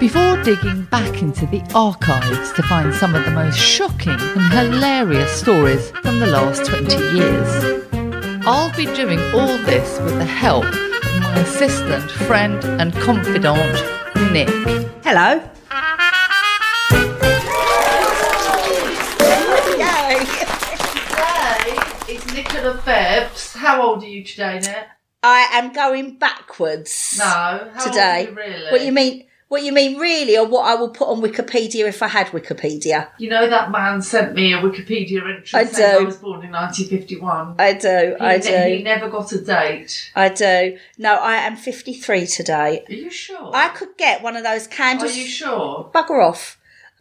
before 0.00 0.42
digging 0.42 0.84
back 0.84 1.22
into 1.22 1.46
the 1.46 1.62
archives 1.74 2.52
to 2.52 2.62
find 2.62 2.94
some 2.94 3.14
of 3.14 3.24
the 3.24 3.30
most 3.30 3.58
shocking 3.58 4.18
and 4.18 4.52
hilarious 4.52 5.30
stories 5.32 5.90
from 6.02 6.18
the 6.18 6.26
last 6.26 6.64
20 6.64 6.96
years. 7.16 7.80
I'll 8.46 8.74
be 8.76 8.86
doing 8.86 9.20
all 9.34 9.58
this 9.58 9.98
with 10.00 10.16
the 10.18 10.24
help 10.24 10.64
of 10.64 11.20
my 11.20 11.38
assistant, 11.40 12.10
friend, 12.10 12.64
and 12.64 12.92
confidant, 12.94 13.74
Nick. 14.32 14.48
Hello. 15.04 15.40
Today 21.30 21.78
is 22.08 22.34
Nicola 22.34 22.78
Phelps. 22.78 23.54
How 23.54 23.82
old 23.82 24.02
are 24.02 24.08
you 24.08 24.24
today, 24.24 24.60
Nick? 24.60 24.86
I 25.22 25.48
am 25.52 25.72
going 25.72 26.16
backwards. 26.16 27.16
No, 27.18 27.24
how 27.24 27.84
today. 27.84 28.26
old 28.28 28.38
are 28.38 28.46
you 28.46 28.52
really? 28.52 28.70
What 28.70 28.84
you 28.84 28.92
mean? 28.92 29.26
What 29.50 29.64
you 29.64 29.72
mean, 29.72 29.98
really, 29.98 30.38
or 30.38 30.46
what 30.46 30.64
I 30.64 30.76
will 30.76 30.90
put 30.90 31.08
on 31.08 31.20
Wikipedia 31.20 31.88
if 31.88 32.04
I 32.04 32.06
had 32.06 32.28
Wikipedia? 32.28 33.08
You 33.18 33.30
know 33.30 33.50
that 33.50 33.72
man 33.72 34.00
sent 34.00 34.32
me 34.36 34.52
a 34.52 34.58
Wikipedia 34.58 35.28
entry 35.28 35.58
I 35.58 35.64
saying 35.64 36.02
I 36.02 36.04
was 36.04 36.18
born 36.18 36.44
in 36.44 36.52
1951. 36.52 37.56
I 37.58 37.72
do. 37.72 38.14
He 38.16 38.24
I 38.24 38.36
ne- 38.36 38.42
do. 38.42 38.76
He 38.76 38.82
never 38.84 39.10
got 39.10 39.32
a 39.32 39.40
date. 39.44 40.12
I 40.14 40.28
do. 40.28 40.78
No, 40.98 41.16
I 41.16 41.34
am 41.38 41.56
fifty-three 41.56 42.28
today. 42.28 42.84
Are 42.88 42.92
you 42.94 43.10
sure? 43.10 43.50
I 43.52 43.70
could 43.70 43.96
get 43.96 44.22
one 44.22 44.36
of 44.36 44.44
those 44.44 44.68
candles. 44.68 45.10
Are 45.10 45.18
you 45.18 45.26
sure? 45.26 45.90
Bugger 45.92 46.24
off. 46.24 46.56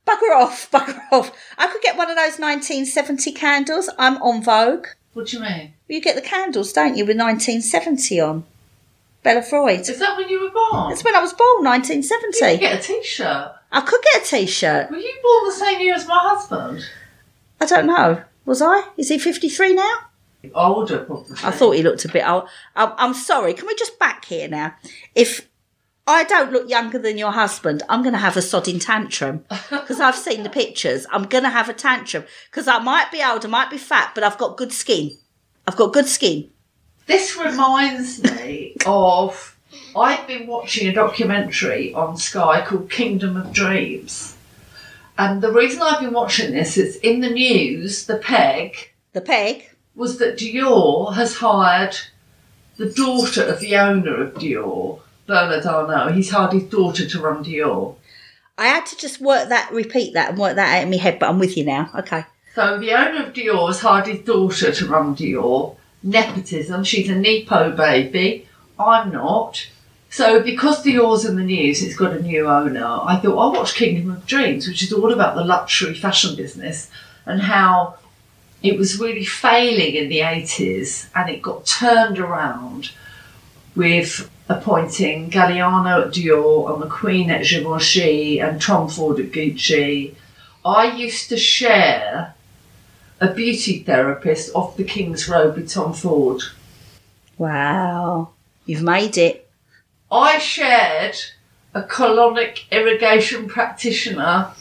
Bugger 0.08 0.36
off. 0.36 0.72
Bugger 0.72 1.00
off. 1.11 1.31
I 1.56 1.67
could 1.67 1.84
get 1.84 1.97
one 1.97 2.09
of 2.09 2.16
those 2.16 2.39
1970 2.39 3.31
candles. 3.34 3.91
I'm 4.00 4.19
on 4.23 4.41
Vogue. 4.41 4.88
What 5.13 5.28
do 5.28 5.38
you 5.38 5.44
mean? 5.44 5.73
You 5.88 6.02
get 6.02 6.16
the 6.16 6.22
candles, 6.23 6.73
don't 6.73 6.97
you, 6.97 7.06
with 7.06 7.16
1970 7.19 8.19
on? 8.19 8.44
Bella 9.23 9.42
Freud. 9.42 9.81
Is 9.81 10.00
that 10.00 10.17
when 10.17 10.30
you 10.30 10.42
were 10.42 10.50
born? 10.52 10.89
That's 10.89 11.03
when 11.03 11.16
I 11.16 11.22
was 11.22 11.34
born, 11.34 11.59
You 11.59 11.70
1970. 11.70 12.39
could 12.39 12.59
get 12.59 12.80
a 12.80 12.81
t-shirt. 12.81 13.52
I 13.72 13.81
could 13.81 14.02
get 14.14 14.23
a 14.23 14.25
t-shirt. 14.25 14.89
Were 14.89 14.98
you 14.98 15.14
born 15.22 15.45
the 15.45 15.52
same 15.52 15.80
year 15.81 15.94
as 15.95 16.08
my 16.08 16.20
husband? 16.22 16.86
I 17.62 17.66
don't 17.66 17.86
know. 17.88 18.23
Was 18.45 18.62
I? 18.62 18.84
Is 18.97 19.09
he 19.09 19.20
53 19.20 19.73
now? 19.73 19.94
Older, 20.56 21.00
probably. 21.03 21.36
I 21.44 21.52
thought 21.52 21.72
he 21.75 21.84
looked 21.84 22.06
a 22.06 22.08
bit 22.08 22.25
old. 22.28 22.47
I'm, 22.75 22.94
I'm 22.97 23.14
sorry. 23.14 23.53
Can 23.53 23.67
we 23.67 23.75
just 23.75 24.00
back 24.00 24.23
here 24.25 24.47
now? 24.47 24.73
If 25.14 25.50
I 26.08 26.23
don't 26.23 26.53
look 26.53 26.70
younger 26.70 26.97
than 26.97 27.17
your 27.17 27.34
husband, 27.34 27.84
I'm 27.90 28.02
going 28.02 28.14
to 28.14 28.20
have 28.20 28.38
a 28.38 28.40
sodding 28.40 28.84
tantrum 28.84 29.44
because 29.70 30.00
I've 30.00 30.16
seen 30.16 30.44
the 30.44 30.50
pictures. 30.50 31.06
I'm 31.12 31.23
going 31.23 31.44
to 31.44 31.50
have 31.50 31.67
a 31.67 31.73
tantrum 31.73 32.23
because 32.50 32.67
I 32.70 32.80
might 32.80 33.12
be 33.12 33.22
old, 33.22 33.45
I 33.45 33.50
might 33.50 33.70
be 33.70 33.78
fat, 33.78 34.14
but 34.16 34.23
I've 34.23 34.38
got 34.38 34.58
good 34.58 34.72
skin. 34.72 35.12
I've 35.67 35.75
got 35.75 35.94
good 35.94 36.08
skin. 36.08 36.50
This 37.09 37.35
reminds 37.35 38.21
me 38.21 38.75
of. 38.85 39.57
I've 39.95 40.27
been 40.27 40.45
watching 40.45 40.88
a 40.88 40.93
documentary 40.93 41.91
on 41.91 42.17
Sky 42.17 42.63
called 42.63 42.91
Kingdom 42.91 43.35
of 43.35 43.51
Dreams. 43.51 44.38
And 45.17 45.41
the 45.41 45.51
reason 45.51 45.81
I've 45.81 46.01
been 46.01 46.13
watching 46.13 46.51
this 46.51 46.77
is 46.77 46.97
in 46.97 47.21
the 47.21 47.31
news, 47.31 48.05
the 48.05 48.17
peg 48.17 48.91
The 49.13 49.21
peg. 49.21 49.71
was 49.95 50.19
that 50.19 50.38
Dior 50.38 51.16
has 51.16 51.38
hired 51.38 51.97
the 52.77 52.91
daughter 52.91 53.44
of 53.44 53.59
the 53.59 53.75
owner 53.75 54.21
of 54.21 54.35
Dior, 54.35 54.99
Bernard 55.25 55.66
Arnault. 55.66 56.13
He's 56.13 56.29
hired 56.29 56.53
his 56.53 56.63
daughter 56.69 57.07
to 57.07 57.19
run 57.19 57.44
Dior. 57.44 57.95
I 58.55 58.67
had 58.67 58.85
to 58.85 58.95
just 58.95 59.19
work 59.19 59.50
that, 59.50 59.72
repeat 59.73 60.13
that, 60.13 60.29
and 60.29 60.38
work 60.38 60.55
that 60.57 60.78
out 60.78 60.84
in 60.84 60.91
my 60.91 60.97
head, 60.97 61.17
but 61.17 61.29
I'm 61.29 61.39
with 61.39 61.57
you 61.57 61.66
now. 61.66 61.89
Okay. 61.95 62.23
So 62.53 62.78
the 62.78 62.91
owner 62.91 63.25
of 63.25 63.34
Dior 63.34 63.66
has 63.66 63.79
hired 63.79 64.05
his 64.05 64.19
daughter 64.19 64.72
to 64.72 64.85
run 64.88 65.16
Dior. 65.16 65.75
Nepotism. 66.03 66.83
She's 66.83 67.09
a 67.09 67.15
Nepo 67.15 67.75
baby. 67.75 68.47
I'm 68.79 69.11
not. 69.11 69.67
So 70.09 70.41
because 70.41 70.83
the 70.83 70.93
Dior's 70.93 71.25
in 71.25 71.35
the 71.35 71.43
news, 71.43 71.83
it's 71.83 71.95
got 71.95 72.13
a 72.13 72.21
new 72.21 72.47
owner. 72.47 72.85
I 72.85 73.17
thought 73.17 73.37
I'll 73.37 73.53
watch 73.53 73.75
Kingdom 73.75 74.11
of 74.11 74.25
Dreams, 74.25 74.67
which 74.67 74.81
is 74.81 74.91
all 74.91 75.13
about 75.13 75.35
the 75.35 75.43
luxury 75.43 75.93
fashion 75.93 76.35
business 76.35 76.89
and 77.25 77.41
how 77.41 77.99
it 78.63 78.77
was 78.77 78.99
really 78.99 79.25
failing 79.25 79.95
in 79.95 80.09
the 80.09 80.19
80s 80.19 81.07
and 81.15 81.29
it 81.29 81.41
got 81.41 81.65
turned 81.65 82.19
around 82.19 82.91
with 83.75 84.29
appointing 84.49 85.29
Galliano 85.29 86.07
at 86.07 86.13
Dior 86.13 86.73
and 86.73 86.83
McQueen 86.83 87.29
at 87.29 87.45
Givenchy 87.45 88.39
and 88.39 88.61
Tom 88.61 88.89
Ford 88.89 89.19
at 89.19 89.31
Gucci. 89.31 90.16
I 90.66 90.91
used 90.97 91.29
to 91.29 91.37
share 91.37 92.33
a 93.22 93.34
beauty 93.34 93.80
therapist 93.80 94.53
off 94.56 94.78
the 94.78 94.84
King's 94.84 95.28
Road 95.28 95.56
with 95.56 95.69
Tom 95.69 95.94
Ford. 95.94 96.41
Wow. 97.38 98.30
You've 98.66 98.84
made 98.84 99.18
it. 99.18 99.50
I 100.12 100.40
shared 100.40 101.16
a 101.74 101.84
colonic 101.84 102.69
irrigation 102.72 103.47
practitioner 103.47 104.52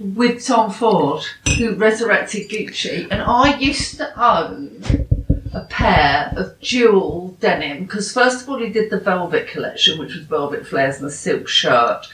with 0.00 0.44
Tom 0.44 0.70
Ford, 0.70 1.22
who 1.58 1.74
resurrected 1.74 2.48
Gucci, 2.48 3.06
and 3.10 3.22
I 3.22 3.58
used 3.58 3.98
to 3.98 4.20
own 4.20 4.82
a 5.52 5.64
pair 5.66 6.32
of 6.36 6.58
dual 6.60 7.36
denim 7.40 7.84
because 7.84 8.12
first 8.12 8.42
of 8.42 8.48
all 8.48 8.58
he 8.58 8.70
did 8.70 8.90
the 8.90 8.98
velvet 8.98 9.48
collection, 9.48 9.98
which 9.98 10.14
was 10.14 10.24
velvet 10.24 10.66
flares 10.66 10.96
and 10.96 11.06
a 11.06 11.10
silk 11.10 11.46
shirt. 11.46 12.06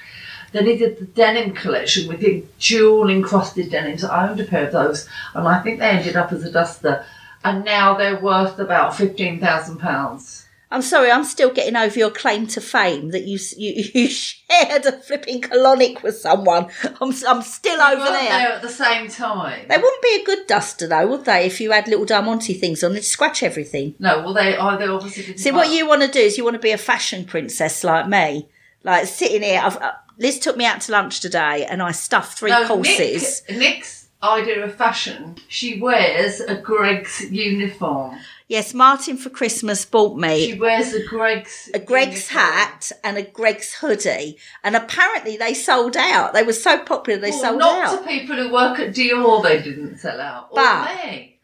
Then 0.53 0.67
he 0.67 0.77
did 0.77 0.99
the 0.99 1.05
denim 1.05 1.53
collection 1.55 2.09
with 2.09 2.21
the 2.21 2.45
jewel 2.59 3.11
encrusted 3.11 3.71
denims. 3.71 4.05
I 4.05 4.29
owned 4.29 4.41
a 4.41 4.45
pair 4.45 4.67
of 4.67 4.73
those, 4.73 5.09
and 5.35 5.47
I 5.47 5.61
think 5.61 5.79
they 5.79 5.91
ended 5.91 6.17
up 6.17 6.33
as 6.33 6.45
a 6.45 6.51
duster. 6.51 7.05
And 7.45 7.65
now 7.65 7.95
they're 7.95 8.21
worth 8.21 8.59
about 8.59 8.97
fifteen 8.97 9.41
thousand 9.41 9.79
pounds. 9.79 10.47
I'm 10.71 10.83
sorry, 10.83 11.11
I'm 11.11 11.25
still 11.25 11.51
getting 11.51 11.77
over 11.77 11.99
your 11.99 12.11
claim 12.11 12.47
to 12.49 12.61
fame 12.61 13.11
that 13.11 13.25
you 13.25 13.39
you, 13.57 13.85
you 13.95 14.09
shared 14.09 14.85
a 14.85 14.93
flipping 14.93 15.41
colonic 15.41 16.03
with 16.03 16.19
someone. 16.19 16.67
I'm, 17.01 17.13
I'm 17.27 17.43
still 17.43 17.81
over 17.81 18.01
weren't 18.01 18.13
there. 18.13 18.29
there 18.29 18.53
at 18.53 18.63
the 18.63 18.69
same 18.69 19.09
time. 19.09 19.67
They 19.69 19.77
wouldn't 19.77 20.03
be 20.03 20.19
a 20.21 20.25
good 20.25 20.47
duster 20.47 20.87
though, 20.87 21.07
would 21.07 21.25
they? 21.25 21.47
If 21.47 21.61
you 21.61 21.71
had 21.71 21.89
little 21.89 22.05
Diamante 22.05 22.53
things 22.53 22.85
on, 22.85 22.93
they'd 22.93 23.05
scratch 23.05 23.43
everything. 23.43 23.95
No, 23.99 24.19
well, 24.19 24.35
they 24.35 24.57
oh, 24.57 24.77
they 24.77 24.87
obviously 24.87 25.25
didn't. 25.25 25.39
See, 25.39 25.53
what 25.53 25.71
you 25.71 25.89
want 25.89 26.03
to 26.03 26.09
do 26.09 26.21
is 26.21 26.37
you 26.37 26.45
want 26.45 26.55
to 26.55 26.61
be 26.61 26.73
a 26.73 26.79
fashion 26.79 27.25
princess 27.25 27.83
like 27.83 28.09
me, 28.09 28.49
like 28.85 29.07
sitting 29.07 29.43
here. 29.43 29.63
I've, 29.65 29.77
uh, 29.77 29.93
Liz 30.19 30.39
took 30.39 30.57
me 30.57 30.65
out 30.65 30.81
to 30.83 30.93
lunch 30.93 31.21
today, 31.21 31.65
and 31.69 31.83
I 31.83 31.93
stuffed 31.93 32.39
three 32.39 32.51
no, 32.51 32.67
courses. 32.67 33.43
Nick, 33.49 33.59
Nick's 33.59 34.09
idea 34.23 34.65
of 34.65 34.75
fashion. 34.75 35.37
She 35.49 35.81
wears 35.81 36.41
a 36.41 36.57
Greggs 36.57 37.31
uniform. 37.31 38.19
Yes, 38.49 38.73
Martin 38.75 39.17
for 39.19 39.29
Christmas 39.29 39.85
bought 39.85 40.17
me 40.17 40.51
She 40.53 40.59
wears 40.59 40.95
a 40.95 41.05
Greggs 41.05 41.71
a 41.75 41.79
Greggs 41.79 42.31
uniform. 42.33 42.53
hat 42.53 42.93
and 43.05 43.17
a 43.19 43.23
Greggs 43.23 43.75
hoodie, 43.75 44.39
and 44.65 44.75
apparently 44.75 45.37
they 45.37 45.55
sold 45.55 45.97
out. 45.97 46.33
They 46.33 46.43
were 46.43 46.53
so 46.55 46.79
popular 46.83 47.21
they 47.21 47.31
Well, 47.31 47.41
sold 47.41 47.59
not 47.59 47.87
out. 47.87 47.99
to 48.01 48.07
people 48.09 48.37
who 48.37 48.53
work 48.53 48.79
at 48.81 48.95
Dior. 48.95 49.43
They 49.43 49.63
didn't 49.63 49.99
sell 49.99 50.21
out. 50.21 50.55
But-. 50.55 50.89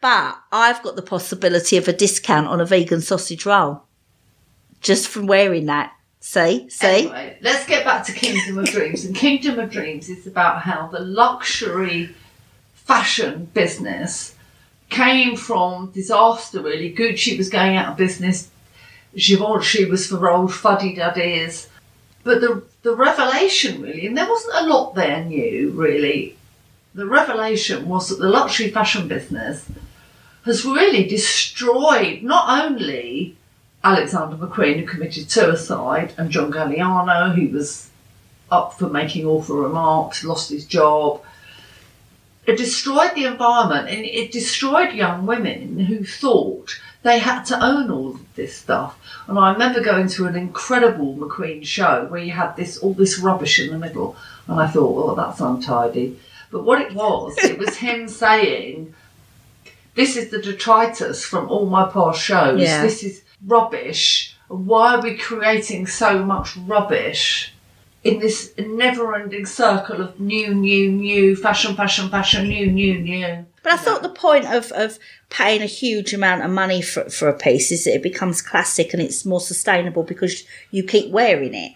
But 0.01 0.37
I've 0.51 0.83
got 0.83 0.95
the 0.95 1.01
possibility 1.01 1.77
of 1.77 1.87
a 1.87 1.93
discount 1.93 2.47
on 2.47 2.59
a 2.61 2.65
vegan 2.65 3.01
sausage 3.01 3.45
roll 3.45 3.83
just 4.81 5.07
from 5.07 5.25
wearing 5.25 5.65
that. 5.65 5.93
See, 6.27 6.67
see. 6.71 6.87
Anyway, 6.87 7.37
let's 7.41 7.67
get 7.67 7.85
back 7.85 8.03
to 8.07 8.11
Kingdom 8.11 8.57
of 8.57 8.65
Dreams. 8.65 9.05
And 9.05 9.15
Kingdom 9.15 9.59
of 9.59 9.69
Dreams 9.69 10.09
is 10.09 10.25
about 10.25 10.63
how 10.63 10.87
the 10.87 10.99
luxury 10.99 12.15
fashion 12.73 13.45
business 13.53 14.33
came 14.89 15.35
from 15.35 15.91
disaster, 15.91 16.63
really. 16.63 16.91
Gucci 16.91 17.37
was 17.37 17.47
going 17.47 17.77
out 17.77 17.91
of 17.91 17.97
business, 17.97 18.49
Givenchy 19.15 19.85
was 19.85 20.07
for 20.07 20.27
old 20.27 20.51
fuddy 20.51 20.95
duddies. 20.95 21.69
But 22.23 22.41
the, 22.41 22.63
the 22.81 22.95
revelation, 22.95 23.83
really, 23.83 24.07
and 24.07 24.17
there 24.17 24.27
wasn't 24.27 24.65
a 24.65 24.67
lot 24.67 24.95
there 24.95 25.23
new, 25.23 25.69
really. 25.75 26.35
The 26.95 27.05
revelation 27.05 27.87
was 27.87 28.09
that 28.09 28.17
the 28.17 28.29
luxury 28.29 28.71
fashion 28.71 29.07
business 29.07 29.69
has 30.43 30.65
really 30.65 31.07
destroyed 31.07 32.23
not 32.23 32.65
only 32.65 33.37
Alexander 33.85 34.35
McQueen, 34.35 34.79
who 34.79 34.85
committed 34.87 35.29
suicide, 35.29 36.11
and 36.17 36.31
John 36.31 36.51
Galliano, 36.51 37.35
who 37.35 37.55
was 37.55 37.91
up 38.51 38.73
for 38.73 38.89
making 38.89 39.27
awful 39.27 39.57
remarks, 39.57 40.23
lost 40.23 40.49
his 40.49 40.65
job. 40.65 41.21
It 42.47 42.57
destroyed 42.57 43.11
the 43.13 43.25
environment 43.25 43.89
and 43.89 44.03
it 44.03 44.31
destroyed 44.31 44.93
young 44.93 45.25
women 45.25 45.79
who 45.79 46.03
thought 46.03 46.79
they 47.03 47.19
had 47.19 47.43
to 47.45 47.63
own 47.63 47.91
all 47.91 48.15
of 48.15 48.35
this 48.35 48.55
stuff. 48.55 48.99
And 49.27 49.37
I 49.37 49.53
remember 49.53 49.81
going 49.81 50.07
to 50.09 50.25
an 50.25 50.35
incredible 50.35 51.15
McQueen 51.15 51.63
show 51.63 52.05
where 52.05 52.23
you 52.23 52.31
had 52.31 52.55
this 52.55 52.79
all 52.79 52.93
this 52.93 53.19
rubbish 53.19 53.59
in 53.59 53.71
the 53.71 53.77
middle, 53.77 54.15
and 54.47 54.59
I 54.59 54.67
thought, 54.67 54.95
well, 54.95 55.15
that's 55.15 55.39
untidy. 55.39 56.19
But 56.51 56.63
what 56.63 56.81
it 56.81 56.93
was, 56.93 57.37
it 57.37 57.59
was 57.59 57.77
him 57.77 58.07
saying, 58.07 58.95
this 59.93 60.15
is 60.15 60.29
the 60.29 60.41
detritus 60.41 61.23
from 61.23 61.49
all 61.49 61.67
my 61.67 61.87
past 61.89 62.21
shows. 62.21 62.61
Yeah. 62.61 62.81
This 62.81 63.03
is 63.03 63.21
rubbish. 63.45 64.35
Why 64.47 64.95
are 64.95 65.01
we 65.01 65.17
creating 65.17 65.87
so 65.87 66.23
much 66.23 66.55
rubbish 66.57 67.53
in 68.03 68.19
this 68.19 68.53
never-ending 68.59 69.45
circle 69.45 70.01
of 70.01 70.19
new, 70.19 70.53
new, 70.53 70.91
new 70.91 71.35
fashion, 71.35 71.75
fashion, 71.75 72.09
fashion, 72.09 72.47
new, 72.47 72.71
new, 72.71 72.99
new? 72.99 73.45
But 73.63 73.73
I 73.73 73.77
thought 73.77 74.03
the 74.03 74.09
point 74.09 74.45
of, 74.45 74.71
of 74.73 74.99
paying 75.29 75.63
a 75.63 75.65
huge 75.65 76.13
amount 76.13 76.43
of 76.43 76.51
money 76.51 76.83
for, 76.83 77.09
for 77.09 77.27
a 77.27 77.33
piece 77.33 77.71
is 77.71 77.85
that 77.85 77.95
it 77.95 78.03
becomes 78.03 78.41
classic 78.41 78.93
and 78.93 79.01
it's 79.01 79.25
more 79.25 79.41
sustainable 79.41 80.03
because 80.03 80.43
you 80.69 80.83
keep 80.83 81.11
wearing 81.11 81.55
it. 81.55 81.73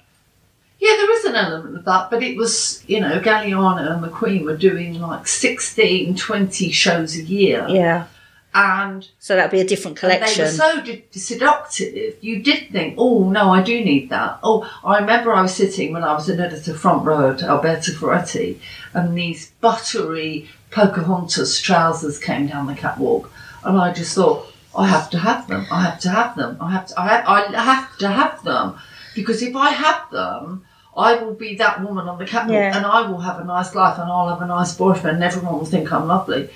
Yeah, 0.80 0.96
there 0.96 1.12
is 1.18 1.26
an 1.26 1.36
element 1.36 1.78
of 1.78 1.86
that, 1.86 2.10
but 2.10 2.24
it 2.24 2.38
was, 2.38 2.84
you 2.88 3.02
know, 3.02 3.20
Galliano 3.20 3.92
and 3.92 4.06
McQueen 4.06 4.46
were 4.46 4.56
doing 4.56 5.02
like 5.02 5.28
16, 5.28 6.16
20 6.16 6.72
shows 6.72 7.18
a 7.18 7.24
year. 7.24 7.66
Yeah. 7.68 8.06
And 8.54 9.08
So 9.20 9.36
that'd 9.36 9.52
be 9.52 9.62
a 9.62 9.68
different 9.68 10.02
And 10.02 10.18
collection. 10.18 10.46
They 10.46 10.52
were 10.52 10.56
so 10.58 10.82
d- 10.82 11.04
seductive. 11.12 12.16
You 12.22 12.42
did 12.42 12.72
think, 12.72 12.96
oh 12.98 13.30
no, 13.30 13.52
I 13.52 13.62
do 13.62 13.84
need 13.84 14.10
that. 14.10 14.40
Oh, 14.44 14.70
I 14.84 15.00
remember 15.00 15.32
I 15.34 15.44
was 15.44 15.54
sitting 15.54 15.94
when 15.94 16.04
I 16.04 16.14
was 16.14 16.30
an 16.30 16.40
editor 16.40 16.74
front 16.74 17.06
row 17.06 17.32
at 17.32 17.44
Alberto 17.44 17.92
Ferretti, 17.94 18.60
and 18.94 19.16
these 19.18 19.52
buttery 19.62 20.50
Pocahontas 20.72 21.60
trousers 21.62 22.18
came 22.20 22.48
down 22.48 22.66
the 22.68 22.74
catwalk, 22.76 23.32
and 23.64 23.78
I 23.78 23.94
just 23.94 24.16
thought, 24.16 24.52
I 24.76 24.88
have 24.88 25.10
to 25.12 25.20
have 25.20 25.48
them. 25.48 25.66
I 25.72 25.82
have 25.84 26.00
to 26.02 26.10
have 26.10 26.36
them. 26.36 26.58
I 26.60 26.72
have 26.72 26.88
to. 26.88 27.00
I 27.00 27.08
have, 27.08 27.26
I 27.28 27.62
have 27.62 27.98
to 28.00 28.08
have 28.08 28.44
them 28.44 28.78
because 29.16 29.42
if 29.44 29.56
I 29.56 29.70
have 29.72 30.10
them. 30.12 30.66
I 30.98 31.14
will 31.16 31.36
be 31.36 31.56
that 31.56 31.82
woman 31.82 32.10
on 32.10 32.18
the 32.18 32.26
catwalk 32.26 32.52
Yeah. 32.52 32.76
and 32.76 32.86
I 32.86 33.10
will 33.10 33.20
have 33.20 33.40
a 33.40 33.46
nice 33.46 33.74
life 33.74 33.98
and 34.00 34.12
I'll 34.12 34.28
have 34.28 34.42
a 34.42 34.48
nice 34.48 34.76
boyfriend 34.76 35.16
and 35.18 35.24
everyone 35.24 35.58
will 35.60 35.66
think 35.66 35.94
I'm 35.94 36.08
lovely. 36.08 36.50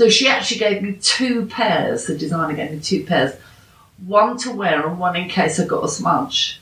So 0.00 0.08
she 0.08 0.28
actually 0.28 0.60
gave 0.60 0.80
me 0.80 0.94
two 0.94 1.44
pairs, 1.44 2.06
the 2.06 2.16
designer 2.16 2.54
gave 2.54 2.70
me 2.70 2.80
two 2.80 3.04
pairs, 3.04 3.34
one 4.06 4.38
to 4.38 4.50
wear 4.50 4.88
and 4.88 4.98
one 4.98 5.14
in 5.14 5.28
case 5.28 5.60
I 5.60 5.66
got 5.66 5.84
a 5.84 5.88
smudge. 5.88 6.58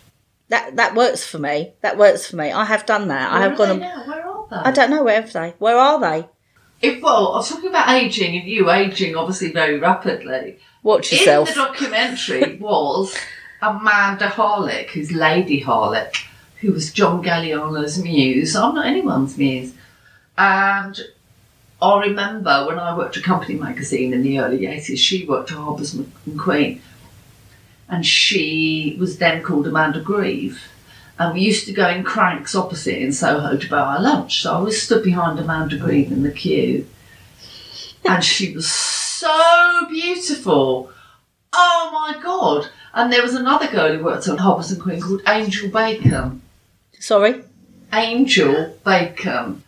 that 0.48 0.74
that 0.74 0.96
works 0.96 1.24
for 1.24 1.38
me. 1.38 1.72
That 1.82 1.96
works 1.96 2.28
for 2.28 2.34
me. 2.34 2.50
I 2.50 2.64
have 2.64 2.84
done 2.84 3.06
that. 3.06 3.30
I 3.32 3.42
have 3.42 3.52
are 3.52 3.56
gone. 3.56 3.78
they 3.78 3.86
and-? 3.86 4.08
Where 4.08 4.26
are 4.26 4.46
they? 4.50 4.56
I 4.56 4.72
don't 4.72 4.90
know 4.90 5.04
where 5.04 5.22
are 5.22 5.28
they. 5.28 5.54
Where 5.60 5.78
are 5.78 6.00
they? 6.00 6.28
If, 6.82 7.00
well, 7.00 7.34
I 7.34 7.36
was 7.36 7.48
talking 7.48 7.68
about 7.68 7.88
ageing 7.90 8.36
and 8.36 8.48
you 8.48 8.72
ageing 8.72 9.14
obviously 9.14 9.52
very 9.52 9.78
rapidly. 9.78 10.58
Watch 10.82 11.12
yourself. 11.12 11.50
In 11.50 11.54
the 11.54 11.62
documentary 11.62 12.56
was 12.60 13.16
Amanda 13.62 14.26
Harlech, 14.26 14.88
who's 14.88 15.12
Lady 15.12 15.62
Harlech, 15.62 16.24
who 16.56 16.72
was 16.72 16.92
John 16.92 17.22
Galliano's 17.22 18.02
muse. 18.02 18.56
I'm 18.56 18.74
not 18.74 18.86
anyone's 18.86 19.38
muse. 19.38 19.74
And 20.36 21.00
I 21.80 22.00
remember 22.00 22.66
when 22.66 22.78
I 22.78 22.96
worked 22.96 23.16
at 23.16 23.22
Company 23.22 23.54
Magazine 23.54 24.12
in 24.12 24.22
the 24.22 24.40
early 24.40 24.60
80s, 24.60 24.98
she 24.98 25.24
worked 25.26 25.52
at 25.52 25.58
Harpers 25.58 25.94
and 25.94 26.12
Queen. 26.38 26.82
And 27.88 28.04
she 28.04 28.96
was 28.98 29.18
then 29.18 29.42
called 29.42 29.66
Amanda 29.66 30.00
Grieve. 30.00 30.60
And 31.18 31.34
we 31.34 31.40
used 31.40 31.66
to 31.66 31.72
go 31.72 31.88
in 31.88 32.04
cranks 32.04 32.54
opposite 32.54 33.00
in 33.00 33.12
Soho 33.12 33.56
to 33.56 33.70
buy 33.70 33.78
our 33.78 34.00
lunch. 34.00 34.42
So 34.42 34.54
I 34.54 34.60
was 34.60 34.80
stood 34.80 35.02
behind 35.04 35.38
Amanda 35.38 35.76
Grieve 35.76 36.12
in 36.12 36.22
the 36.22 36.32
queue. 36.32 36.86
And 38.04 38.22
she 38.24 38.54
was 38.54 38.70
so 38.70 39.86
beautiful. 39.88 40.92
Oh 41.52 41.90
my 41.92 42.20
God. 42.22 42.68
And 42.94 43.12
there 43.12 43.22
was 43.22 43.34
another 43.34 43.68
girl 43.68 43.96
who 43.96 44.04
worked 44.04 44.28
on 44.28 44.38
Harpers 44.38 44.72
and 44.72 44.80
Queen 44.80 45.00
called 45.00 45.22
Angel 45.28 45.70
Bacon. 45.70 46.42
Sorry, 46.98 47.42
Angel 47.92 48.76
Bacon. 48.84 49.62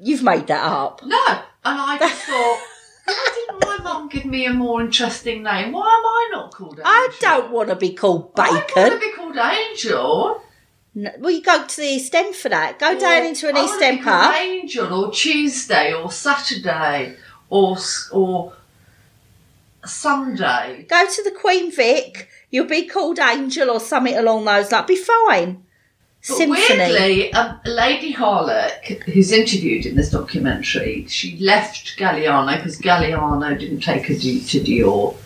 You've 0.00 0.22
made 0.22 0.46
that 0.46 0.64
up. 0.64 1.02
No. 1.04 1.24
And 1.64 1.80
I 1.80 1.98
just 1.98 2.22
thought, 2.22 2.60
why 3.04 3.28
didn't 3.34 3.60
my 3.64 3.78
mum 3.82 4.08
give 4.08 4.24
me 4.24 4.46
a 4.46 4.52
more 4.52 4.80
interesting 4.80 5.42
name? 5.42 5.72
Why 5.72 5.86
am 5.86 6.06
I 6.06 6.28
not 6.32 6.54
called 6.54 6.78
Angel? 6.78 6.84
I 6.86 7.08
don't 7.20 7.50
want 7.50 7.68
to 7.68 7.76
be 7.76 7.92
called 7.92 8.34
Bacon. 8.34 8.54
I 8.76 8.88
want 8.88 8.92
to 8.92 9.00
be 9.00 9.12
called 9.12 9.36
Angel. 9.36 10.42
No, 10.94 11.10
well, 11.18 11.30
you 11.30 11.42
go 11.42 11.64
to 11.66 11.76
the 11.76 11.86
East 11.86 12.14
End 12.14 12.34
for 12.34 12.48
that. 12.48 12.78
Go 12.78 12.98
down 12.98 13.24
into 13.24 13.48
an 13.48 13.56
I 13.56 13.64
East 13.64 13.82
End 13.82 14.02
pub. 14.02 14.34
Angel 14.34 14.92
or 14.92 15.12
Tuesday 15.12 15.92
or 15.92 16.10
Saturday 16.10 17.16
or 17.50 17.76
or 18.12 18.54
Sunday. 19.84 20.86
Go 20.88 21.06
to 21.06 21.22
the 21.22 21.30
Queen 21.30 21.70
Vic. 21.70 22.28
You'll 22.50 22.66
be 22.66 22.86
called 22.86 23.18
Angel 23.18 23.70
or 23.70 23.80
something 23.80 24.16
along 24.16 24.44
those 24.44 24.54
lines. 24.54 24.68
That'd 24.70 24.88
be 24.88 24.96
fine. 24.96 25.64
But 26.28 26.36
Symphony. 26.36 26.78
weirdly, 26.78 27.32
um, 27.32 27.58
Lady 27.64 28.12
Harlech, 28.12 29.02
who's 29.04 29.32
interviewed 29.32 29.86
in 29.86 29.96
this 29.96 30.10
documentary, 30.10 31.06
she 31.08 31.38
left 31.38 31.96
Galliano 31.96 32.54
because 32.56 32.78
Galliano 32.78 33.58
didn't 33.58 33.80
take 33.80 34.06
her 34.06 34.14
to, 34.14 34.40
to 34.40 34.60
Dior, 34.60 35.16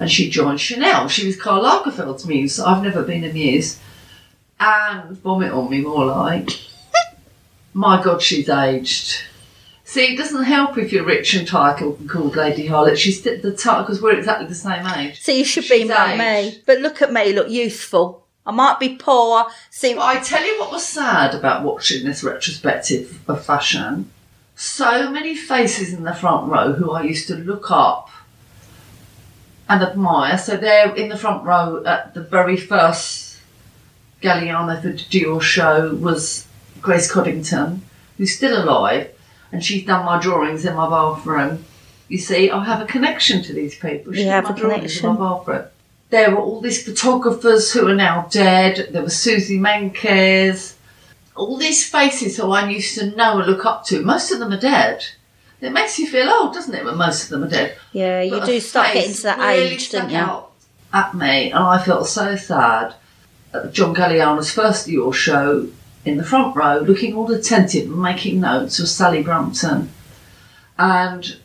and 0.00 0.10
she 0.10 0.28
joined 0.28 0.60
Chanel. 0.60 1.08
She 1.08 1.26
was 1.26 1.36
Karl 1.36 1.62
Lagerfeld's 1.62 2.26
muse. 2.26 2.58
I've 2.58 2.82
never 2.82 3.04
been 3.04 3.22
a 3.22 3.32
muse, 3.32 3.78
and 4.58 5.16
vomit 5.18 5.52
on 5.52 5.70
me 5.70 5.80
more 5.80 6.06
like. 6.06 6.50
My 7.72 8.02
God, 8.02 8.20
she's 8.20 8.48
aged. 8.48 9.22
See, 9.84 10.14
it 10.14 10.16
doesn't 10.16 10.42
help 10.42 10.76
if 10.76 10.92
you're 10.92 11.04
rich 11.04 11.34
and 11.34 11.46
titled 11.46 12.00
and 12.00 12.10
called 12.10 12.34
Lady 12.34 12.66
Harlech. 12.66 12.96
She's 12.96 13.22
the 13.22 13.56
title 13.56 13.84
because 13.84 14.02
we're 14.02 14.18
exactly 14.18 14.48
the 14.48 14.54
same 14.56 14.84
age. 14.84 15.22
So 15.22 15.30
you 15.30 15.44
should 15.44 15.68
be 15.68 15.82
She's 15.82 15.88
like 15.88 16.18
me. 16.18 16.60
But 16.66 16.80
look 16.80 17.00
at 17.00 17.12
me, 17.12 17.32
look 17.32 17.48
youthful. 17.48 18.25
I 18.46 18.52
might 18.52 18.78
be 18.78 18.90
poor. 18.96 19.46
See, 19.70 19.94
But 19.94 20.04
I 20.04 20.20
tell 20.20 20.44
you 20.44 20.60
what 20.60 20.70
was 20.70 20.86
sad 20.86 21.34
about 21.34 21.64
watching 21.64 22.04
this 22.04 22.22
retrospective 22.22 23.20
of 23.28 23.44
fashion. 23.44 24.10
So 24.54 25.10
many 25.10 25.34
faces 25.34 25.92
in 25.92 26.04
the 26.04 26.14
front 26.14 26.50
row 26.50 26.72
who 26.72 26.92
I 26.92 27.02
used 27.02 27.26
to 27.28 27.34
look 27.34 27.70
up 27.70 28.08
and 29.68 29.82
admire. 29.82 30.38
So 30.38 30.56
they're 30.56 30.94
in 30.94 31.08
the 31.08 31.18
front 31.18 31.44
row 31.44 31.82
at 31.84 32.14
the 32.14 32.22
very 32.22 32.56
first 32.56 33.40
Galliano 34.22 34.80
for 34.80 34.92
Dior 34.92 35.42
show 35.42 35.94
was 35.94 36.46
Grace 36.80 37.10
Coddington, 37.10 37.82
who's 38.16 38.34
still 38.34 38.62
alive, 38.62 39.10
and 39.52 39.64
she's 39.64 39.84
done 39.84 40.04
my 40.06 40.20
drawings 40.20 40.64
in 40.64 40.74
my 40.74 40.88
bathroom. 40.88 41.64
You 42.08 42.18
see, 42.18 42.50
I 42.50 42.64
have 42.64 42.80
a 42.80 42.86
connection 42.86 43.42
to 43.42 43.52
these 43.52 43.74
people. 43.74 44.12
She 44.12 44.22
You 44.22 44.28
have 44.28 44.44
my 44.44 44.50
a 44.50 44.54
drawings 44.54 45.00
in 45.00 45.06
my 45.06 45.16
bathroom. 45.16 45.66
There 46.10 46.30
were 46.30 46.40
all 46.40 46.60
these 46.60 46.84
photographers 46.84 47.72
who 47.72 47.88
are 47.88 47.94
now 47.94 48.28
dead. 48.30 48.88
There 48.92 49.02
was 49.02 49.18
Suzy 49.18 49.58
Menkes. 49.58 50.74
All 51.34 51.56
these 51.56 51.88
faces 51.88 52.36
who 52.36 52.52
I 52.52 52.68
used 52.68 52.98
to 52.98 53.14
know 53.16 53.38
and 53.38 53.46
look 53.50 53.66
up 53.66 53.84
to. 53.86 54.02
Most 54.02 54.30
of 54.30 54.38
them 54.38 54.52
are 54.52 54.60
dead. 54.60 55.04
It 55.60 55.72
makes 55.72 55.98
you 55.98 56.06
feel 56.06 56.28
old, 56.28 56.54
doesn't 56.54 56.74
it, 56.74 56.84
when 56.84 56.96
most 56.96 57.24
of 57.24 57.30
them 57.30 57.44
are 57.44 57.48
dead? 57.48 57.76
yeah, 57.92 58.20
you 58.20 58.30
But 58.30 58.46
do 58.46 58.60
start 58.60 58.92
getting 58.92 59.14
to 59.14 59.22
that 59.22 59.38
really 59.38 59.74
age, 59.74 59.90
don't 59.90 60.10
you? 60.10 60.16
out 60.16 60.52
At 60.92 61.14
me, 61.14 61.50
and 61.50 61.64
I 61.64 61.82
felt 61.82 62.06
so 62.06 62.36
sad. 62.36 62.94
At 63.54 63.72
John 63.72 63.94
Galliano's 63.94 64.50
first 64.52 64.86
Dior 64.86 65.14
show, 65.14 65.68
in 66.04 66.18
the 66.18 66.24
front 66.24 66.54
row, 66.54 66.78
looking 66.78 67.14
all 67.14 67.30
attentive 67.32 67.86
and 67.86 68.00
making 68.00 68.40
notes, 68.40 68.78
was 68.78 68.94
Sally 68.94 69.22
Brampton, 69.22 69.90
and 70.78 71.36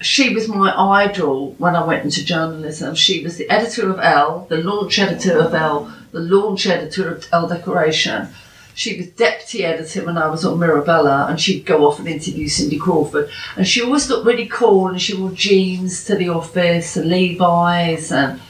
she 0.00 0.32
was 0.34 0.48
my 0.48 0.72
idol 0.76 1.52
when 1.58 1.74
I 1.74 1.84
went 1.84 2.04
into 2.04 2.24
journalism. 2.24 2.94
She 2.94 3.22
was 3.22 3.36
the 3.36 3.50
editor 3.50 3.90
of 3.90 3.98
Elle, 3.98 4.46
the 4.48 4.58
launch 4.58 4.98
editor 4.98 5.38
of 5.38 5.54
Elle, 5.54 5.92
the 6.12 6.20
launch 6.20 6.66
editor 6.66 7.12
of 7.12 7.26
Elle 7.32 7.48
Decoration. 7.48 8.28
She 8.74 8.96
was 8.96 9.08
deputy 9.08 9.64
editor 9.64 10.04
when 10.04 10.16
I 10.16 10.28
was 10.28 10.44
on 10.44 10.60
Mirabella, 10.60 11.26
and 11.28 11.40
she'd 11.40 11.66
go 11.66 11.84
off 11.84 11.98
and 11.98 12.06
interview 12.06 12.46
Cindy 12.46 12.78
Crawford. 12.78 13.28
And 13.56 13.66
she 13.66 13.82
always 13.82 14.08
looked 14.08 14.24
really 14.24 14.46
cool, 14.46 14.86
and 14.86 15.02
she 15.02 15.16
wore 15.16 15.32
jeans 15.32 16.04
to 16.04 16.14
the 16.14 16.28
office 16.28 16.96
and 16.96 17.10
Levi's, 17.10 18.12
and 18.12 18.40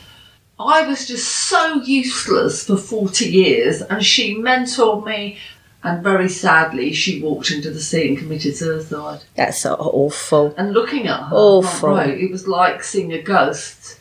I 0.60 0.86
was 0.86 1.06
just 1.06 1.28
so 1.28 1.82
useless 1.82 2.66
for 2.66 2.76
40 2.76 3.24
years, 3.24 3.80
and 3.80 4.04
she 4.04 4.36
mentored 4.36 5.06
me. 5.06 5.38
And 5.84 6.02
very 6.02 6.28
sadly, 6.28 6.92
she 6.92 7.22
walked 7.22 7.50
into 7.52 7.70
the 7.70 7.80
sea 7.80 8.08
and 8.08 8.18
committed 8.18 8.56
suicide. 8.56 9.20
That's 9.36 9.58
so 9.60 9.74
awful. 9.74 10.52
And 10.56 10.72
looking 10.72 11.06
at 11.06 11.28
her, 11.28 11.36
Awful. 11.36 11.90
row, 11.90 11.98
it 12.00 12.30
was 12.30 12.48
like 12.48 12.82
seeing 12.82 13.12
a 13.12 13.22
ghost. 13.22 13.98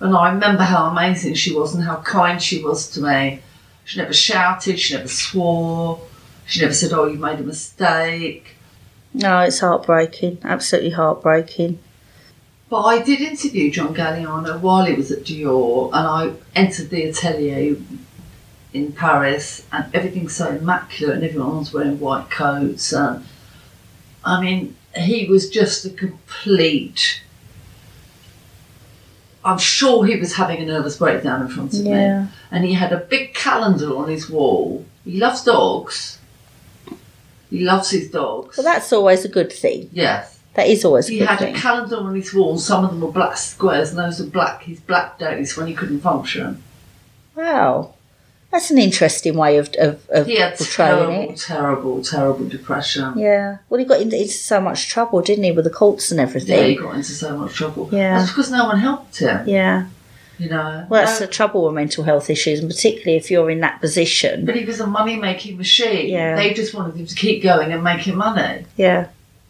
And 0.00 0.14
I 0.16 0.32
remember 0.32 0.62
how 0.62 0.86
amazing 0.86 1.34
she 1.34 1.52
was 1.52 1.74
and 1.74 1.82
how 1.82 1.96
kind 1.96 2.40
she 2.40 2.62
was 2.62 2.88
to 2.92 3.00
me. 3.00 3.40
She 3.84 3.98
never 3.98 4.12
shouted, 4.12 4.78
she 4.78 4.94
never 4.94 5.08
swore, 5.08 6.00
she 6.46 6.60
never 6.60 6.74
said, 6.74 6.92
Oh, 6.92 7.06
you 7.06 7.18
made 7.18 7.40
a 7.40 7.42
mistake. 7.42 8.54
No, 9.12 9.40
it's 9.40 9.58
heartbreaking. 9.58 10.38
Absolutely 10.44 10.90
heartbreaking. 10.90 11.80
But 12.70 12.82
I 12.82 13.02
did 13.02 13.20
interview 13.20 13.70
John 13.72 13.94
Galliano 13.94 14.60
while 14.60 14.84
he 14.84 14.92
was 14.94 15.10
at 15.10 15.24
Dior, 15.24 15.86
and 15.92 16.06
I 16.06 16.32
entered 16.54 16.90
the 16.90 17.08
atelier 17.08 17.76
in 18.72 18.92
Paris, 18.92 19.64
and 19.72 19.92
everything's 19.94 20.34
so 20.36 20.48
immaculate, 20.50 21.16
and 21.16 21.24
everyone's 21.24 21.72
wearing 21.72 21.98
white 22.00 22.30
coats. 22.30 22.92
And 22.92 23.24
I 24.24 24.40
mean, 24.40 24.76
he 24.96 25.26
was 25.26 25.48
just 25.48 25.84
a 25.84 25.90
complete. 25.90 27.22
I'm 29.44 29.58
sure 29.58 30.04
he 30.04 30.16
was 30.16 30.34
having 30.34 30.58
a 30.58 30.66
nervous 30.66 30.96
breakdown 30.98 31.42
in 31.42 31.48
front 31.48 31.72
of 31.72 31.80
me. 31.80 31.90
Yeah. 31.90 32.26
And 32.50 32.64
he 32.64 32.74
had 32.74 32.92
a 32.92 32.98
big 32.98 33.34
calendar 33.34 33.96
on 33.96 34.08
his 34.08 34.28
wall. 34.28 34.84
He 35.04 35.18
loves 35.18 35.44
dogs. 35.44 36.18
He 37.48 37.60
loves 37.64 37.90
his 37.90 38.10
dogs. 38.10 38.58
Well, 38.58 38.64
that's 38.64 38.92
always 38.92 39.24
a 39.24 39.28
good 39.28 39.52
thing. 39.52 39.88
yes. 39.92 40.34
That 40.54 40.66
is 40.66 40.84
always 40.84 41.08
a 41.08 41.12
He 41.12 41.18
had 41.20 41.38
thing. 41.38 41.54
a 41.54 41.58
calendar 41.58 41.98
on 41.98 42.16
his 42.16 42.34
wall. 42.34 42.58
Some 42.58 42.84
of 42.84 42.90
them 42.90 43.00
were 43.00 43.12
black 43.12 43.36
squares, 43.36 43.90
and 43.90 43.98
those 43.98 44.18
were 44.18 44.26
black 44.26 44.64
his 44.64 44.80
black 44.80 45.16
days 45.18 45.56
when 45.56 45.68
he 45.68 45.74
couldn't 45.74 46.00
function. 46.00 46.60
Wow. 47.36 47.94
That's 48.50 48.70
an 48.70 48.78
interesting 48.78 49.36
way 49.36 49.58
of, 49.58 49.68
of, 49.78 50.08
of 50.08 50.26
He 50.26 50.36
had 50.36 50.56
portraying 50.56 50.96
terrible, 50.98 51.32
it. 51.32 51.36
terrible, 51.38 52.02
terrible 52.02 52.48
depression. 52.48 53.18
Yeah. 53.18 53.58
Well, 53.68 53.78
he 53.78 53.84
got 53.84 54.00
into, 54.00 54.16
into 54.16 54.32
so 54.32 54.58
much 54.60 54.88
trouble, 54.88 55.20
didn't 55.20 55.44
he, 55.44 55.52
with 55.52 55.64
the 55.64 55.70
courts 55.70 56.10
and 56.10 56.18
everything? 56.18 56.58
Yeah, 56.58 56.64
he 56.68 56.74
got 56.76 56.94
into 56.94 57.12
so 57.12 57.36
much 57.36 57.52
trouble. 57.54 57.90
Yeah. 57.92 58.18
That's 58.18 58.30
because 58.30 58.50
no 58.50 58.64
one 58.64 58.78
helped 58.78 59.18
him. 59.18 59.46
Yeah. 59.46 59.86
You 60.38 60.48
know. 60.48 60.86
Well, 60.88 61.04
that's 61.04 61.20
No- 61.20 61.26
the 61.26 61.32
trouble 61.32 61.64
with 61.66 61.74
mental 61.74 62.04
health 62.04 62.30
issues, 62.30 62.60
and 62.60 62.70
particularly 62.70 63.16
if 63.18 63.30
you're 63.30 63.50
in 63.50 63.60
that 63.60 63.80
position. 63.82 64.46
but 64.46 64.56
he 64.56 64.64
was 64.64 64.80
a 64.80 64.86
money 64.86 65.16
making 65.16 65.58
machine. 65.58 66.08
Yeah. 66.08 66.34
They 66.36 66.54
just 66.54 66.72
wanted 66.72 66.96
him 66.96 67.06
to 67.06 67.14
keep 67.14 67.42
going 67.42 67.70
and 67.72 67.84
making 67.84 68.16
money. 68.16 68.64
Yeah. 68.76 69.08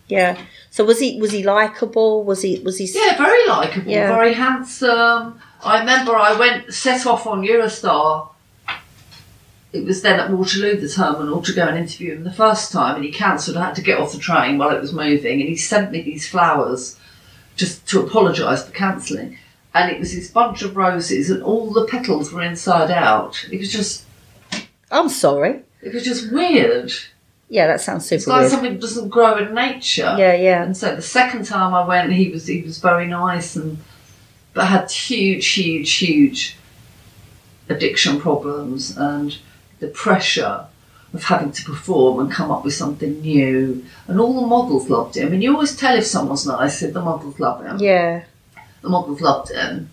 Yeah. 0.09 0.39
So 0.71 0.85
was 0.85 0.99
he 0.99 1.21
was 1.21 1.31
he 1.33 1.43
likable? 1.45 2.25
Was 2.25 2.43
he 2.43 2.59
was 2.61 2.79
he? 2.79 2.87
Yeah, 2.93 3.17
very 3.19 3.47
likeable, 3.47 3.91
Yeah. 3.91 4.09
very 4.09 4.33
handsome. 4.35 5.39
I 5.63 5.81
remember 5.81 6.17
I 6.17 6.33
went 6.39 6.73
set 6.73 7.07
off 7.07 7.27
on 7.27 7.43
Eurostar. 7.43 8.29
It 9.73 9.85
was 9.85 10.01
then 10.01 10.19
at 10.19 10.31
Waterloo, 10.31 10.81
the 10.81 10.89
terminal, 10.89 11.43
to 11.43 11.53
go 11.53 11.67
and 11.67 11.77
interview 11.77 12.15
him 12.15 12.25
the 12.25 12.33
first 12.33 12.73
time, 12.73 12.97
and 12.97 13.05
he 13.05 13.13
cancelled. 13.13 13.57
I 13.59 13.67
had 13.67 13.75
to 13.75 13.83
get 13.83 13.99
off 13.99 14.13
the 14.13 14.19
train 14.19 14.57
while 14.57 14.75
it 14.75 14.81
was 14.81 14.93
moving, 14.95 15.41
and 15.41 15.49
he 15.49 15.57
sent 15.57 15.91
me 15.91 16.01
these 16.01 16.27
flowers 16.27 16.99
just 17.57 17.87
to 17.89 18.01
apologise 18.01 18.65
for 18.65 18.73
cancelling. 18.73 19.37
And 19.75 19.91
it 19.91 19.99
was 19.99 20.15
this 20.15 20.31
bunch 20.31 20.63
of 20.63 20.77
roses, 20.77 21.29
and 21.29 21.43
all 21.43 21.71
the 21.71 21.85
petals 21.85 22.33
were 22.33 22.43
inside 22.43 22.91
out. 22.91 23.47
It 23.53 23.59
was 23.59 23.71
just, 23.71 24.05
I'm 24.91 25.11
sorry. 25.11 25.63
it 25.83 25.93
was 25.93 26.05
just 26.05 26.33
weird. 26.33 26.91
Yeah, 27.51 27.67
that 27.67 27.81
sounds 27.81 28.07
super. 28.07 28.17
It's 28.17 28.27
like 28.27 28.41
weird. 28.41 28.51
something 28.51 28.73
that 28.75 28.81
doesn't 28.81 29.09
grow 29.09 29.37
in 29.39 29.55
nature. 29.55 30.15
Yeah, 30.19 30.35
yeah. 30.35 30.63
And 30.63 30.77
so 30.77 30.97
the 30.97 31.03
second 31.03 31.45
time 31.45 31.75
I 31.75 31.87
went, 31.87 32.13
he 32.13 32.31
was 32.31 32.47
he 32.47 32.63
was 32.63 32.79
very 32.79 33.07
nice 33.07 33.57
and 33.57 33.79
but 34.53 34.67
had 34.67 34.91
huge, 34.91 35.47
huge, 35.47 35.93
huge 35.95 36.57
addiction 37.69 38.21
problems 38.21 38.97
and 38.97 39.39
the 39.81 39.89
pressure 39.89 40.67
of 41.15 41.25
having 41.25 41.53
to 41.53 41.65
perform 41.65 42.21
and 42.21 42.31
come 42.31 42.51
up 42.51 42.65
with 42.65 42.75
something 42.75 43.21
new. 43.21 43.85
And 44.07 44.21
all 44.21 44.41
the 44.41 44.47
models 44.47 44.91
loved 44.91 45.17
him. 45.17 45.33
And 45.33 45.43
you 45.43 45.53
always 45.55 45.77
tell 45.77 45.97
if 45.97 46.05
someone's 46.07 46.47
nice 46.47 46.83
if 46.83 46.93
the 46.93 47.01
models 47.01 47.41
love 47.41 47.65
him. 47.65 47.79
Yeah. 47.79 48.25
The 48.83 48.89
models 48.91 49.21
loved 49.21 49.51
him. 49.51 49.91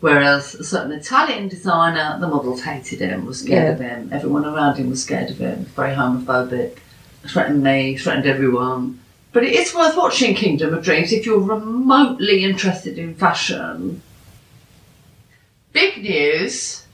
Whereas 0.00 0.54
a 0.54 0.62
certain 0.62 0.92
Italian 0.92 1.48
designer, 1.48 2.18
the 2.20 2.28
models 2.28 2.62
hated 2.62 3.00
him, 3.00 3.24
was 3.26 3.40
scared 3.40 3.64
Yeah. 3.64 3.72
of 3.72 3.80
him. 3.80 4.10
Everyone 4.12 4.44
around 4.44 4.76
him 4.76 4.90
was 4.90 5.02
scared 5.02 5.30
of 5.30 5.38
him. 5.38 5.64
Very 5.74 5.94
homophobic. 5.94 6.78
Threatened 7.26 7.64
me, 7.64 7.96
threatened 7.96 8.26
everyone. 8.26 9.00
But 9.32 9.44
it 9.44 9.54
is 9.54 9.74
worth 9.74 9.96
watching 9.96 10.34
Kingdom 10.34 10.72
of 10.72 10.84
Dreams 10.84 11.12
if 11.12 11.26
you're 11.26 11.40
remotely 11.40 12.44
interested 12.44 12.98
in 12.98 13.14
fashion. 13.14 14.02
Big 15.72 16.02
news 16.02 16.84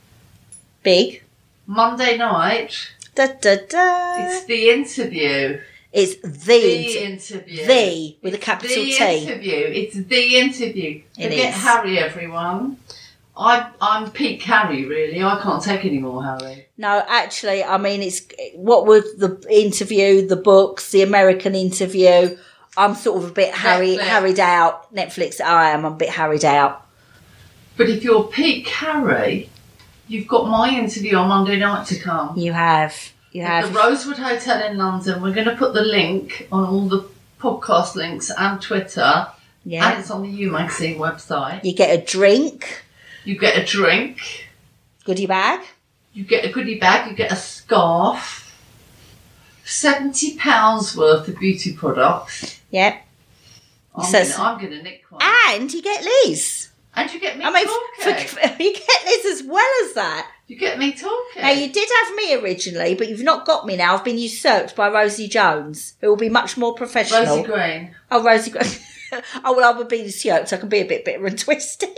Big. 0.83 1.23
Monday 1.66 2.16
night, 2.18 2.90
Da 3.14 3.26
da 3.40 3.56
da. 3.68 4.16
it's 4.26 4.44
the 4.44 4.71
interview. 4.71 5.61
It's 5.92 6.16
the, 6.16 6.28
The 6.47 7.04
inter- 7.04 7.37
interview. 7.37 7.66
the 7.66 8.16
with 8.23 8.35
a 8.35 8.37
It's 8.37 8.44
capital 8.44 8.76
the 8.85 8.90
T. 8.92 9.18
interview. 9.18 9.52
It's 9.56 9.94
the 9.94 10.37
interview. 10.38 11.02
It 11.16 11.23
Forget 11.30 11.54
is. 11.54 11.62
Harry, 11.62 11.99
everyone. 11.99 12.78
I, 13.37 13.71
I'm 13.80 14.11
peak 14.11 14.42
Harry, 14.42 14.85
really. 14.85 15.23
I 15.23 15.40
can't 15.40 15.62
take 15.62 15.85
any 15.85 15.99
more 15.99 16.23
Harry. 16.25 16.66
No, 16.78 17.02
actually, 17.09 17.62
I 17.64 17.78
mean, 17.78 18.02
it's 18.02 18.23
what 18.54 18.87
was 18.87 19.04
the 19.16 19.40
interview, 19.50 20.26
the 20.26 20.37
books, 20.37 20.90
the 20.90 21.02
American 21.02 21.54
interview. 21.54 22.37
I'm 22.76 22.94
sort 22.97 23.23
of 23.23 23.30
a 23.30 23.33
bit 23.33 23.54
harry, 23.54 23.94
harried 23.97 24.40
out. 24.40 24.92
Netflix, 24.94 25.40
I 25.40 25.71
am 25.71 25.85
a 25.85 25.90
bit 25.92 26.09
harried 26.11 26.44
out. 26.44 26.85
But 27.76 27.88
if 27.88 28.02
you're 28.04 28.25
peak 28.25 28.66
Harry, 28.68 29.49
you've 30.09 30.27
got 30.29 30.49
my 30.49 30.71
interview 30.71 31.17
on 31.17 31.29
Monday 31.29 31.57
night 31.59 31.87
to 31.89 31.99
come. 31.99 32.37
You 32.39 32.53
have, 32.53 33.13
you 33.33 33.43
have. 33.43 33.73
the 33.73 33.79
Rosewood 33.79 34.17
Hotel 34.19 34.63
in 34.71 34.77
London. 34.79 35.23
We're 35.23 35.35
going 35.35 35.49
to 35.49 35.57
put 35.57 35.75
the 35.75 35.83
link 35.83 36.49
on 36.53 36.65
all 36.65 36.89
the 36.89 37.09
podcast 37.41 37.95
links 37.95 38.31
and 38.37 38.61
Twitter. 38.61 39.27
Yeah. 39.65 39.91
And 39.91 40.01
it's 40.01 40.11
on 40.11 40.23
the 40.23 40.29
You 40.29 40.51
Magazine 40.51 40.99
website. 40.99 41.65
you 41.65 41.73
get 41.75 41.99
a 41.99 42.03
drink, 42.05 42.85
You 43.25 43.39
get 43.39 43.57
a 43.57 43.65
drink. 43.65 44.49
goodie 45.05 45.27
bag. 45.27 45.61
You 46.13 46.25
get 46.25 46.45
a 46.45 46.53
goodie 46.53 46.79
bag. 46.79 47.11
You 47.11 47.17
get 47.17 47.33
a 47.33 47.37
scarf. 47.37 48.43
Seventy 49.65 50.37
pounds 50.37 50.95
worth 50.97 51.27
of 51.27 51.39
beauty 51.39 51.73
products. 51.75 52.61
Yep, 52.71 53.03
I'm 53.97 54.05
says- 54.05 54.37
gonna, 54.37 54.49
I'm 54.51 54.61
gonna 54.63 54.83
nick 54.83 55.05
one. 55.09 55.23
and 55.23 55.73
you 55.73 55.81
get 55.81 56.05
Liz. 56.05 56.69
And 56.97 57.13
you 57.13 57.21
get 57.21 57.37
me 57.39 57.45
I 57.45 57.51
mean, 57.51 57.67
talking. 57.67 58.27
for, 58.29 58.39
for- 58.39 58.47
you 58.63 58.73
get 58.75 59.05
this 59.05 59.27
as 59.41 59.47
well 59.47 59.69
as 59.85 59.95
that. 59.95 60.31
you 60.47 60.57
get 60.57 60.79
me 60.79 60.93
talking. 60.93 61.43
Now 61.43 61.51
you 61.51 61.73
did 61.73 61.89
have 62.05 62.15
me 62.17 62.35
originally, 62.35 62.95
but 62.95 63.09
you've 63.09 63.23
not 63.23 63.47
got 63.47 63.67
me 63.67 63.77
now. 63.77 63.95
I've 63.95 64.05
been 64.05 64.19
usurped 64.19 64.77
by 64.77 64.89
Rosie 64.89 65.29
Jones, 65.29 65.95
who 66.01 66.09
will 66.09 66.17
be 66.17 66.29
much 66.29 66.57
more 66.57 66.75
professional. 66.75 67.25
Rosie 67.39 67.43
Green. 67.43 67.95
Oh, 68.11 68.23
Rosie. 68.23 68.51
Gra- 68.51 68.63
oh 69.45 69.55
well, 69.57 69.73
I 69.75 69.77
would 69.77 69.89
be 69.89 69.99
usurped. 69.99 70.53
I 70.53 70.57
can 70.57 70.69
be 70.69 70.79
a 70.81 70.85
bit 70.87 71.05
bitter 71.05 71.27
and 71.27 71.39
twisted, 71.47 71.89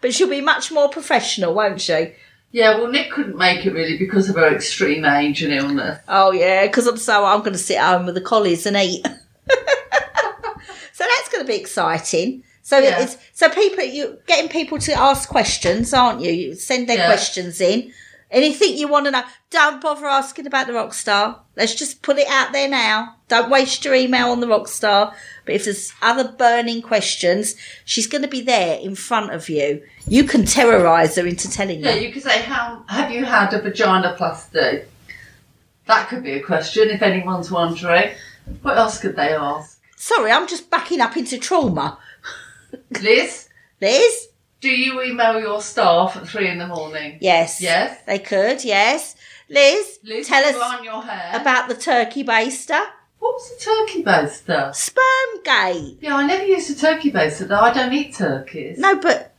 but 0.00 0.14
she'll 0.14 0.28
be 0.28 0.40
much 0.40 0.70
more 0.72 0.88
professional, 0.88 1.54
won't 1.54 1.80
she? 1.80 2.12
Yeah, 2.54 2.76
well, 2.78 2.88
Nick 2.88 3.10
couldn't 3.10 3.38
make 3.38 3.64
it 3.64 3.72
really 3.72 3.96
because 3.96 4.28
of 4.28 4.36
her 4.36 4.54
extreme 4.54 5.06
age 5.06 5.42
and 5.42 5.54
illness. 5.54 5.98
Oh 6.06 6.32
yeah, 6.32 6.66
because 6.66 6.86
I'm 6.86 6.98
so 6.98 7.24
I'm 7.24 7.40
going 7.40 7.52
to 7.52 7.58
sit 7.58 7.78
at 7.78 7.96
home 7.96 8.04
with 8.04 8.14
the 8.14 8.20
collies 8.20 8.66
and 8.66 8.76
eat. 8.76 9.06
so 9.06 11.04
that's 11.04 11.28
going 11.30 11.44
to 11.44 11.48
be 11.50 11.56
exciting. 11.58 12.44
So 12.72 12.78
Yeah. 12.78 13.00
it's 13.02 13.18
so 13.34 13.50
people 13.50 13.84
you 13.84 14.16
getting 14.26 14.48
people 14.48 14.78
to 14.78 14.92
ask 14.94 15.28
questions, 15.28 15.92
aren't 15.92 16.22
you? 16.22 16.32
You 16.32 16.54
send 16.54 16.88
their 16.88 16.96
Yeah. 16.96 17.06
questions 17.06 17.60
in. 17.60 17.92
Anything 18.30 18.78
you 18.78 18.88
want 18.88 19.04
to 19.04 19.10
know, 19.10 19.24
don't 19.50 19.78
bother 19.82 20.06
asking 20.06 20.46
about 20.46 20.68
the 20.68 20.72
rock 20.72 20.94
star. 20.94 21.40
Let's 21.54 21.74
just 21.74 22.00
put 22.00 22.16
it 22.16 22.26
out 22.28 22.52
there 22.54 22.68
now. 22.68 23.16
Don't 23.28 23.50
waste 23.50 23.84
your 23.84 23.94
email 23.94 24.28
on 24.30 24.40
the 24.40 24.48
rock 24.48 24.68
star. 24.68 25.14
But 25.44 25.54
if 25.54 25.64
there's 25.66 25.92
other 26.00 26.24
burning 26.38 26.80
questions, 26.80 27.56
she's 27.84 28.06
going 28.06 28.22
to 28.22 28.28
be 28.28 28.40
there 28.40 28.78
in 28.78 28.94
front 28.94 29.32
of 29.34 29.50
you. 29.50 29.82
You 30.08 30.24
can 30.24 30.46
terrorise 30.46 31.16
her 31.16 31.26
into 31.26 31.50
telling 31.50 31.80
Yeah, 31.80 31.92
you. 31.96 32.06
you 32.06 32.12
could 32.14 32.22
say, 32.22 32.38
"How 32.40 32.84
have 32.88 33.10
you 33.10 33.26
had 33.26 33.52
a 33.52 33.60
vagina 33.60 34.16
plasty?" 34.18 34.84
That 35.88 36.08
could 36.08 36.22
be 36.22 36.32
a 36.32 36.40
question 36.40 36.88
if 36.88 37.02
anyone's 37.02 37.50
wondering. 37.50 38.12
What 38.62 38.78
else 38.78 38.96
could 38.98 39.14
they 39.16 39.34
ask? 39.34 39.78
Sorry, 39.98 40.32
I'm 40.32 40.48
just 40.48 40.70
backing 40.70 41.02
up 41.02 41.18
into 41.18 41.36
trauma. 41.38 41.98
Liz, 43.00 43.48
Liz? 43.80 44.28
do 44.60 44.70
you 44.70 45.02
email 45.02 45.40
your 45.40 45.60
staff 45.60 46.16
at 46.16 46.26
three 46.28 46.48
in 46.48 46.58
the 46.58 46.66
morning? 46.66 47.18
Yes. 47.20 47.60
Yes. 47.60 48.00
They 48.06 48.18
could, 48.18 48.64
yes. 48.64 49.16
Liz, 49.48 49.98
Liz, 50.04 50.26
tell 50.28 50.44
us 50.44 50.54
about 51.34 51.68
the 51.68 51.74
turkey 51.74 52.24
baster. 52.24 52.80
What's 53.18 53.50
a 53.52 53.58
turkey 53.58 54.02
baster? 54.02 54.74
Sperm 54.74 55.42
gate. 55.44 55.98
Yeah, 56.00 56.16
I 56.16 56.26
never 56.26 56.44
used 56.44 56.70
a 56.70 56.74
turkey 56.80 57.10
baster. 57.12 57.46
though. 57.46 57.60
I 57.60 57.72
don't 57.72 57.92
eat 57.92 58.14
turkeys. 58.14 58.78
No, 58.78 58.96
but 58.96 59.34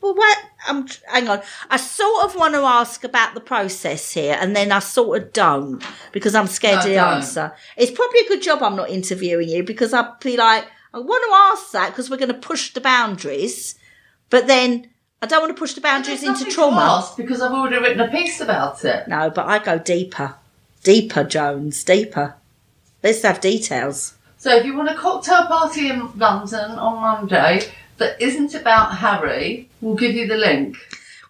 well, 0.00 0.14
what? 0.14 0.38
I'm 0.66 0.86
hang 1.08 1.28
on. 1.28 1.42
I 1.68 1.76
sort 1.76 2.24
of 2.24 2.34
want 2.36 2.54
to 2.54 2.60
ask 2.60 3.04
about 3.04 3.34
the 3.34 3.40
process 3.40 4.12
here, 4.12 4.36
and 4.40 4.56
then 4.56 4.72
I 4.72 4.78
sort 4.78 5.22
of 5.22 5.32
don't 5.32 5.82
because 6.12 6.34
I'm 6.34 6.46
scared 6.46 6.76
No, 6.76 6.80
of 6.80 6.84
the 6.86 6.94
don't. 6.94 7.14
answer. 7.14 7.52
It's 7.76 7.90
probably 7.92 8.20
a 8.20 8.28
good 8.28 8.42
job 8.42 8.62
I'm 8.62 8.76
not 8.76 8.88
interviewing 8.90 9.48
you 9.48 9.62
because 9.62 9.92
I'd 9.92 10.18
be 10.20 10.36
like, 10.36 10.64
I 10.92 10.98
want 10.98 11.22
to 11.24 11.34
ask 11.62 11.72
that 11.72 11.90
because 11.90 12.10
we're 12.10 12.16
going 12.16 12.28
to 12.28 12.34
push 12.34 12.72
the 12.72 12.80
boundaries, 12.80 13.76
but 14.28 14.46
then 14.46 14.88
I 15.22 15.26
don't 15.26 15.40
want 15.42 15.54
to 15.54 15.58
push 15.58 15.74
the 15.74 15.80
boundaries 15.80 16.22
into 16.22 16.44
trauma. 16.46 16.80
ask 16.80 17.16
because 17.16 17.40
I've 17.40 17.52
already 17.52 17.78
written 17.78 18.00
a 18.00 18.08
piece 18.08 18.40
about 18.40 18.84
it. 18.84 19.06
No, 19.06 19.30
but 19.30 19.46
I 19.46 19.58
go 19.58 19.78
deeper, 19.78 20.34
deeper, 20.82 21.24
Jones, 21.24 21.84
deeper. 21.84 22.34
Let's 23.02 23.22
have 23.22 23.40
details. 23.40 24.14
So 24.38 24.56
if 24.56 24.64
you 24.64 24.74
want 24.76 24.88
a 24.88 24.94
cocktail 24.94 25.46
party 25.46 25.90
in 25.90 26.10
London 26.18 26.70
on 26.72 27.00
Monday 27.00 27.62
that 27.98 28.20
isn't 28.20 28.54
about 28.54 28.96
Harry, 28.96 29.68
we'll 29.80 29.94
give 29.96 30.14
you 30.14 30.26
the 30.26 30.36
link. 30.36 30.76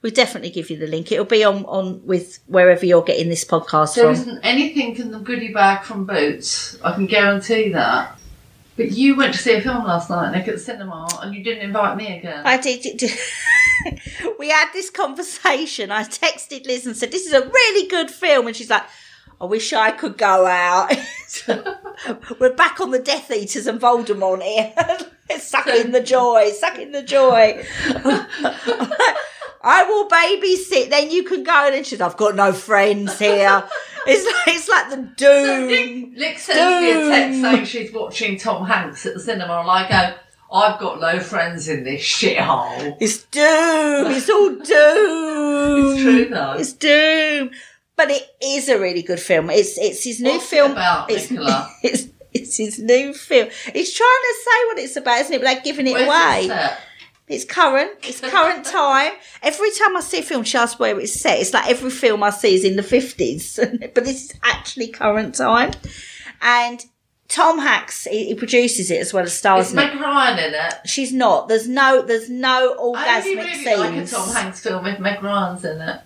We 0.03 0.11
definitely 0.11 0.51
give 0.51 0.71
you 0.71 0.79
the 0.79 0.87
link. 0.87 1.13
It'll 1.13 1.25
be 1.27 1.45
on 1.45 1.65
on 1.67 2.07
with 2.07 2.39
wherever 2.47 2.87
you're 2.87 3.03
getting 3.03 3.29
this 3.29 3.45
podcast 3.45 3.97
There 3.97 4.05
from. 4.05 4.13
isn't 4.15 4.41
anything 4.43 4.97
in 4.97 5.11
the 5.11 5.19
goodie 5.19 5.53
bag 5.53 5.85
from 5.85 6.07
Boots. 6.07 6.79
I 6.83 6.95
can 6.95 7.07
guarantee 7.07 7.71
that. 7.73 8.17
But 8.81 8.93
you 8.93 9.15
went 9.15 9.35
to 9.35 9.39
see 9.39 9.53
a 9.53 9.61
film 9.61 9.85
last 9.85 10.09
night, 10.09 10.33
Nick, 10.33 10.49
at 10.49 10.55
the 10.55 10.59
cinema, 10.59 11.07
and 11.21 11.35
you 11.35 11.45
didn't 11.45 11.65
invite 11.65 11.99
me 11.99 12.17
again. 12.17 12.47
I 12.47 12.57
did. 12.57 12.97
did- 12.97 13.13
we 14.39 14.49
had 14.49 14.73
this 14.73 14.89
conversation. 14.89 15.91
I 15.91 16.03
texted 16.05 16.67
Liz 16.67 16.87
and 16.87 16.97
said, 16.97 17.13
"This 17.13 17.27
is 17.27 17.35
a 17.35 17.47
really 17.47 17.89
good 17.89 18.11
film," 18.11 18.47
and 18.47 18.57
she's 18.57 18.71
like, 18.71 18.85
"I 19.39 19.45
wish 19.45 19.75
I 19.75 19.91
could 19.91 20.17
go 20.17 20.47
out." 20.47 20.97
We're 22.41 22.55
back 22.55 22.81
on 22.81 22.91
the 22.91 22.99
Death 22.99 23.31
Eaters 23.31 23.67
and 23.67 23.79
Voldemort 23.79 24.43
here, 24.43 24.73
sucking 25.39 25.91
the 25.91 26.01
joy, 26.01 26.49
sucking 26.49 26.93
the 26.93 27.03
joy. 27.03 27.63
I 29.63 29.85
will 29.85 30.09
babysit. 30.09 30.89
Then 30.89 31.11
you 31.11 31.25
can 31.25 31.43
go. 31.45 31.69
And 31.71 31.87
she's, 31.87 32.01
"I've 32.01 32.17
got 32.17 32.35
no 32.35 32.55
friends 32.55 33.19
here." 33.19 33.63
It's 34.07 34.25
like, 34.47 34.55
it's 34.57 34.69
like 34.69 34.91
the 34.91 34.97
doom. 35.17 36.15
Nick 36.15 36.39
sends 36.39 36.83
me 36.83 36.91
a 36.93 37.09
text 37.09 37.41
saying 37.41 37.65
she's 37.67 37.93
watching 37.93 38.39
Tom 38.39 38.67
Hanks 38.67 39.05
at 39.07 39.15
the 39.15 39.21
cinema, 39.21 39.61
and 39.61 39.71
I 39.71 39.89
go, 39.89 40.17
I've 40.53 40.81
got 40.81 41.01
no 41.01 41.21
friends 41.21 41.69
in 41.69 41.85
this 41.85 42.03
shithole. 42.03 42.97
It's 43.01 43.23
doom. 43.25 44.11
It's 44.13 44.29
all 44.29 44.51
doom. 44.51 45.93
It's 45.95 46.03
true 46.03 46.29
though. 46.29 46.53
It's 46.59 46.73
doom. 46.73 47.51
But 47.97 48.11
it 48.11 48.27
is 48.43 48.69
a 48.69 48.79
really 48.81 49.03
good 49.03 49.21
film. 49.21 49.51
It's 49.51 49.77
it's 49.79 50.03
his 50.05 50.21
new 50.21 50.31
What's 50.31 50.47
it 50.47 50.49
film. 50.57 50.73
about, 50.73 51.11
it's, 51.11 51.31
Nicola? 51.31 51.71
it's 51.83 52.09
it's 52.33 52.57
his 52.57 52.79
new 52.79 53.13
film. 53.13 53.51
He's 53.73 53.93
trying 53.95 54.09
to 54.23 54.35
say 54.45 54.67
what 54.67 54.79
it's 54.79 54.97
about, 54.97 55.21
isn't 55.21 55.35
it? 55.35 55.39
But 55.43 55.53
they're 55.53 55.63
giving 55.63 55.87
it 55.87 55.93
Where's 55.93 56.07
away. 56.09 56.47
it? 56.47 56.73
It's 57.31 57.45
current. 57.45 57.93
It's 58.03 58.21
current 58.31 58.65
time. 58.65 59.13
Every 59.43 59.71
time 59.71 59.97
I 59.97 60.01
see 60.01 60.19
a 60.19 60.23
film, 60.23 60.43
she 60.43 60.59
asks 60.59 60.81
where 60.81 60.99
it's 60.99 61.19
set. 61.19 61.39
It's 61.39 61.55
like 61.55 61.69
every 61.69 61.91
film 61.91 62.23
I 62.25 62.31
see 62.31 62.55
is 62.55 62.65
in 62.65 62.77
the 62.77 62.83
fifties, 62.83 63.59
but 63.95 64.05
this 64.05 64.25
is 64.25 64.39
actually 64.43 64.89
current 64.89 65.37
time. 65.37 65.71
And 66.43 66.85
Tom 67.29 67.61
Hanks, 67.61 68.05
he, 68.05 68.27
he 68.27 68.35
produces 68.35 68.91
it 68.91 69.01
as 69.01 69.15
well 69.15 69.23
as 69.23 69.33
stars 69.33 69.69
Is. 69.69 69.75
Meg 69.75 69.99
Ryan 70.01 70.39
in 70.41 70.55
it? 70.55 70.75
She's 70.87 71.13
not. 71.13 71.47
There's 71.47 71.69
no. 71.69 72.03
There's 72.03 72.29
no 72.29 72.75
I 72.75 73.23
orgasmic 73.23 73.37
really 73.37 73.77
like 73.77 73.95
a. 73.95 74.07
Tom 74.07 74.35
Hanks 74.35 74.61
film 74.61 74.87
if 74.87 74.99
Meg 74.99 75.23
Ryan's 75.23 75.65
in 75.65 75.81
it. 75.81 76.01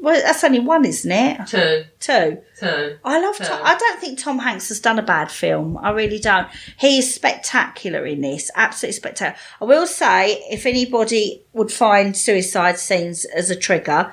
Well, 0.00 0.20
that's 0.22 0.44
only 0.44 0.60
one, 0.60 0.84
isn't 0.84 1.10
it? 1.10 1.46
Two. 1.46 1.84
Two. 1.98 2.38
Two. 2.60 2.98
I 3.04 3.20
love. 3.20 3.40
No. 3.40 3.46
Tom, 3.46 3.60
I 3.64 3.76
don't 3.76 4.00
think 4.00 4.18
Tom 4.18 4.38
Hanks 4.38 4.68
has 4.68 4.78
done 4.78 4.98
a 4.98 5.02
bad 5.02 5.30
film. 5.30 5.78
I 5.78 5.90
really 5.90 6.18
don't. 6.18 6.48
He 6.78 6.98
is 6.98 7.14
spectacular 7.14 8.06
in 8.06 8.20
this. 8.20 8.50
Absolutely 8.54 8.92
spectacular. 8.92 9.38
I 9.60 9.64
will 9.64 9.86
say, 9.86 10.44
if 10.50 10.66
anybody 10.66 11.42
would 11.54 11.72
find 11.72 12.16
suicide 12.16 12.78
scenes 12.78 13.24
as 13.24 13.50
a 13.50 13.56
trigger, 13.56 14.12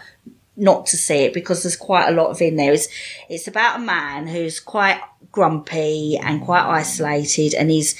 not 0.55 0.85
to 0.87 0.97
see 0.97 1.25
it 1.25 1.33
because 1.33 1.63
there's 1.63 1.75
quite 1.75 2.07
a 2.07 2.11
lot 2.15 2.29
of 2.29 2.41
in 2.41 2.55
there. 2.55 2.73
It's, 2.73 2.87
it's 3.29 3.47
about 3.47 3.79
a 3.79 3.83
man 3.83 4.27
who's 4.27 4.59
quite 4.59 5.01
grumpy 5.31 6.17
and 6.17 6.41
quite 6.41 6.63
isolated, 6.63 7.55
and 7.55 7.71
he's 7.71 7.95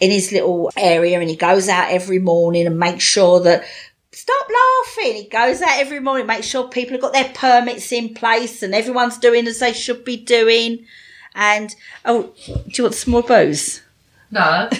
in 0.00 0.10
his 0.10 0.32
little 0.32 0.70
area, 0.76 1.20
and 1.20 1.28
he 1.28 1.36
goes 1.36 1.68
out 1.68 1.90
every 1.90 2.18
morning 2.18 2.66
and 2.66 2.78
makes 2.78 3.04
sure 3.04 3.40
that 3.40 3.64
Stop 4.12 4.48
laughing. 4.48 5.14
He 5.16 5.28
goes 5.28 5.60
out 5.62 5.78
every 5.78 6.00
morning, 6.00 6.26
makes 6.26 6.46
sure 6.46 6.68
people 6.68 6.92
have 6.92 7.00
got 7.02 7.12
their 7.12 7.30
permits 7.34 7.92
in 7.92 8.14
place 8.14 8.62
and 8.62 8.74
everyone's 8.74 9.18
doing 9.18 9.46
as 9.46 9.58
they 9.60 9.72
should 9.72 10.04
be 10.04 10.16
doing. 10.16 10.86
And, 11.34 11.74
oh, 12.04 12.32
do 12.46 12.62
you 12.72 12.84
want 12.84 12.94
some 12.94 13.12
more 13.12 13.22
booze? 13.22 13.82
No. 14.30 14.68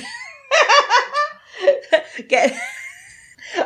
Get. 2.28 2.54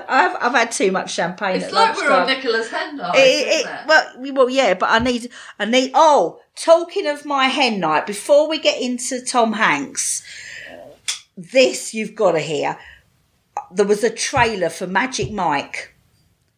I've, 0.09 0.37
I've 0.41 0.53
had 0.53 0.71
too 0.71 0.93
much 0.93 1.13
champagne 1.13 1.57
It's 1.57 1.65
at 1.67 1.73
like 1.73 1.97
we're 1.97 2.11
on. 2.13 2.27
Nicola's 2.29 2.71
Hen 2.71 2.97
night, 2.97 3.17
It- 3.17 3.49
it- 3.49 3.67
it? 3.67 3.87
well, 3.87 4.35
well, 4.35 4.51
yeah, 4.51 4.75
but 4.75 4.91
I 4.91 4.99
need, 5.01 5.29
I 5.59 5.65
need. 5.65 5.91
Oh, 5.95 6.41
talking 6.55 7.07
of 7.09 7.25
my 7.25 7.47
hen 7.49 7.81
night, 7.81 8.07
before 8.07 8.49
we 8.49 8.59
get 8.59 8.81
into 8.81 9.21
Tom 9.25 9.55
Hanks, 9.55 10.23
this 11.37 11.95
you've 11.95 12.15
got 12.15 12.33
to 12.33 12.41
hear. 12.41 12.79
There 13.75 13.87
was 13.87 14.05
a 14.05 14.11
trailer 14.11 14.69
for 14.69 14.87
Magic 14.87 15.31
Mike, 15.31 15.95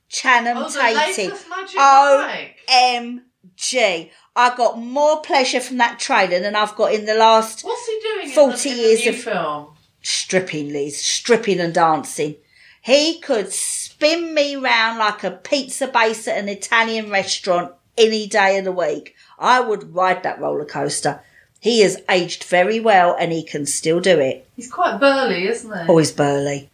Channing 0.08 0.54
Oh, 0.56 0.68
Tatum. 0.68 1.36
Oh. 1.76 2.30
OMG. 2.68 4.10
I 4.36 4.56
got 4.56 4.78
more 4.80 5.20
pleasure 5.22 5.60
from 5.60 5.76
that 5.78 5.98
trailer 6.00 6.40
than 6.40 6.56
I've 6.56 6.74
got 6.74 6.92
in 6.92 7.06
the 7.06 7.14
last 7.14 7.62
What's 7.64 7.86
he 7.86 8.00
doing 8.02 8.28
40 8.30 8.68
in 8.70 8.76
the, 8.76 8.82
in 8.82 8.88
years 8.88 9.06
of- 9.06 9.16
film? 9.22 9.68
stripping, 10.02 10.72
Liz, 10.72 11.00
stripping 11.00 11.60
and 11.60 11.72
dancing. 11.72 12.36
He 12.82 13.20
could 13.20 13.50
spin 13.52 14.34
me 14.34 14.56
round 14.56 14.98
like 14.98 15.24
a 15.24 15.30
pizza 15.30 15.86
base 15.86 16.28
at 16.28 16.36
an 16.36 16.48
Italian 16.50 17.10
restaurant 17.10 17.72
any 17.96 18.26
day 18.26 18.58
of 18.58 18.64
the 18.64 18.72
week. 18.72 19.14
I 19.38 19.60
would 19.60 19.94
ride 19.94 20.22
that 20.24 20.40
roller 20.40 20.66
coaster. 20.66 21.22
He 21.60 21.80
has 21.80 22.02
aged 22.10 22.44
very 22.44 22.80
well 22.80 23.16
and 23.18 23.32
he 23.32 23.42
can 23.42 23.64
still 23.64 24.00
do 24.00 24.18
it. 24.20 24.46
He's 24.56 24.70
quite 24.70 25.00
burly, 25.00 25.46
isn't 25.48 25.72
he? 25.72 25.88
Always 25.88 26.12
burly. 26.12 26.68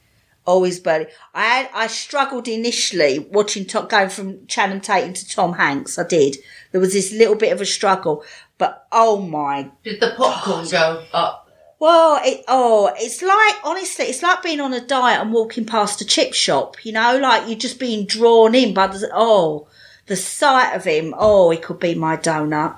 Always 0.50 0.80
burly. 0.80 1.06
I 1.34 1.68
I 1.72 1.86
struggled 1.86 2.48
initially 2.48 3.20
watching 3.20 3.64
Top 3.64 3.88
going 3.88 4.08
from 4.08 4.46
Channing 4.48 4.80
Tatum 4.80 5.12
to 5.14 5.28
Tom 5.28 5.52
Hanks. 5.54 5.98
I 5.98 6.04
did. 6.06 6.36
There 6.72 6.80
was 6.80 6.92
this 6.92 7.12
little 7.12 7.36
bit 7.36 7.52
of 7.52 7.60
a 7.60 7.66
struggle, 7.66 8.24
but 8.58 8.86
oh 8.90 9.20
my 9.20 9.70
Did 9.84 10.00
the 10.00 10.14
popcorn 10.16 10.66
go 10.68 11.04
up? 11.12 11.48
well, 11.78 12.20
it 12.24 12.44
oh, 12.48 12.92
it's 12.96 13.22
like 13.22 13.54
honestly, 13.64 14.06
it's 14.06 14.22
like 14.22 14.42
being 14.42 14.60
on 14.60 14.74
a 14.74 14.80
diet 14.84 15.20
and 15.20 15.32
walking 15.32 15.64
past 15.64 16.00
a 16.00 16.04
chip 16.04 16.34
shop. 16.34 16.84
You 16.84 16.92
know, 16.92 17.16
like 17.18 17.48
you're 17.48 17.56
just 17.66 17.78
being 17.78 18.04
drawn 18.06 18.54
in 18.54 18.74
by 18.74 18.88
the 18.88 19.08
oh, 19.14 19.68
the 20.06 20.16
sight 20.16 20.74
of 20.74 20.84
him. 20.84 21.14
Oh, 21.16 21.50
he 21.50 21.58
could 21.58 21.78
be 21.78 21.94
my 21.94 22.16
donut. 22.16 22.76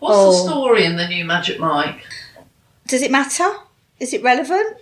What's 0.00 0.16
Oh. 0.16 0.32
the 0.32 0.50
story 0.50 0.84
in 0.84 0.96
the 0.96 1.06
new 1.06 1.24
Magic 1.24 1.60
Mike? 1.60 2.00
Does 2.88 3.02
it 3.02 3.10
matter? 3.12 3.48
Is 4.00 4.12
it 4.12 4.22
relevant? 4.22 4.78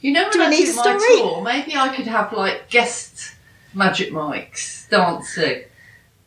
You 0.00 0.12
know, 0.12 0.22
when 0.24 0.32
Do 0.32 0.42
I 0.42 0.48
need 0.50 0.64
do 0.64 0.72
a 0.72 0.76
my 0.76 0.82
story? 0.82 1.18
tour, 1.18 1.42
maybe 1.42 1.76
I 1.76 1.94
could 1.94 2.06
have 2.06 2.32
like 2.32 2.70
guest 2.70 3.34
Magic 3.74 4.12
Mikes 4.12 4.88
dancing. 4.90 5.64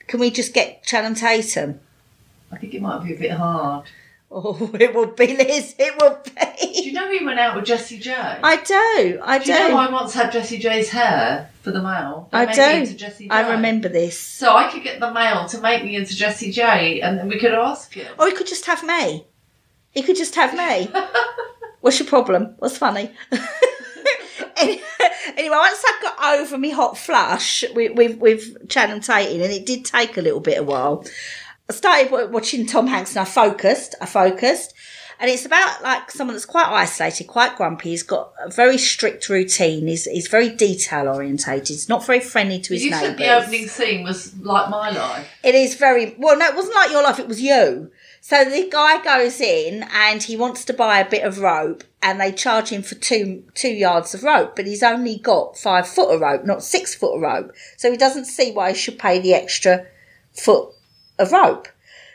Can 0.07 0.19
we 0.19 0.29
just 0.31 0.53
get 0.53 0.83
Channing 0.83 1.15
Tatum? 1.15 1.79
I 2.51 2.57
think 2.57 2.73
it 2.73 2.81
might 2.81 3.03
be 3.03 3.13
a 3.15 3.17
bit 3.17 3.31
hard. 3.31 3.85
Oh, 4.31 4.71
it 4.79 4.93
would 4.93 5.15
be 5.15 5.35
Liz. 5.35 5.75
It 5.77 6.01
would 6.01 6.23
be 6.23 6.73
Do 6.81 6.83
you 6.89 6.93
know 6.93 7.11
he 7.11 7.25
went 7.25 7.39
out 7.39 7.55
with 7.55 7.65
Jessie 7.65 7.99
J? 7.99 8.13
I 8.13 8.57
do. 8.57 9.19
I 9.23 9.37
do 9.39 9.45
do. 9.45 9.53
you 9.53 9.69
know 9.69 9.77
I 9.77 9.91
once 9.91 10.13
had 10.13 10.31
Jessie 10.31 10.57
J's 10.59 10.89
hair 10.89 11.49
for 11.61 11.71
the 11.71 11.81
mail? 11.81 12.29
I 12.33 12.45
do. 12.53 12.61
me 12.61 12.81
into 12.81 12.95
Jessie 12.95 13.25
J. 13.27 13.29
I 13.31 13.51
remember 13.51 13.89
this. 13.89 14.19
So 14.19 14.55
I 14.55 14.71
could 14.71 14.83
get 14.83 14.99
the 14.99 15.11
mail 15.11 15.47
to 15.47 15.61
make 15.61 15.83
me 15.83 15.95
into 15.95 16.15
Jessie 16.15 16.51
J, 16.51 17.01
and 17.01 17.17
then 17.17 17.27
we 17.27 17.39
could 17.39 17.53
ask 17.53 17.93
him. 17.93 18.07
Or 18.19 18.27
he 18.27 18.33
could 18.33 18.47
just 18.47 18.65
have 18.65 18.83
me. 18.83 19.25
He 19.91 20.01
could 20.03 20.15
just 20.15 20.35
have 20.35 20.53
me. 20.55 20.91
What's 21.81 21.99
your 21.99 22.07
problem? 22.07 22.55
What's 22.59 22.77
funny? 22.77 23.11
Any- 25.33 25.47
anyway, 25.47 25.57
once 25.57 25.83
I 25.85 25.99
got 26.01 26.39
over 26.39 26.57
my 26.57 26.69
hot 26.69 26.97
flush 26.97 27.63
with, 27.73 27.95
with, 27.95 28.17
with 28.17 28.69
Channing 28.69 29.01
Tatum, 29.01 29.41
and 29.41 29.51
it 29.51 29.65
did 29.65 29.85
take 29.85 30.17
a 30.17 30.21
little 30.21 30.39
bit 30.39 30.59
of 30.59 30.65
while, 30.65 31.05
I 31.69 31.73
started 31.73 32.31
watching 32.31 32.65
Tom 32.65 32.87
Hanks 32.87 33.15
and 33.15 33.19
I 33.19 33.25
focused. 33.25 33.95
I 34.01 34.05
focused. 34.05 34.73
And 35.19 35.29
it's 35.29 35.45
about 35.45 35.81
like 35.83 36.11
someone 36.11 36.33
that's 36.35 36.45
quite 36.45 36.67
isolated, 36.67 37.27
quite 37.27 37.55
grumpy. 37.55 37.91
He's 37.91 38.03
got 38.03 38.33
a 38.43 38.49
very 38.49 38.77
strict 38.77 39.29
routine. 39.29 39.87
He's, 39.87 40.03
he's 40.03 40.27
very 40.27 40.49
detail 40.49 41.07
orientated. 41.07 41.69
He's 41.69 41.87
not 41.87 42.05
very 42.05 42.19
friendly 42.19 42.59
to 42.59 42.73
his 42.73 42.83
You 42.83 42.91
neighbours. 42.91 43.03
You 43.03 43.07
said 43.09 43.17
the 43.17 43.41
opening 43.41 43.67
scene 43.69 44.03
was 44.03 44.35
like 44.39 44.69
my 44.69 44.89
life. 44.89 45.27
It 45.43 45.55
is 45.55 45.75
very 45.75 46.15
well. 46.17 46.37
No, 46.37 46.45
it 46.47 46.55
wasn't 46.55 46.75
like 46.75 46.91
your 46.91 47.03
life. 47.03 47.19
It 47.19 47.27
was 47.29 47.41
you. 47.41 47.91
So 48.25 48.45
the 48.45 48.69
guy 48.71 49.03
goes 49.03 49.41
in 49.41 49.83
and 49.93 50.23
he 50.23 50.37
wants 50.37 50.63
to 50.63 50.73
buy 50.73 50.99
a 50.99 51.09
bit 51.09 51.25
of 51.25 51.39
rope, 51.39 51.83
and 52.01 52.21
they 52.21 52.31
charge 52.31 52.69
him 52.69 52.81
for 52.81 52.95
two 52.95 53.43
two 53.53 53.73
yards 53.73 54.15
of 54.15 54.23
rope, 54.23 54.55
but 54.55 54.65
he's 54.65 54.81
only 54.81 55.17
got 55.17 55.57
five 55.57 55.85
foot 55.85 56.09
of 56.15 56.21
rope, 56.21 56.45
not 56.45 56.63
six 56.63 56.95
foot 56.95 57.15
of 57.17 57.21
rope. 57.21 57.51
So 57.75 57.91
he 57.91 57.97
doesn't 57.97 58.23
see 58.23 58.53
why 58.53 58.69
he 58.71 58.77
should 58.77 58.97
pay 58.97 59.19
the 59.19 59.33
extra 59.33 59.87
foot 60.31 60.69
of 61.19 61.33
rope. 61.33 61.67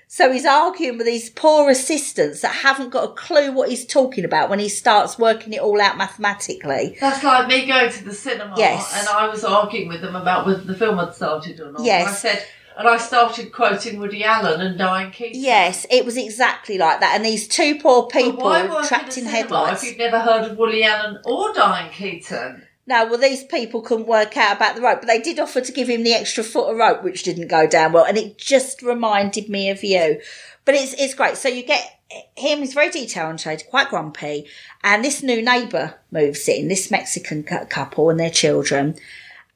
So 0.07 0.33
he's 0.33 0.47
arguing 0.47 0.97
with 0.97 1.07
these 1.07 1.29
poor 1.29 1.69
assistants 1.69 2.41
that 2.41 2.55
haven't 2.55 2.89
got 2.89 3.05
a 3.11 3.13
clue 3.13 3.53
what 3.53 3.69
he's 3.69 3.85
talking 3.85 4.25
about 4.25 4.49
when 4.49 4.61
he 4.61 4.71
starts 4.71 5.19
working 5.19 5.53
it 5.53 5.61
all 5.61 5.79
out 5.79 5.99
mathematically. 5.99 6.97
That's 6.99 7.23
like 7.23 7.49
me 7.49 7.67
going 7.67 7.93
to 7.93 8.05
the 8.05 8.15
cinema, 8.15 8.55
Yes. 8.57 8.91
and 8.99 9.07
I 9.09 9.29
was 9.29 9.45
arguing 9.45 9.89
with 9.89 10.01
them 10.01 10.17
about 10.17 10.47
whether 10.47 10.63
the 10.63 10.75
film 10.75 10.97
had 10.97 11.15
started 11.15 11.61
or 11.61 11.71
not. 11.73 11.83
Yes. 11.85 12.07
And 12.25 12.33
I 12.33 12.35
said, 12.35 12.47
and 12.79 12.87
I 12.87 12.97
started 12.97 13.53
quoting 13.53 13.99
Woody 13.99 14.23
Allen 14.23 14.61
and 14.61 14.79
Diane 14.79 15.11
Keaton. 15.11 15.43
Yes, 15.43 15.85
it 15.91 16.05
was 16.05 16.17
exactly 16.17 16.79
like 16.79 17.01
that. 17.01 17.17
And 17.17 17.25
these 17.25 17.49
two 17.49 17.81
poor 17.81 18.07
people 18.07 18.49
trapped 18.85 19.19
in, 19.19 19.25
in 19.25 19.31
headlights. 19.31 19.83
If 19.83 19.89
you've 19.91 19.99
never 19.99 20.21
heard 20.21 20.49
of 20.49 20.57
Woody 20.57 20.85
Allen 20.85 21.19
or 21.25 21.53
Diane 21.53 21.91
Keaton, 21.91 22.63
No, 22.87 23.05
well, 23.07 23.19
these 23.19 23.43
people 23.43 23.83
couldn't 23.83 24.07
work 24.07 24.37
out 24.37 24.57
about 24.57 24.77
the 24.77 24.81
rope, 24.81 25.01
but 25.01 25.09
they 25.09 25.21
did 25.21 25.41
offer 25.41 25.61
to 25.61 25.73
give 25.73 25.89
him 25.89 26.05
the 26.05 26.15
extra 26.15 26.45
foot 26.45 26.71
of 26.71 26.77
rope, 26.77 27.03
which 27.03 27.25
didn't 27.25 27.49
go 27.49 27.67
down 27.67 27.93
well, 27.93 28.05
and 28.05 28.17
it 28.17 28.39
just 28.39 28.81
reminded 28.81 29.49
me 29.49 29.71
of 29.71 29.83
you. 29.83 30.21
But 30.65 30.77
it's 30.77 30.95
it's 30.95 31.15
great. 31.15 31.37
So 31.37 31.49
you 31.49 31.65
get 31.65 32.01
him; 32.37 32.61
he's 32.61 32.75
very 32.75 32.91
detail 32.91 33.25
oriented, 33.25 33.65
quite 33.71 33.89
grumpy, 33.89 34.47
and 34.85 35.05
this 35.05 35.21
new 35.21 35.43
neighbour 35.43 35.99
moves 36.13 36.49
in, 36.49 36.69
this 36.69 36.93
Mexican 36.93 37.43
couple 37.43 38.09
and 38.09 38.21
their 38.21 38.31
children, 38.31 38.97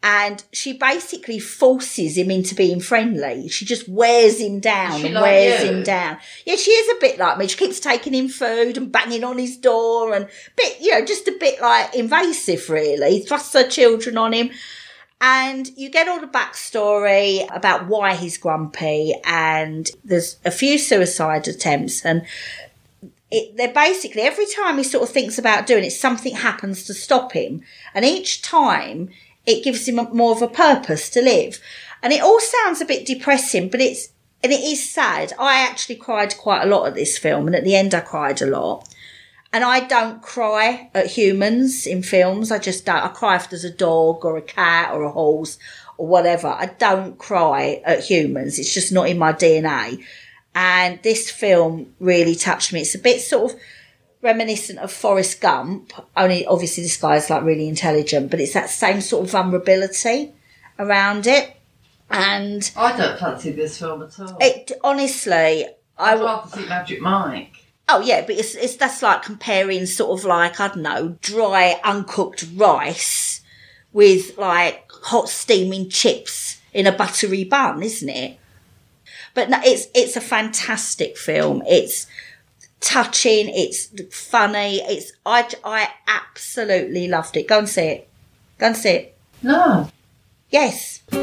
and 0.03 0.43
she 0.53 0.73
basically 0.73 1.39
forces 1.39 2.19
him 2.19 2.31
into 2.31 2.57
being 2.57 2.81
friendly. 2.81 3.49
She 3.49 3.65
just 3.65 3.89
wears 3.89 4.41
him 4.41 4.59
down 4.59 5.05
and 5.05 5.15
like 5.15 5.23
wears 5.23 5.63
you? 5.63 5.71
him 5.71 5.83
down. 5.85 6.19
Yeah, 6.45 6.57
she 6.57 6.73
is 6.73 6.97
a 6.97 7.01
bit 7.01 7.19
like 7.19 7.39
me. 7.39 7.47
She 7.47 7.57
keeps 7.57 7.79
taking 7.79 8.13
him 8.13 8.29
food 8.29 8.77
and 8.77 8.91
banging 8.91 9.23
on 9.23 9.39
his 9.39 9.57
door 9.57 10.13
and 10.13 10.27
bit, 10.57 10.81
you 10.81 10.91
know, 10.91 11.05
just 11.05 11.29
a 11.29 11.37
bit 11.39 11.61
like 11.61 11.95
invasive, 11.95 12.69
really. 12.69 13.21
Thrusts 13.21 13.53
her 13.53 13.69
children 13.69 14.19
on 14.19 14.33
him. 14.33 14.51
And 15.21 15.71
you 15.77 15.89
get 15.89 16.09
all 16.09 16.21
the 16.21 16.27
backstory 16.27 17.47
about 17.55 17.87
why 17.87 18.17
he's 18.17 18.37
grumpy, 18.39 19.15
and 19.25 19.89
there's 20.05 20.37
a 20.45 20.51
few 20.51 20.79
suicide 20.79 21.47
attempts, 21.47 22.05
and 22.05 22.27
it, 23.31 23.57
they're 23.57 23.73
basically 23.73 24.23
every 24.23 24.47
time 24.47 24.79
he 24.79 24.83
sort 24.83 25.05
of 25.05 25.11
thinks 25.11 25.39
about 25.39 25.69
doing 25.69 25.85
it, 25.85 25.93
something 25.93 26.35
happens 26.35 26.83
to 26.87 26.93
stop 26.93 27.35
him, 27.35 27.63
and 27.95 28.05
each 28.05 28.43
time 28.43 29.11
it 29.47 29.65
gives 29.65 29.89
him 29.89 29.97
more 30.13 30.33
of 30.33 30.43
a 30.43 30.49
purpose 30.49 31.11
to 31.11 31.23
live. 31.23 31.61
And 32.03 32.13
it 32.13 32.23
all 32.23 32.41
sounds 32.41 32.81
a 32.81 32.87
bit 32.87 33.07
depressing, 33.07 33.69
but 33.69 33.81
it's 33.81 34.09
and 34.43 34.53
it 34.53 34.61
is 34.61 34.91
sad. 34.91 35.33
I 35.39 35.61
actually 35.61 35.97
cried 35.97 36.37
quite 36.37 36.63
a 36.63 36.67
lot 36.67 36.87
at 36.87 36.95
this 36.95 37.17
film, 37.17 37.47
and 37.47 37.55
at 37.55 37.63
the 37.63 37.77
end, 37.77 37.95
I 37.95 38.01
cried 38.01 38.43
a 38.43 38.47
lot. 38.47 38.89
And 39.53 39.63
I 39.63 39.81
don't 39.81 40.23
cry 40.23 40.91
at 40.95 41.07
humans 41.07 41.87
in 41.87 42.03
films. 42.03 42.51
I 42.51 42.59
just 42.59 42.87
don't. 42.87 43.05
I 43.05 43.09
cry 43.09 43.37
if 43.37 43.51
there's 43.51 43.65
a 43.65 43.71
dog 43.71 44.25
or 44.25 44.37
a 44.37 44.43
cat 44.43 44.93
or 44.93 45.03
a 45.03 45.13
horse 45.13 45.59
or 45.99 46.07
whatever. 46.07 46.49
I 46.49 46.67
don't 46.67 47.19
cry 47.19 47.83
at 47.85 48.03
humans. 48.03 48.59
It's 48.59 48.73
just 48.73 48.93
not 48.93 49.09
in 49.09 49.19
my 49.19 49.33
DNA. 49.33 50.03
And 50.55 50.99
this 51.03 51.31
film 51.31 51.95
really 52.01 52.35
touched 52.35 52.73
me. 52.73 52.81
It's 52.81 52.95
a 52.95 52.99
bit 52.99 53.21
sort 53.21 53.53
of 53.53 53.61
reminiscent 54.23 54.79
of 54.79 54.91
Forrest 54.93 55.41
Gump, 55.41 55.93
only 56.17 56.47
obviously 56.47 56.85
this 56.85 56.97
guy's 56.97 57.29
like 57.29 57.43
really 57.43 57.69
intelligent, 57.69 58.31
but 58.31 58.41
it's 58.41 58.55
that 58.55 58.71
same 58.71 59.01
sort 59.01 59.25
of 59.25 59.31
vulnerability 59.33 60.33
around 60.79 61.27
it. 61.27 61.57
And 62.11 62.71
I 62.77 62.97
don't 62.97 63.19
fancy 63.19 63.53
this 63.53 63.79
film 63.79 64.03
at 64.03 64.19
all. 64.21 64.37
it 64.41 64.73
honestly, 64.85 65.67
I 65.99 66.15
I'd 66.15 66.21
rather 66.21 66.49
see 66.51 66.67
Magic 66.67 67.01
Mike. 67.01 67.65
Oh 67.89 68.01
yeah, 68.01 68.23
but 68.23 68.37
it's 68.37 68.55
it's 68.55 68.77
that's 68.77 69.03
like 69.03 69.23
comparing 69.23 69.87
sort 69.87 70.19
of 70.19 70.25
like 70.25 70.61
I 70.61 70.69
don't 70.69 70.83
know 70.83 71.17
dry 71.21 71.81
uncooked 71.85 72.47
rice 72.55 73.41
with 73.93 74.37
like 74.39 74.91
hot 74.91 75.29
steaming 75.29 75.89
chips 75.89 76.61
in 76.73 76.87
a 76.87 76.93
buttery 76.93 77.45
bun, 77.45 77.83
isn't 77.83 78.09
it? 78.09 78.39
But 79.35 79.51
no, 79.51 79.59
it's 79.65 79.89
it's 79.95 80.17
a 80.17 80.21
fantastic 80.21 81.17
film. 81.17 81.63
It's 81.67 82.07
touching. 82.83 83.49
It's 83.49 83.89
funny. 84.15 84.81
It's 84.83 85.13
I 85.25 85.49
I 85.65 85.89
absolutely 86.07 87.09
loved 87.09 87.37
it. 87.37 87.49
Go 87.49 87.61
and 87.61 87.69
see 87.69 87.83
it. 87.83 88.09
Go 88.59 88.67
and 88.67 88.77
see 88.77 88.91
it. 88.91 89.17
No. 89.43 89.89
Yes. 90.51 91.01
Do 91.09 91.17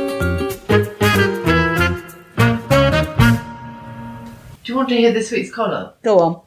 you 4.73 4.75
want 4.75 4.89
to 4.89 4.95
hear 4.95 5.11
this 5.11 5.31
week's 5.31 5.51
column? 5.51 5.91
Go 6.03 6.19
on. 6.19 6.41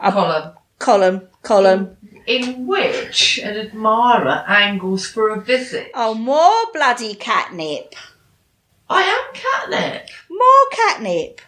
Column. 0.00 0.54
Column. 0.78 1.28
Column. 1.42 1.96
In 2.26 2.66
which 2.66 3.38
an 3.38 3.56
admirer 3.56 4.44
angles 4.46 5.06
for 5.06 5.30
a 5.30 5.40
visit. 5.40 5.90
Oh, 5.94 6.14
more 6.14 6.66
bloody 6.72 7.14
catnip. 7.14 7.94
I 8.88 9.02
am 9.02 9.34
catnip. 9.34 10.08
More 10.28 10.68
catnip. 10.72 11.40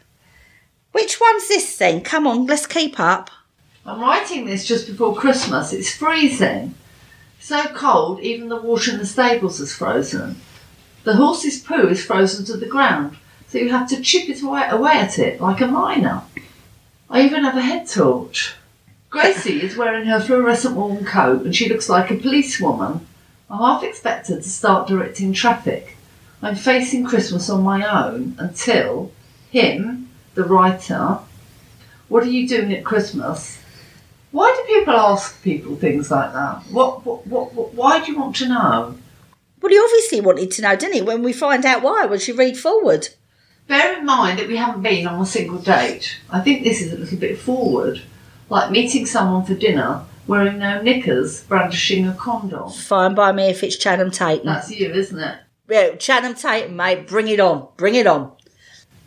Which 0.93 1.21
one's 1.21 1.49
this 1.49 1.77
then? 1.77 2.03
Come 2.03 2.27
on, 2.27 2.47
let's 2.47 2.67
keep 2.67 3.01
up. 3.01 3.31
I'm 3.85 4.01
writing 4.01 4.47
this 4.47 4.67
just 4.67 4.87
before 4.87 5.15
Christmas. 5.15 5.73
It's 5.73 5.95
freezing. 5.95 6.75
So 7.41 7.65
cold, 7.75 8.21
even 8.21 8.49
the 8.49 8.61
water 8.61 8.93
in 8.93 8.99
the 8.99 9.07
stables 9.07 9.59
is 9.59 9.75
frozen. 9.75 10.41
The 11.05 11.17
horse's 11.17 11.61
poo 11.61 11.89
is 11.89 12.05
frozen 12.05 12.45
to 12.45 12.57
the 12.57 12.67
ground, 12.67 13.17
so 13.49 13.59
you 13.59 13.71
have 13.71 13.89
to 13.89 14.01
chip 14.01 14.29
it 14.29 14.43
away, 14.43 14.69
away 14.69 14.93
at 14.93 15.19
it 15.19 15.41
like 15.41 15.61
a 15.61 15.67
miner. 15.67 16.23
I 17.11 17.23
even 17.23 17.43
have 17.43 17.57
a 17.57 17.63
head 17.63 17.89
torch. 17.89 18.55
Gracie 19.11 19.61
is 19.61 19.77
wearing 19.77 20.07
her 20.07 20.21
fluorescent 20.21 20.77
warm 20.77 21.05
coat 21.05 21.43
and 21.45 21.55
she 21.55 21.69
looks 21.69 21.89
like 21.89 22.11
a 22.11 22.17
policewoman. 22.17 23.07
I 23.51 23.57
half 23.57 23.83
expect 23.83 24.29
her 24.29 24.37
to 24.37 24.43
start 24.43 24.89
directing 24.89 25.33
traffic. 25.33 25.97
I'm 26.41 26.55
facing 26.55 27.05
Christmas 27.05 27.51
on 27.51 27.63
my 27.63 27.85
own 27.87 28.37
until 28.39 29.13
him, 29.51 30.09
the 30.35 30.45
writer, 30.45 31.19
what 32.09 32.23
are 32.23 32.31
you 32.31 32.49
doing 32.49 32.73
at 32.73 32.85
Christmas? 32.85 33.59
Why 34.31 34.51
do 34.55 34.75
people 34.75 34.95
ask 34.95 35.43
people 35.43 35.77
things 35.77 36.11
like 36.11 36.33
that? 36.33 36.63
What, 36.71 37.05
what, 37.05 37.27
what, 37.27 37.53
what 37.53 37.75
why 37.75 38.05
do 38.05 38.11
you 38.11 38.19
want 38.19 38.37
to 38.37 38.49
know? 38.49 38.99
Well, 39.61 39.71
he 39.71 39.79
obviously 39.79 40.21
wanted 40.21 40.51
to 40.53 40.63
know, 40.63 40.75
didn't 40.75 40.95
he? 40.95 41.03
When 41.03 41.23
we 41.23 41.33
find 41.33 41.65
out 41.65 41.83
why, 41.83 42.07
once 42.07 42.27
you 42.27 42.35
read 42.35 42.57
forward. 42.57 43.09
Bear 43.69 43.99
in 43.99 44.07
mind 44.07 44.39
that 44.39 44.49
we 44.49 44.57
haven't 44.57 44.83
been 44.83 45.07
on 45.07 45.21
a 45.21 45.27
single 45.27 45.59
date. 45.59 46.19
I 46.31 46.41
think 46.41 46.65
this 46.65 46.81
is 46.81 46.93
a 46.93 46.99
little 46.99 47.19
bit 47.19 47.39
forward, 47.39 48.03
like 48.49 48.71
meeting 48.71 49.07
someone 49.07 49.45
for 49.45 49.55
dinner, 49.55 50.03
wearing 50.27 50.59
no 50.59 50.83
knickers, 50.83 51.45
brandishing 51.45 52.09
a 52.09 52.15
condom. 52.15 52.71
Fine 52.71 53.15
by 53.15 53.33
me 53.33 53.45
if 53.45 53.63
it's 53.63 53.77
Channing 53.77 54.11
Tatum. 54.11 54.47
That's 54.47 54.71
you, 54.71 54.91
isn't 54.93 55.19
it? 55.19 55.39
Yeah, 55.69 55.95
Channing 55.95 56.35
Tatum, 56.35 56.75
mate, 56.75 57.07
bring 57.07 57.29
it 57.29 57.39
on. 57.39 57.69
Bring 57.77 57.95
it 57.95 58.07
on. 58.07 58.33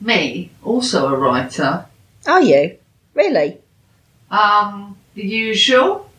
Me, 0.01 0.51
also 0.63 1.07
a 1.07 1.17
writer. 1.17 1.85
Are 2.27 2.41
you? 2.41 2.77
Really? 3.13 3.57
Um, 4.29 4.97
the 5.13 5.25
usual. 5.25 6.09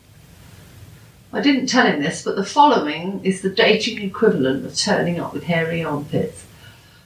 I 1.33 1.41
didn't 1.41 1.67
tell 1.67 1.87
him 1.87 2.03
this, 2.03 2.23
but 2.23 2.37
the 2.37 2.45
following 2.45 3.21
is 3.23 3.43
the 3.43 3.51
dating 3.51 4.01
equivalent 4.01 4.65
of 4.65 4.77
turning 4.77 5.21
up 5.21 5.35
with 5.35 5.45
hairy 5.45 5.85
armpits. 5.85 6.47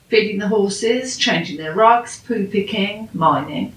Feeding 0.09 0.39
the 0.39 0.49
horses, 0.49 1.17
changing 1.17 1.57
their 1.57 1.75
rugs, 1.75 2.21
poo 2.21 2.47
picking, 2.47 3.09
mining, 3.13 3.75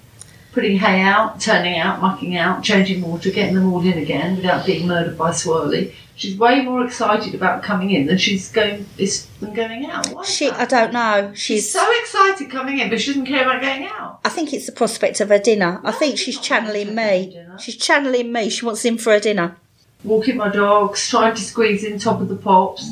putting 0.52 0.78
hay 0.78 1.02
out, 1.02 1.40
turning 1.40 1.78
out, 1.78 2.02
mucking 2.02 2.36
out, 2.38 2.64
changing 2.64 3.02
water, 3.02 3.32
getting 3.32 3.56
them 3.56 3.72
all 3.72 3.84
in 3.84 3.98
again 3.98 4.36
without 4.36 4.66
being 4.66 4.88
murdered 4.88 5.18
by 5.18 5.32
Swirly. 5.32 5.94
She's 6.16 6.38
way 6.38 6.62
more 6.62 6.86
excited 6.86 7.34
about 7.34 7.64
coming 7.64 7.90
in 7.90 8.06
than 8.06 8.18
she's 8.20 8.52
going 8.52 8.86
is 8.98 9.26
than 9.40 9.54
going 9.54 9.86
out. 9.88 10.08
Why 10.10 10.24
She? 10.24 10.50
I 10.50 10.66
don't 10.66 10.94
know. 10.94 11.32
She's 11.34 11.64
She's. 11.64 11.72
so 11.74 11.86
excited 12.02 12.52
coming 12.52 12.80
in, 12.80 12.90
but 12.90 13.02
she 13.02 13.12
doesn't 13.12 13.26
care 13.26 13.44
about 13.44 13.62
going 13.62 13.86
out. 13.86 14.20
I 14.24 14.30
think 14.30 14.54
it's 14.54 14.68
the 14.68 14.72
prospect 14.72 15.20
of 15.22 15.30
her 15.30 15.40
dinner. 15.40 15.82
I 15.84 15.92
think 15.92 16.18
she's 16.20 16.40
channeling 16.40 16.94
me. 16.94 17.38
She's 17.60 17.76
channeling 17.78 18.32
me. 18.32 18.50
She 18.50 18.66
wants 18.66 18.86
him 18.86 18.98
for 18.98 19.12
her 19.14 19.20
dinner. 19.20 19.58
Walking 20.04 20.38
my 20.38 20.50
dogs, 20.50 21.10
trying 21.10 21.34
to 21.34 21.42
squeeze 21.42 21.84
in 21.84 21.98
top 21.98 22.22
of 22.22 22.28
the 22.28 22.36
pops, 22.36 22.92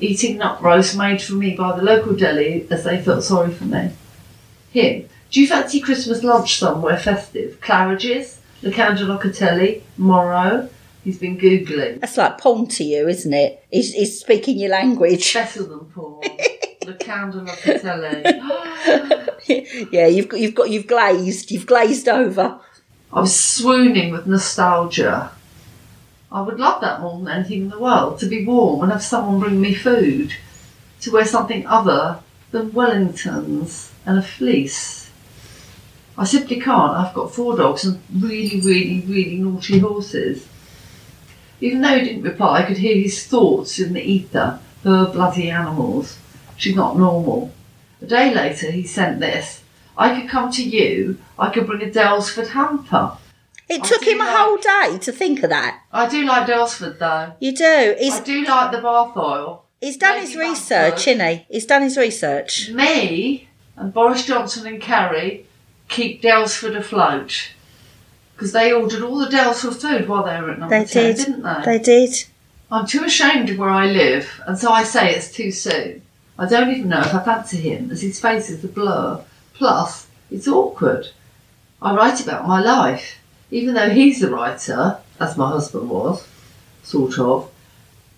eating 0.00 0.38
nut 0.38 0.62
roast 0.62 0.96
made 0.96 1.20
for 1.20 1.34
me 1.34 1.54
by 1.54 1.76
the 1.76 1.82
local 1.82 2.14
deli 2.14 2.66
as 2.70 2.84
they 2.84 3.02
felt 3.02 3.24
sorry 3.24 3.52
for 3.52 3.64
me. 3.64 3.90
Him. 4.70 5.08
Do 5.30 5.40
you 5.40 5.48
fancy 5.48 5.80
Christmas 5.80 6.22
lunch 6.22 6.58
somewhere 6.58 6.96
festive? 6.96 7.60
Claridge's, 7.60 8.40
Locanda 8.62 9.00
Locatelli, 9.00 9.82
Moro. 9.98 10.70
He's 11.04 11.18
been 11.18 11.38
googling. 11.38 12.00
That's 12.00 12.16
like 12.16 12.38
porn 12.38 12.66
to 12.68 12.84
you, 12.84 13.08
isn't 13.08 13.32
it? 13.32 13.64
He's, 13.70 13.92
he's 13.94 14.20
speaking 14.20 14.58
your 14.58 14.70
language. 14.70 15.32
Better 15.34 15.62
than 15.62 15.84
Paul. 15.86 16.22
Locanda 16.82 17.46
Locatelli. 17.46 18.24
yeah, 19.92 20.06
you've 20.06 20.28
got, 20.28 20.40
you've 20.40 20.54
got, 20.54 20.70
you've 20.70 20.86
glazed, 20.86 21.50
you've 21.50 21.66
glazed 21.66 22.08
over. 22.08 22.60
I 23.12 23.20
was 23.20 23.38
swooning 23.38 24.12
with 24.12 24.26
nostalgia. 24.26 25.30
I 26.30 26.42
would 26.42 26.58
love 26.58 26.80
that 26.82 27.00
more 27.00 27.18
than 27.18 27.28
anything 27.28 27.62
in 27.62 27.68
the 27.70 27.78
world 27.78 28.18
to 28.20 28.26
be 28.26 28.44
warm 28.44 28.82
and 28.82 28.92
have 28.92 29.02
someone 29.02 29.40
bring 29.40 29.60
me 29.60 29.74
food, 29.74 30.34
to 31.00 31.10
wear 31.10 31.24
something 31.24 31.66
other 31.66 32.20
than 32.50 32.70
Wellingtons 32.72 33.92
and 34.04 34.18
a 34.18 34.22
fleece. 34.22 35.10
I 36.16 36.24
simply 36.24 36.60
can't. 36.60 36.92
I've 36.92 37.14
got 37.14 37.32
four 37.32 37.56
dogs 37.56 37.84
and 37.84 38.02
really, 38.12 38.60
really, 38.60 39.04
really 39.06 39.36
naughty 39.36 39.78
horses. 39.78 40.47
Even 41.60 41.80
though 41.80 41.96
he 41.98 42.04
didn't 42.04 42.22
reply, 42.22 42.60
I 42.60 42.62
could 42.66 42.78
hear 42.78 42.96
his 42.96 43.26
thoughts 43.26 43.78
in 43.78 43.92
the 43.92 44.02
ether. 44.02 44.60
Her 44.84 45.06
bloody 45.06 45.50
animals. 45.50 46.18
She's 46.56 46.76
not 46.76 46.96
normal. 46.96 47.52
A 48.00 48.06
day 48.06 48.32
later, 48.32 48.70
he 48.70 48.86
sent 48.86 49.20
this. 49.20 49.62
I 49.96 50.18
could 50.20 50.30
come 50.30 50.52
to 50.52 50.62
you. 50.62 51.18
I 51.38 51.50
could 51.50 51.66
bring 51.66 51.82
a 51.82 51.86
Daylesford 51.90 52.48
hamper. 52.48 53.16
It 53.68 53.82
I 53.82 53.86
took 53.86 54.04
him 54.06 54.20
a 54.20 54.24
like- 54.24 54.36
whole 54.36 54.56
day 54.56 54.98
to 54.98 55.12
think 55.12 55.42
of 55.42 55.50
that. 55.50 55.82
I 55.92 56.08
do 56.08 56.24
like 56.24 56.46
Daylesford 56.46 56.98
though. 56.98 57.32
You 57.40 57.54
do. 57.54 57.96
He's 57.98 58.14
I 58.20 58.24
do 58.24 58.44
like 58.44 58.70
the 58.72 58.80
bath 58.80 59.16
oil. 59.16 59.64
he's 59.80 59.96
done 59.96 60.20
his 60.20 60.36
research, 60.36 61.06
isn't 61.08 61.26
he? 61.26 61.46
He's 61.50 61.66
done 61.66 61.82
his 61.82 61.96
research. 61.96 62.70
Me 62.70 63.48
and 63.76 63.92
Boris 63.92 64.24
Johnson 64.24 64.66
and 64.66 64.80
Carrie 64.80 65.44
keep 65.88 66.22
Daylesford 66.22 66.76
afloat. 66.76 67.50
Because 68.38 68.52
they 68.52 68.72
ordered 68.72 69.02
all 69.02 69.18
the 69.18 69.26
Daylesford 69.26 69.80
food 69.80 70.08
while 70.08 70.22
they 70.22 70.40
were 70.40 70.52
at 70.52 70.60
number 70.60 70.78
They 70.78 70.84
10, 70.84 71.02
did. 71.02 71.16
didn't 71.16 71.42
they? 71.42 71.62
They 71.64 71.78
did. 71.80 72.24
I'm 72.70 72.86
too 72.86 73.02
ashamed 73.02 73.50
of 73.50 73.58
where 73.58 73.68
I 73.68 73.86
live, 73.90 74.40
and 74.46 74.56
so 74.56 74.70
I 74.70 74.84
say 74.84 75.12
it's 75.12 75.32
too 75.32 75.50
soon. 75.50 76.02
I 76.38 76.46
don't 76.46 76.70
even 76.70 76.88
know 76.88 77.00
if 77.00 77.12
I 77.12 77.24
fancy 77.24 77.56
him, 77.56 77.90
as 77.90 78.00
his 78.00 78.20
face 78.20 78.48
is 78.48 78.62
a 78.62 78.68
blur. 78.68 79.24
Plus, 79.54 80.06
it's 80.30 80.46
awkward. 80.46 81.08
I 81.82 81.96
write 81.96 82.20
about 82.20 82.46
my 82.46 82.60
life, 82.60 83.18
even 83.50 83.74
though 83.74 83.90
he's 83.90 84.20
the 84.20 84.30
writer, 84.30 84.98
as 85.18 85.36
my 85.36 85.48
husband 85.48 85.90
was, 85.90 86.24
sort 86.84 87.18
of. 87.18 87.50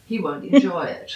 He 0.05 0.19
won't 0.19 0.45
enjoy 0.53 0.83
it. 0.83 1.15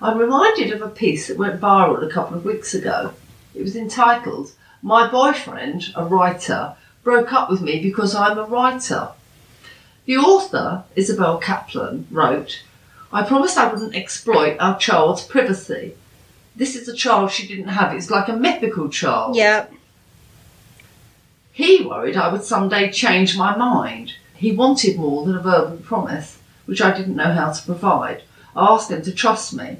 I'm 0.00 0.16
reminded 0.16 0.72
of 0.72 0.80
a 0.80 0.88
piece 0.88 1.28
that 1.28 1.36
went 1.36 1.60
viral 1.60 2.02
a 2.02 2.10
couple 2.10 2.38
of 2.38 2.46
weeks 2.46 2.72
ago. 2.72 3.12
It 3.54 3.60
was 3.60 3.76
entitled, 3.76 4.52
My 4.80 5.06
Boyfriend, 5.06 5.92
a 5.94 6.06
Writer, 6.06 6.76
Broke 7.08 7.32
Up 7.32 7.48
With 7.48 7.62
Me 7.62 7.80
Because 7.80 8.14
I'm 8.14 8.36
a 8.36 8.44
Writer. 8.44 9.12
The 10.04 10.18
author, 10.18 10.84
Isabel 10.94 11.38
Kaplan, 11.38 12.06
wrote, 12.10 12.62
I 13.10 13.22
promised 13.22 13.56
I 13.56 13.72
wouldn't 13.72 13.94
exploit 13.94 14.58
our 14.60 14.78
child's 14.78 15.22
privacy. 15.22 15.94
This 16.54 16.76
is 16.76 16.86
a 16.86 16.94
child 16.94 17.30
she 17.30 17.48
didn't 17.48 17.68
have. 17.68 17.94
It's 17.94 18.10
like 18.10 18.28
a 18.28 18.36
mythical 18.36 18.90
child. 18.90 19.36
Yeah. 19.36 19.68
He 21.50 21.82
worried 21.82 22.18
I 22.18 22.30
would 22.30 22.44
someday 22.44 22.92
change 22.92 23.38
my 23.38 23.56
mind. 23.56 24.12
He 24.36 24.52
wanted 24.52 24.98
more 24.98 25.24
than 25.24 25.34
a 25.34 25.40
verbal 25.40 25.78
promise, 25.78 26.40
which 26.66 26.82
I 26.82 26.94
didn't 26.94 27.16
know 27.16 27.32
how 27.32 27.52
to 27.52 27.64
provide. 27.64 28.22
I 28.54 28.66
asked 28.66 28.90
him 28.90 29.00
to 29.00 29.12
trust 29.12 29.54
me. 29.54 29.78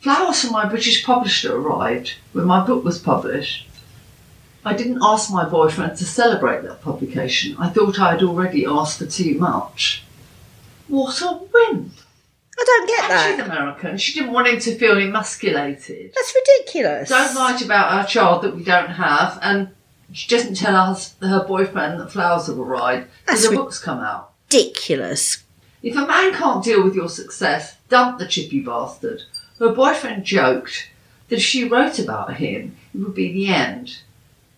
Flowers 0.00 0.42
from 0.42 0.52
my 0.52 0.68
British 0.68 1.02
publisher 1.02 1.56
arrived 1.56 2.16
when 2.34 2.44
my 2.44 2.62
book 2.62 2.84
was 2.84 2.98
published. 2.98 3.66
I 4.66 4.74
didn't 4.74 4.98
ask 5.00 5.32
my 5.32 5.48
boyfriend 5.48 5.96
to 5.98 6.04
celebrate 6.04 6.62
that 6.64 6.82
publication. 6.82 7.54
I 7.56 7.68
thought 7.68 8.00
I 8.00 8.10
had 8.10 8.22
already 8.24 8.66
asked 8.66 8.98
for 8.98 9.06
too 9.06 9.38
much. 9.38 10.02
What 10.88 11.20
a 11.22 11.34
wimp! 11.34 11.92
I 12.58 12.64
don't 12.64 12.88
get 12.88 13.10
And 13.10 13.36
she's. 13.38 13.46
American. 13.46 13.96
She 13.98 14.12
didn't 14.18 14.32
want 14.32 14.48
him 14.48 14.58
to 14.58 14.74
feel 14.74 14.98
emasculated. 14.98 16.12
That's 16.14 16.34
ridiculous. 16.34 17.08
Don't 17.08 17.36
write 17.36 17.62
about 17.64 17.92
our 17.92 18.06
child 18.06 18.42
that 18.42 18.56
we 18.56 18.64
don't 18.64 18.90
have, 18.90 19.38
and 19.40 19.68
she 20.12 20.28
doesn't 20.28 20.56
tell 20.56 20.74
us 20.74 21.14
her 21.20 21.44
boyfriend 21.46 22.00
that 22.00 22.10
flowers 22.10 22.48
have 22.48 22.58
arrived 22.58 23.08
That's 23.26 23.42
because 23.42 23.44
the 23.44 23.50
ri- 23.50 23.56
books 23.56 23.78
come 23.78 24.00
out. 24.00 24.32
ridiculous. 24.50 25.44
If 25.82 25.94
a 25.96 26.06
man 26.06 26.34
can't 26.34 26.64
deal 26.64 26.82
with 26.82 26.96
your 26.96 27.08
success, 27.08 27.76
dump 27.88 28.18
the 28.18 28.26
chippy 28.26 28.58
bastard. 28.60 29.22
Her 29.60 29.72
boyfriend 29.72 30.24
joked 30.24 30.90
that 31.28 31.36
if 31.36 31.42
she 31.42 31.68
wrote 31.68 32.00
about 32.00 32.38
him, 32.38 32.76
it 32.92 32.98
would 32.98 33.14
be 33.14 33.32
the 33.32 33.48
end. 33.48 33.98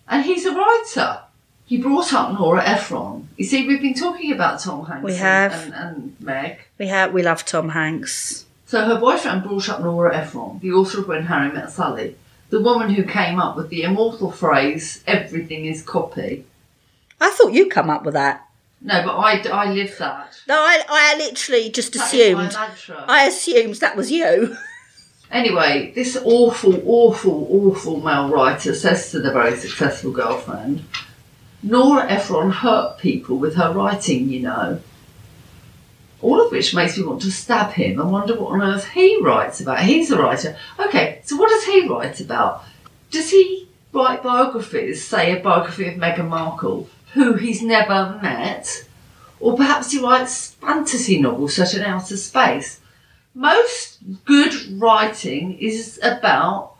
And 0.08 0.24
he's 0.24 0.46
a 0.46 0.54
writer. 0.54 1.20
He 1.66 1.76
brought 1.76 2.12
up 2.14 2.32
Nora 2.32 2.66
Ephron. 2.66 3.28
You 3.36 3.44
see, 3.44 3.66
we've 3.66 3.82
been 3.82 3.94
talking 3.94 4.32
about 4.32 4.60
Tom 4.60 4.86
Hanks 4.86 5.04
We 5.04 5.14
have. 5.16 5.52
And, 5.52 5.74
and 5.74 6.16
Meg. 6.20 6.60
We 6.78 6.86
have 6.86 7.12
we 7.12 7.22
love 7.22 7.44
Tom 7.44 7.68
Hanks. 7.70 8.46
So 8.66 8.84
her 8.84 8.98
boyfriend 8.98 9.44
brought 9.44 9.68
up 9.68 9.80
Nora 9.80 10.16
Ephron, 10.16 10.58
the 10.60 10.72
author 10.72 11.00
of 11.00 11.08
When 11.08 11.26
Harry 11.26 11.50
Met 11.52 11.70
Sally, 11.70 12.16
the 12.50 12.60
woman 12.60 12.90
who 12.90 13.02
came 13.04 13.38
up 13.38 13.56
with 13.56 13.68
the 13.68 13.82
immortal 13.82 14.30
phrase, 14.30 15.02
everything 15.06 15.66
is 15.66 15.82
copy. 15.82 16.44
I 17.20 17.30
thought 17.30 17.52
you'd 17.52 17.70
come 17.70 17.90
up 17.90 18.04
with 18.04 18.14
that. 18.14 18.46
No, 18.80 19.02
but 19.04 19.16
I, 19.16 19.40
I 19.48 19.72
live 19.72 19.96
that. 19.98 20.40
No, 20.46 20.54
I, 20.54 20.82
I 20.88 21.16
literally 21.18 21.68
just 21.68 21.92
That 21.94 22.06
assumed. 22.06 22.52
mantra. 22.54 23.04
I 23.08 23.24
assumed 23.26 23.74
that 23.76 23.96
was 23.96 24.10
you. 24.12 24.56
Anyway, 25.30 25.92
this 25.94 26.16
awful, 26.24 26.80
awful, 26.86 27.46
awful 27.50 28.00
male 28.00 28.30
writer 28.30 28.74
says 28.74 29.10
to 29.10 29.20
the 29.20 29.30
very 29.30 29.56
successful 29.56 30.10
girlfriend, 30.10 30.84
Nora 31.62 32.10
Ephron 32.10 32.50
hurt 32.50 32.98
people 32.98 33.36
with 33.36 33.56
her 33.56 33.72
writing, 33.72 34.28
you 34.28 34.40
know. 34.40 34.80
All 36.22 36.40
of 36.40 36.50
which 36.50 36.74
makes 36.74 36.96
me 36.96 37.04
want 37.04 37.22
to 37.22 37.30
stab 37.30 37.72
him 37.72 38.00
and 38.00 38.10
wonder 38.10 38.34
what 38.34 38.52
on 38.52 38.62
earth 38.62 38.88
he 38.88 39.20
writes 39.20 39.60
about. 39.60 39.80
He's 39.80 40.10
a 40.10 40.20
writer. 40.20 40.56
Okay, 40.78 41.20
so 41.24 41.36
what 41.36 41.50
does 41.50 41.64
he 41.64 41.86
write 41.86 42.20
about? 42.20 42.64
Does 43.10 43.30
he 43.30 43.68
write 43.92 44.22
biographies, 44.22 45.06
say 45.06 45.36
a 45.36 45.40
biography 45.40 45.88
of 45.88 45.94
Meghan 45.94 46.28
Markle, 46.28 46.88
who 47.14 47.34
he's 47.34 47.62
never 47.62 48.18
met? 48.22 48.84
Or 49.40 49.56
perhaps 49.56 49.92
he 49.92 50.02
writes 50.02 50.54
fantasy 50.54 51.20
novels 51.20 51.54
set 51.54 51.74
in 51.74 51.82
outer 51.82 52.16
space? 52.16 52.80
Most 53.34 53.98
good 54.24 54.80
writing 54.80 55.58
is 55.58 56.00
about 56.02 56.74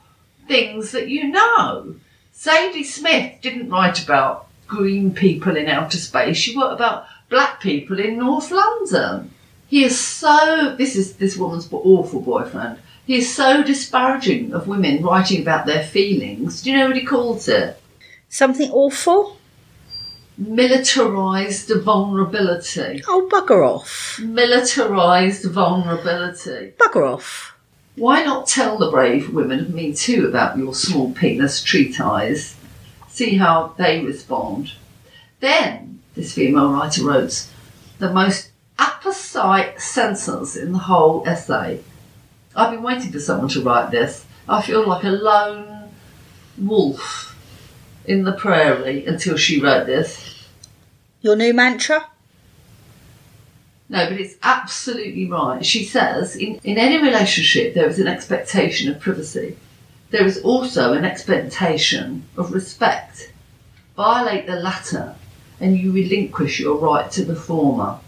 things 0.47 0.93
that 0.93 1.09
you 1.09 1.29
know. 1.29 1.97
Zadie 2.35 2.85
Smith 2.85 3.41
didn't 3.41 3.71
write 3.71 4.03
about 4.03 4.49
green 4.67 5.13
people 5.13 5.57
in 5.57 5.69
outer 5.69 5.99
space. 5.99 6.37
She 6.37 6.57
wrote 6.57 6.73
about 6.73 7.07
black 7.29 7.61
people 7.61 7.99
in 7.99 8.19
North 8.19 8.51
London. 8.51 9.33
He 9.67 9.85
is 9.85 9.99
so. 9.99 10.75
This 10.77 10.97
is 10.97 11.17
this 11.17 11.37
woman's 11.37 11.69
awful 11.73 12.21
boyfriend. 12.21 12.79
He 13.07 13.17
is 13.17 13.35
so 13.35 13.63
disparaging 13.63 14.53
of 14.53 14.69
women 14.69 15.03
writing 15.03 15.43
about 15.43 15.67
their 15.67 15.83
feelings. 15.83 16.63
Do 16.63 16.71
you 16.71 16.77
know 16.77 16.89
what 16.89 16.97
he 16.97 17.05
calls 17.05 17.49
it? 17.49 17.81
Something 18.29 18.71
awful? 18.71 19.38
Militarized 20.39 21.69
vulnerability. 21.83 23.03
Oh, 23.09 23.29
bugger 23.31 23.69
off. 23.69 24.21
Militarized 24.21 25.45
vulnerability. 25.51 26.75
Bugger 26.79 27.15
off. 27.15 27.57
Why 27.97 28.23
not 28.23 28.47
tell 28.47 28.79
the 28.79 28.89
brave 28.89 29.35
women 29.35 29.59
of 29.59 29.75
Me 29.75 29.93
Too 29.93 30.29
about 30.29 30.57
your 30.57 30.75
small 30.75 31.13
penis 31.13 31.61
treatise? 31.61 32.55
See 33.09 33.37
how 33.37 33.75
they 33.77 34.05
respond. 34.05 34.75
Then, 35.41 35.99
this 36.15 36.35
female 36.35 36.73
writer 36.73 37.05
wrote 37.05 37.49
the 37.99 38.13
most 38.13 38.53
apposite 38.79 39.81
sentence 39.81 40.55
in 40.55 40.71
the 40.71 40.79
whole 40.79 41.27
essay. 41.27 41.83
I've 42.55 42.71
been 42.71 42.85
waiting 42.85 43.11
for 43.11 43.19
someone 43.19 43.49
to 43.49 43.63
write 43.63 43.91
this. 43.91 44.25
I 44.49 44.63
feel 44.63 44.87
like 44.87 45.03
a 45.03 45.11
lone 45.11 45.91
wolf 46.57 47.28
in 48.09 48.25
the 48.25 48.33
prairie 48.33 49.05
until 49.05 49.37
she 49.37 49.61
wrote 49.61 49.87
this. 49.87 50.47
Your 51.21 51.37
new 51.37 51.53
mantra? 51.53 52.07
No, 53.91 54.09
but 54.09 54.21
it's 54.21 54.37
absolutely 54.43 55.31
right. 55.31 55.65
She 55.65 55.85
says 55.85 56.37
in, 56.37 56.57
in 56.65 56.79
any 56.79 57.03
relationship 57.03 57.75
there 57.75 57.87
is 57.87 57.99
an 57.99 58.09
expectation 58.09 58.91
of 58.91 59.01
privacy. 59.01 59.57
There 60.11 60.25
is 60.25 60.39
also 60.39 60.95
an 60.95 61.05
expectation 61.05 62.25
of 62.37 62.53
respect. 62.53 63.33
Violate 63.97 64.47
the 64.47 64.57
latter 64.57 65.15
and 65.61 65.77
you 65.77 65.93
relinquish 65.93 66.61
your 66.61 66.79
right 66.79 67.11
to 67.13 67.25
the 67.25 67.37
former. 67.37 67.99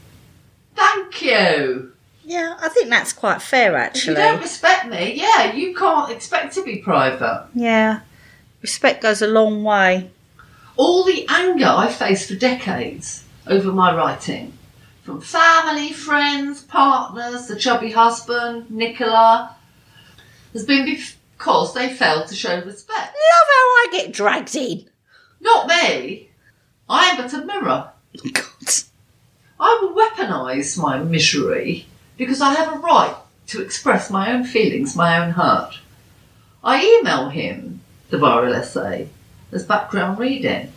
Thank 0.74 1.22
you. 1.22 1.92
Yeah, 2.24 2.56
I 2.60 2.68
think 2.68 2.88
that's 2.88 3.12
quite 3.12 3.42
fair 3.42 3.76
actually. 3.76 4.12
If 4.12 4.18
you 4.18 4.24
don't 4.24 4.40
respect 4.40 4.88
me, 4.88 5.14
yeah, 5.14 5.52
you 5.52 5.74
can't 5.74 6.10
expect 6.10 6.54
to 6.54 6.64
be 6.64 6.76
private. 6.76 7.48
Yeah. 7.54 8.00
Respect 8.62 9.02
goes 9.02 9.22
a 9.22 9.26
long 9.26 9.64
way. 9.64 10.10
all 10.76 11.04
the 11.04 11.26
anger 11.28 11.66
I 11.66 11.88
faced 11.92 12.28
for 12.28 12.36
decades 12.36 13.24
over 13.46 13.70
my 13.72 13.94
writing. 13.94 14.52
From 15.02 15.20
family, 15.20 15.92
friends, 15.92 16.62
partners, 16.62 17.46
the 17.48 17.56
chubby 17.56 17.90
husband, 17.90 18.70
Nicola, 18.70 19.56
has 20.52 20.64
been 20.64 20.84
because 20.84 21.74
they 21.74 21.92
failed 21.92 22.28
to 22.28 22.34
show 22.34 22.62
respect. 22.62 22.98
Love 22.98 23.48
how 23.48 23.66
I 23.80 23.88
get 23.92 24.12
dragged 24.12 24.54
in. 24.54 24.88
Not 25.40 25.66
me. 25.66 26.28
I 26.88 27.06
am 27.06 27.16
but 27.16 27.32
a 27.32 27.44
mirror. 27.44 27.90
God. 28.32 28.74
I 29.58 29.78
will 29.80 29.94
weaponise 29.94 30.78
my 30.78 30.98
misery 30.98 31.86
because 32.16 32.40
I 32.40 32.54
have 32.54 32.74
a 32.74 32.78
right 32.78 33.16
to 33.48 33.62
express 33.62 34.10
my 34.10 34.32
own 34.32 34.44
feelings, 34.44 34.96
my 34.96 35.18
own 35.18 35.32
hurt. 35.32 35.78
I 36.62 36.82
email 36.84 37.30
him 37.30 37.82
the 38.10 38.16
viral 38.18 38.54
essay 38.54 39.08
as 39.52 39.64
background 39.64 40.18
reading. 40.18 40.72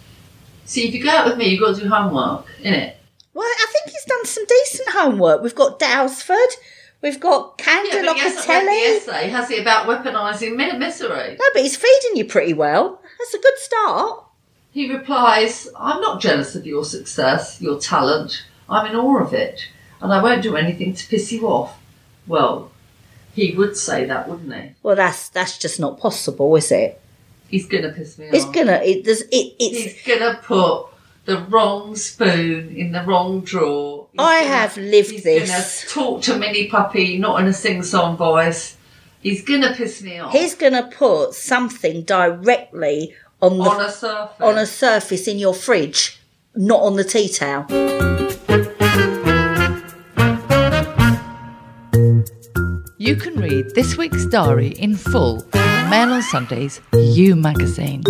See, 0.65 0.87
if 0.87 0.93
you 0.93 1.03
go 1.03 1.09
out 1.09 1.25
with 1.27 1.37
me, 1.37 1.49
you've 1.49 1.59
got 1.59 1.75
to 1.75 1.81
do 1.81 1.89
homework, 1.89 2.45
innit? 2.61 2.93
Well, 3.33 3.45
I 3.45 3.65
think 3.71 3.89
he's 3.93 4.05
done 4.05 4.25
some 4.25 4.45
decent 4.45 4.89
homework. 4.89 5.41
We've 5.41 5.55
got 5.55 5.79
Daylesford, 5.79 6.53
we've 7.01 7.19
got 7.19 7.55
Yeah, 7.59 7.65
Candle 7.65 8.05
but 8.05 8.15
he 8.15 8.19
hasn't 8.21 8.47
read 8.47 8.61
the 8.61 8.69
Locatelli. 8.71 8.97
essay, 8.97 9.29
has 9.29 9.49
he, 9.49 9.57
about 9.59 9.87
weaponising 9.87 10.55
mi- 10.55 10.77
misery? 10.77 11.35
No, 11.39 11.45
but 11.53 11.61
he's 11.63 11.75
feeding 11.75 12.15
you 12.15 12.25
pretty 12.25 12.53
well. 12.53 13.01
That's 13.19 13.33
a 13.33 13.39
good 13.39 13.57
start. 13.57 14.23
He 14.71 14.91
replies, 14.91 15.67
I'm 15.77 16.01
not 16.01 16.21
jealous 16.21 16.55
of 16.55 16.65
your 16.65 16.85
success, 16.85 17.61
your 17.61 17.79
talent. 17.79 18.43
I'm 18.69 18.87
in 18.89 18.95
awe 18.95 19.21
of 19.21 19.33
it, 19.33 19.67
and 20.01 20.11
I 20.13 20.21
won't 20.23 20.41
do 20.41 20.55
anything 20.55 20.93
to 20.95 21.07
piss 21.07 21.31
you 21.31 21.47
off. 21.47 21.77
Well, 22.25 22.71
he 23.35 23.51
would 23.55 23.75
say 23.77 24.05
that, 24.05 24.27
wouldn't 24.29 24.53
he? 24.53 24.71
Well, 24.81 24.95
that's 24.95 25.29
that's 25.29 25.57
just 25.57 25.79
not 25.79 25.99
possible, 25.99 26.55
is 26.55 26.71
it? 26.71 26.99
He's 27.53 27.67
gonna 27.67 27.91
piss 27.91 28.17
me 28.17 28.25
It's 28.33 28.45
off. 28.45 28.53
gonna. 28.53 28.81
It 28.83 29.03
does. 29.03 29.21
It, 29.21 29.53
it's. 29.59 29.77
He's 29.77 30.01
gonna 30.07 30.39
put 30.41 30.87
the 31.25 31.37
wrong 31.49 31.95
spoon 31.95 32.75
in 32.75 32.91
the 32.93 33.03
wrong 33.03 33.41
drawer. 33.41 34.07
He's 34.11 34.19
I 34.19 34.39
gonna- 34.41 34.55
have 34.55 34.77
lived 34.77 35.11
he's 35.11 35.23
this. 35.23 35.49
gonna 35.85 35.93
talk 35.93 36.23
to 36.23 36.35
Minnie 36.39 36.65
Puppy, 36.67 37.19
not 37.19 37.39
in 37.41 37.45
a 37.45 37.53
sing-song 37.53 38.17
voice. 38.17 38.75
He's 39.21 39.43
gonna 39.43 39.71
piss 39.75 40.01
me 40.01 40.17
off. 40.17 40.31
He's 40.31 40.55
gonna 40.55 40.89
put 40.91 41.35
something 41.35 42.01
directly 42.01 43.13
on 43.39 43.59
the 43.59 43.63
on 43.65 43.81
a 43.85 43.91
surface. 43.91 44.41
on 44.41 44.57
a 44.57 44.65
surface 44.65 45.27
in 45.27 45.37
your 45.37 45.53
fridge, 45.53 46.19
not 46.55 46.81
on 46.81 46.95
the 46.95 47.03
tea 47.03 47.29
towel. 47.29 47.67
You 52.97 53.15
can 53.17 53.35
read 53.35 53.65
this 53.75 53.97
week's 53.97 54.25
diary 54.25 54.69
in 54.79 54.95
full 54.95 55.41
in 55.93 56.09
Mail 56.09 56.13
on 56.15 56.21
Sundays 56.23 56.81
You 56.93 57.35
magazine. 57.35 58.01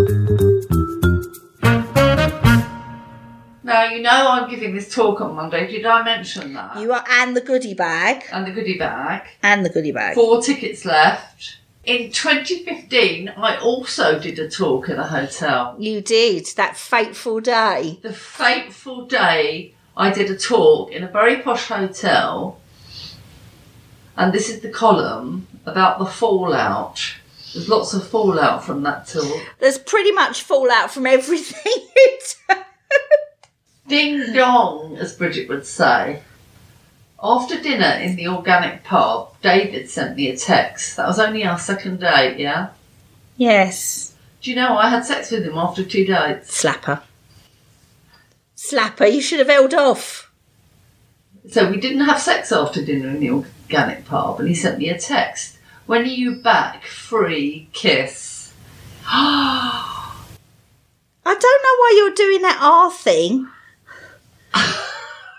Now 3.63 3.83
you 3.85 4.01
know 4.01 4.27
I'm 4.29 4.49
giving 4.49 4.73
this 4.73 4.93
talk 4.93 5.19
on 5.19 5.35
Monday. 5.35 5.67
Did 5.67 5.85
I 5.85 6.03
mention 6.03 6.53
that? 6.53 6.77
You 6.79 6.93
are 6.93 7.03
and 7.09 7.35
the 7.35 7.41
goodie 7.41 7.73
bag 7.73 8.23
and 8.31 8.47
the 8.47 8.51
goodie 8.51 8.77
bag. 8.77 9.23
and 9.41 9.65
the 9.65 9.69
goodie 9.69 9.91
bag. 9.91 10.15
Four 10.15 10.41
tickets 10.41 10.85
left. 10.85 11.57
In 11.83 12.11
2015, 12.11 13.33
I 13.35 13.57
also 13.57 14.17
did 14.17 14.39
a 14.39 14.49
talk 14.49 14.87
in 14.87 14.97
a 14.97 15.07
hotel. 15.07 15.75
You 15.77 15.99
did 15.99 16.45
that 16.55 16.77
fateful 16.77 17.41
day. 17.41 17.99
The 18.01 18.13
fateful 18.13 19.05
day 19.05 19.73
I 19.97 20.09
did 20.11 20.31
a 20.31 20.37
talk 20.37 20.91
in 20.93 21.03
a 21.03 21.07
very 21.09 21.41
posh 21.41 21.67
hotel, 21.67 22.61
and 24.15 24.31
this 24.31 24.47
is 24.47 24.61
the 24.61 24.69
column 24.69 25.47
about 25.65 25.99
the 25.99 26.05
fallout. 26.05 27.15
There's 27.53 27.69
lots 27.69 27.93
of 27.93 28.07
fallout 28.07 28.63
from 28.63 28.83
that 28.83 29.07
talk. 29.07 29.41
There's 29.59 29.77
pretty 29.77 30.11
much 30.11 30.41
fallout 30.41 30.91
from 30.91 31.05
everything. 31.17 31.61
you 31.95 32.19
do. 32.49 32.55
Ding 33.87 34.33
dong, 34.33 34.97
as 34.97 35.13
Bridget 35.15 35.49
would 35.49 35.65
say. 35.65 36.23
After 37.21 37.61
dinner 37.61 37.99
in 38.01 38.15
the 38.15 38.27
organic 38.27 38.83
pub, 38.83 39.35
David 39.41 39.89
sent 39.89 40.15
me 40.15 40.29
a 40.29 40.37
text. 40.37 40.97
That 40.97 41.07
was 41.07 41.19
only 41.19 41.45
our 41.45 41.59
second 41.59 41.99
date, 41.99 42.37
yeah? 42.39 42.69
yes. 43.37 44.15
Do 44.41 44.49
you 44.49 44.57
know 44.57 44.75
I 44.75 44.89
had 44.89 45.05
sex 45.05 45.31
with 45.31 45.45
him 45.45 45.57
after 45.57 45.85
two 45.85 46.05
dates? 46.05 46.61
Slapper. 46.61 47.01
Slapper, 48.57 49.13
you 49.13 49.21
should 49.21 49.39
have 49.39 49.47
held 49.47 49.73
off. 49.73 50.31
So 51.49 51.69
we 51.69 51.77
didn't 51.79 52.05
have 52.05 52.19
sex 52.19 52.51
after 52.51 52.83
dinner 52.83 53.09
in 53.09 53.19
the 53.21 53.29
organic 53.29 54.05
pub, 54.05 54.39
and 54.39 54.49
he 54.49 54.55
sent 54.55 54.79
me 54.79 54.89
a 54.89 54.99
text. 54.99 55.57
When 55.85 56.01
are 56.01 56.05
you 56.05 56.35
back? 56.35 56.85
Free 56.85 57.67
kiss. 57.73 58.53
I 59.05 60.15
don't 61.25 61.41
know 61.41 61.41
why 61.41 61.93
you're 61.97 62.15
doing 62.15 62.41
that 62.41 62.59
R 62.61 62.91
thing. 62.91 63.47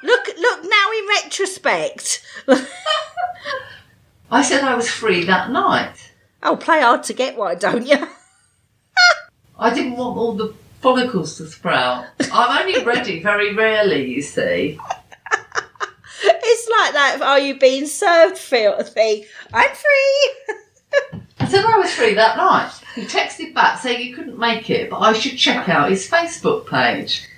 look, 0.03 0.27
look 0.39 0.65
now 0.65 0.91
in 0.99 1.09
retrospect. 1.23 2.25
I 4.31 4.43
said 4.43 4.65
I 4.65 4.75
was 4.75 4.91
free 4.91 5.25
that 5.25 5.51
night. 5.51 6.13
oh, 6.43 6.57
play 6.57 6.81
hard 6.81 7.05
to 7.05 7.13
get, 7.15 7.37
why 7.37 7.55
don't 7.55 7.87
you? 7.87 7.97
I 9.59 9.73
didn't 9.73 9.97
want 9.97 10.19
all 10.19 10.35
the 10.35 10.55
follicles 10.81 11.39
to 11.39 11.47
sprout. 11.47 12.07
I'm 12.33 12.67
only 12.67 12.85
ready 12.85 13.23
very 13.23 13.55
rarely, 13.55 14.11
you 14.11 14.21
see. 14.21 14.79
It's 16.27 16.69
like 16.69 16.93
that. 16.93 17.19
Are 17.23 17.35
oh, 17.35 17.37
you 17.37 17.59
being 17.59 17.87
served? 17.87 18.39
Feel 18.39 18.83
thing. 18.83 19.25
I'm 19.55 19.71
free. 19.75 21.21
I 21.41 21.47
said 21.49 21.65
I 21.65 21.79
was 21.79 21.93
free 21.95 22.15
that 22.15 22.37
night. 22.37 22.73
He 22.95 23.03
texted 23.03 23.55
back 23.55 23.79
saying 23.81 23.99
he 24.01 24.13
couldn't 24.13 24.39
make 24.39 24.69
it, 24.71 24.91
but 24.91 24.99
I 24.99 25.13
should 25.13 25.37
check 25.39 25.69
out 25.69 25.91
his 25.91 26.09
Facebook 26.09 26.67
page. 26.69 27.29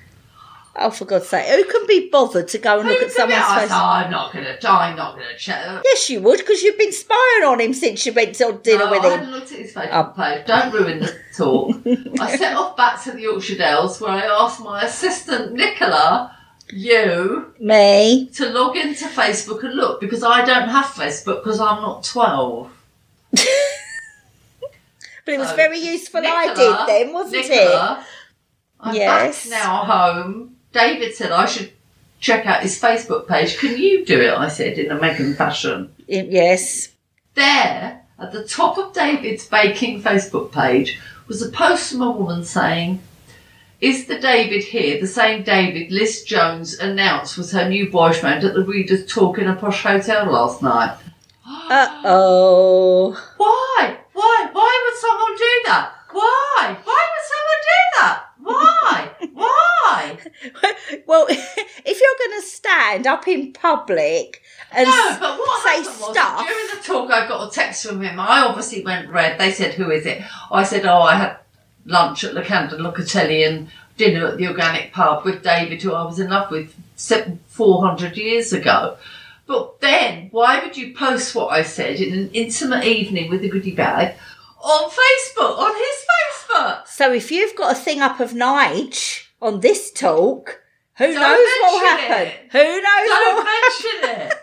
Oh, 0.79 0.91
for 0.91 1.07
God's 1.07 1.27
sake! 1.29 1.47
Who 1.47 1.65
can 1.65 1.87
be 1.87 2.11
bothered 2.11 2.49
to 2.49 2.59
go 2.59 2.81
and 2.81 2.87
look 2.89 3.01
at 3.03 3.11
someone's 3.11 3.43
I 3.43 3.61
face? 3.61 3.69
said, 3.71 3.77
I'm 3.79 4.11
not 4.11 4.31
gonna. 4.35 4.59
I'm 4.65 4.95
not 4.95 5.15
gonna 5.15 5.37
check. 5.39 5.81
Yes, 5.87 6.11
you 6.11 6.21
would, 6.21 6.39
because 6.39 6.63
you've 6.63 6.77
been 6.77 6.93
spying 6.93 7.45
on 7.47 7.61
him 7.63 7.73
since 7.73 8.05
you 8.05 8.13
went 8.13 8.35
to 8.37 8.61
dinner 8.63 8.85
No, 8.85 8.91
with 8.91 9.01
I 9.01 9.07
him. 9.15 9.19
hadn't 9.21 9.31
looked 9.33 9.53
at 9.53 9.59
his 9.59 9.73
Facebook 9.73 10.15
Oh. 10.19 10.23
page. 10.23 10.47
Don't 10.47 10.73
ruin 10.75 10.99
the 11.01 11.15
talk. 11.35 11.77
I 12.21 12.37
set 12.37 12.55
off 12.55 12.77
back 12.77 13.03
to 13.05 13.13
the 13.13 13.23
Yorkshire 13.23 13.57
Dales 13.57 13.99
where 14.03 14.11
I 14.11 14.27
asked 14.27 14.61
my 14.61 14.83
assistant 14.83 15.55
Nicola, 15.55 16.36
you, 16.73 17.53
Me. 17.61 18.29
to 18.35 18.51
log 18.51 18.77
into 18.77 19.05
Facebook 19.07 19.63
and 19.65 19.75
look 19.75 20.01
because 20.01 20.23
I 20.23 20.45
don't 20.45 20.69
have 20.69 20.87
Facebook 20.87 21.43
because 21.45 21.61
I'm 21.61 21.83
not 21.83 22.05
12. 22.05 22.73
But 25.25 25.35
it 25.35 25.39
was 25.41 25.49
So, 25.51 25.57
very 25.57 25.79
useful 25.81 26.21
I 26.25 26.55
did 26.55 26.77
then, 26.87 27.13
wasn't 27.13 27.47
it? 27.51 27.99
I'm 28.81 28.95
Yes. 28.95 29.49
back 29.49 29.59
now 29.61 29.85
home. 29.85 30.57
David 30.73 31.17
said 31.17 31.33
I 31.33 31.47
should 31.47 31.73
check 32.21 32.47
out 32.47 32.63
his 32.63 32.81
Facebook 32.81 33.27
page. 33.27 33.59
Can 33.59 33.77
you 33.77 34.05
do 34.07 34.21
it? 34.21 34.33
I 34.33 34.47
said 34.49 34.79
in 34.79 34.93
a 34.93 35.01
Megan 35.01 35.35
fashion. 35.35 35.93
Yes. 36.07 36.91
There, 37.35 38.03
at 38.21 38.33
the 38.33 38.45
top 38.47 38.79
of 38.79 38.93
David's 38.93 39.47
baking 39.47 40.01
Facebook 40.03 40.53
page, 40.53 41.01
was 41.27 41.43
a 41.43 41.51
post 41.51 41.91
from 41.91 42.03
a 42.03 42.11
woman 42.13 42.45
saying, 42.45 43.01
Is 43.81 44.07
the 44.07 44.19
David 44.19 44.65
here 44.65 44.99
the 44.99 45.07
same 45.07 45.43
David 45.43 45.93
Liz 45.93 46.25
Jones 46.25 46.79
announced 46.79 47.37
was 47.37 47.53
her 47.53 47.69
new 47.69 47.91
boyfriend 47.91 48.43
at 48.43 48.55
the 48.55 48.65
Reader's 48.65 49.07
Talk 49.07 49.39
in 49.39 49.49
a 49.49 49.55
posh 49.55 49.83
hotel 49.83 50.31
last 50.33 50.63
night? 50.63 50.97
Uh 51.69 52.03
oh. 52.05 53.11
Why? 53.37 53.97
Why? 54.13 54.49
Why 54.53 54.85
would 54.85 54.99
someone 54.99 55.37
do 55.37 55.63
that? 55.67 55.93
Why? 56.13 56.77
Why 56.85 57.07
would 57.11 57.27
someone 57.33 57.63
do 57.63 57.81
that? 57.99 58.23
Why? 58.43 59.11
Why? 59.35 61.03
well, 61.07 61.27
if 61.29 62.01
you're 62.01 62.29
going 62.29 62.41
to 62.41 62.47
stand 62.47 63.07
up 63.07 63.29
in 63.29 63.53
public 63.53 64.43
and 64.73 64.89
No, 64.89 65.17
but 65.21 65.39
what 65.39 65.65
say 65.65 65.83
stuff, 65.83 66.47
during 66.47 66.67
the 66.75 66.83
talk, 66.83 67.11
I 67.11 67.29
got 67.29 67.49
a 67.49 67.51
text 67.51 67.87
from 67.87 68.03
him. 68.03 68.19
I 68.19 68.41
obviously 68.41 68.85
went 68.85 69.11
red. 69.11 69.39
They 69.39 69.53
said, 69.53 69.75
"Who 69.75 69.91
is 69.91 70.07
it?" 70.07 70.23
I 70.51 70.65
said, 70.65 70.85
"Oh, 70.85 71.03
I 71.03 71.15
had 71.17 71.39
lunch 71.87 72.25
at 72.25 72.35
Locanda 72.35 72.73
Locatelli 72.79 73.47
and 73.47 73.69
dinner 73.97 74.27
at 74.27 74.37
the 74.37 74.47
organic 74.49 74.93
pub 74.93 75.25
with 75.25 75.43
David, 75.43 75.81
who 75.83 75.95
I 75.95 76.05
was 76.05 76.19
in 76.19 76.29
love 76.31 76.51
with 76.51 76.75
seven, 76.97 77.41
400 77.49 78.17
years 78.17 78.53
ago." 78.53 78.97
But 79.47 79.81
then, 79.81 80.29
why 80.33 80.59
would 80.61 80.77
you 80.77 80.93
post 80.95 81.35
what 81.35 81.53
I 81.53 81.63
said 81.63 82.01
in 82.01 82.13
an 82.19 82.31
intimate 82.33 82.85
evening 82.85 83.31
with 83.31 83.45
a 83.45 83.49
goodie 83.49 83.71
bag 83.77 84.17
on 84.61 84.91
Facebook, 84.91 85.59
on 85.59 85.75
his 85.75 86.05
Facebook? 86.11 86.87
so 86.89 87.13
if 87.13 87.31
you've 87.31 87.55
got 87.55 87.73
a 87.73 87.79
thing 87.79 88.01
up 88.01 88.19
of 88.19 88.33
Nige 88.33 89.23
on 89.41 89.61
this 89.61 89.93
talk, 89.93 90.61
who 90.99 91.07
Don't 91.13 91.21
knows 91.21 91.47
what 91.63 91.73
will 91.73 91.87
happen? 91.87 92.27
it. 92.27 92.35
Who 92.53 92.59
knows 92.59 93.09
Don't 93.09 93.45
mention 93.45 94.27
it. 94.27 94.35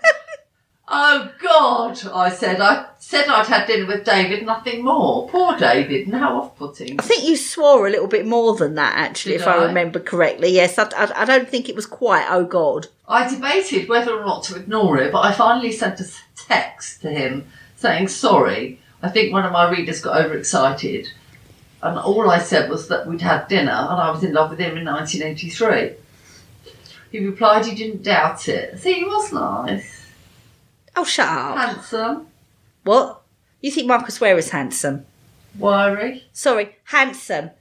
Oh 0.86 1.32
God! 1.42 2.00
I 2.14 2.30
said 2.30 2.60
I 2.60 2.88
said 3.00 3.28
I'd 3.28 3.48
had 3.48 3.68
dinner 3.68 3.86
with 3.86 4.04
David, 4.04 4.46
nothing 4.46 4.84
more. 4.84 5.30
Poor 5.30 5.58
David, 5.58 6.08
and 6.08 6.16
how 6.16 6.42
off-putting. 6.42 7.00
I 7.00 7.04
think 7.04 7.24
you 7.24 7.38
swore 7.38 7.88
a 7.88 7.90
little 7.90 8.08
bit 8.08 8.26
more 8.28 8.56
than 8.56 8.76
that, 8.76 8.94
actually, 8.98 9.34
Did 9.34 9.42
if 9.42 9.48
I? 9.48 9.58
I? 9.60 9.66
remember 9.66 10.00
correctly. 10.00 10.50
Yes, 10.50 10.78
I, 10.78 10.90
I, 10.96 11.22
I 11.22 11.26
don't 11.26 11.48
think 11.48 11.70
it 11.70 11.76
was 11.76 11.86
quite. 11.86 12.28
Oh 12.30 12.44
God! 12.44 12.88
I 13.08 13.30
debated 13.34 13.88
whether 13.88 14.12
or 14.14 14.26
not 14.26 14.44
to 14.46 14.58
ignore 14.58 14.98
it, 15.00 15.12
but 15.14 15.22
I 15.22 15.32
finally 15.32 15.72
sent 15.72 16.02
a 16.02 16.06
text 16.36 17.02
to 17.02 17.10
him 17.10 17.48
saying 17.78 18.10
sorry. 18.10 18.80
I 19.02 19.10
think 19.10 19.32
one 19.32 19.46
of 19.46 19.52
my 19.54 19.70
readers 19.70 20.02
got 20.02 20.18
overexcited, 20.26 21.08
and 21.82 21.98
all 21.98 22.30
I 22.30 22.40
said 22.40 22.70
was 22.70 22.90
that 22.90 23.08
we'd 23.08 23.22
had 23.22 23.48
dinner 23.48 23.72
and 23.72 24.02
I 24.02 24.12
was 24.12 24.24
in 24.24 24.34
love 24.34 24.50
with 24.50 24.60
him 24.60 24.78
in 24.78 24.86
1983. 24.86 25.92
He 27.12 27.20
replied 27.20 27.66
he 27.66 27.76
didn't 27.76 28.04
doubt 28.04 28.48
it. 28.50 28.80
See, 28.80 28.94
he 28.96 29.04
was 29.04 29.32
nice, 29.32 30.03
Oh, 30.96 31.04
shut 31.04 31.28
up! 31.28 31.58
handsome, 31.58 32.28
What? 32.84 33.22
You 33.62 33.72
think 33.72 33.88
Marcus 33.88 34.20
Ware 34.22 34.38
is 34.38 34.50
handsome? 34.52 35.06
wiry. 35.58 36.24
Sorry, 36.34 36.76
handsome. 36.86 37.52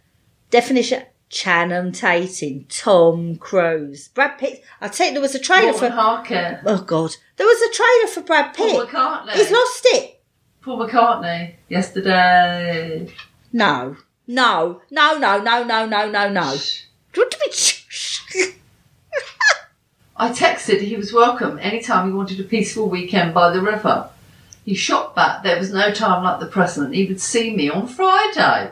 Definition: 0.50 1.04
Channing 1.28 1.92
Tatum, 1.92 2.66
Tom 2.68 3.36
Cruise, 3.36 4.08
Brad 4.08 4.38
Pitt. 4.38 4.62
I 4.80 4.88
you, 4.88 5.12
there 5.14 5.22
was 5.22 5.34
a 5.34 5.38
trailer 5.38 5.72
Morton 5.72 5.90
for. 5.90 5.94
Harker. 5.94 6.60
Oh 6.66 6.82
God, 6.82 7.16
there 7.36 7.46
was 7.46 7.62
a 7.62 7.74
trailer 7.74 8.06
for 8.12 8.20
Brad 8.26 8.54
Pitt. 8.54 8.70
Paul 8.72 8.86
McCartney. 8.86 9.32
He's 9.32 9.50
lost 9.50 9.86
it. 9.92 10.20
Paul 10.62 10.86
McCartney 10.86 11.54
yesterday. 11.68 13.12
No, 13.52 13.96
no, 14.26 14.80
no, 14.90 15.18
no, 15.18 15.38
no, 15.38 15.64
no, 15.64 15.86
no, 15.86 16.10
no, 16.10 16.28
no. 16.30 16.56
What 17.14 17.30
do 17.30 17.36
you 17.36 17.40
mean? 17.46 17.52
shh, 17.52 17.71
shh? 17.71 17.71
I 20.16 20.30
texted 20.30 20.80
he 20.80 20.96
was 20.96 21.12
welcome 21.12 21.58
anytime 21.60 22.06
he 22.06 22.12
wanted 22.12 22.38
a 22.40 22.44
peaceful 22.44 22.88
weekend 22.88 23.32
by 23.34 23.50
the 23.50 23.60
river. 23.62 24.08
He 24.64 24.74
shot 24.74 25.16
back 25.16 25.42
there 25.42 25.58
was 25.58 25.72
no 25.72 25.92
time 25.92 26.22
like 26.22 26.38
the 26.40 26.46
present. 26.46 26.94
He 26.94 27.06
would 27.06 27.20
see 27.20 27.54
me 27.54 27.68
on 27.70 27.88
Friday. 27.88 28.70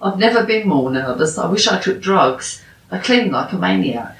I've 0.00 0.18
never 0.18 0.44
been 0.44 0.66
more 0.68 0.90
nervous. 0.90 1.38
I 1.38 1.46
wish 1.48 1.68
I 1.68 1.78
took 1.80 2.00
drugs. 2.00 2.62
I 2.90 2.98
clean 2.98 3.30
like 3.30 3.52
a 3.52 3.58
maniac. 3.58 4.16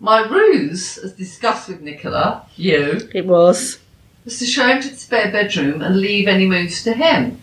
My 0.00 0.22
ruse, 0.22 0.98
as 0.98 1.12
discussed 1.12 1.68
with 1.68 1.80
Nicola, 1.80 2.46
you, 2.56 3.08
It 3.14 3.26
was. 3.26 3.78
was 4.24 4.38
to 4.38 4.44
show 4.46 4.66
him 4.66 4.82
to 4.82 4.88
the 4.88 4.96
spare 4.96 5.32
bedroom 5.32 5.82
and 5.82 5.96
leave 6.00 6.28
any 6.28 6.46
moves 6.46 6.84
to 6.84 6.92
him. 6.92 7.40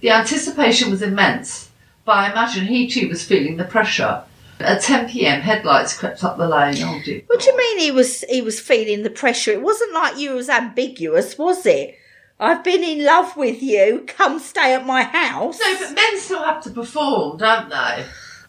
The 0.00 0.10
anticipation 0.10 0.90
was 0.90 1.02
immense, 1.02 1.70
but 2.04 2.16
I 2.16 2.32
imagine 2.32 2.66
he 2.66 2.88
too 2.88 3.08
was 3.08 3.24
feeling 3.24 3.56
the 3.56 3.64
pressure. 3.64 4.24
At 4.64 4.82
10 4.82 5.08
pm, 5.08 5.40
headlights 5.40 5.96
crept 5.96 6.24
up 6.24 6.38
the 6.38 6.48
lane. 6.48 6.76
Oh 6.80 7.00
dear. 7.04 7.22
What 7.26 7.40
do 7.40 7.50
you 7.50 7.56
mean 7.56 7.78
he 7.78 7.90
was 7.90 8.22
he 8.28 8.42
was 8.42 8.60
feeling 8.60 9.02
the 9.02 9.10
pressure? 9.10 9.52
It 9.52 9.62
wasn't 9.62 9.94
like 9.94 10.18
you 10.18 10.34
was 10.34 10.48
ambiguous, 10.48 11.38
was 11.38 11.66
it? 11.66 11.96
I've 12.40 12.64
been 12.64 12.82
in 12.82 13.04
love 13.04 13.36
with 13.36 13.62
you. 13.62 14.04
Come 14.06 14.38
stay 14.38 14.74
at 14.74 14.84
my 14.84 15.04
house. 15.04 15.60
No, 15.60 15.78
but 15.78 15.94
men 15.94 16.18
still 16.18 16.42
have 16.42 16.62
to 16.64 16.70
perform, 16.70 17.38
don't 17.38 17.68
they? 17.68 18.04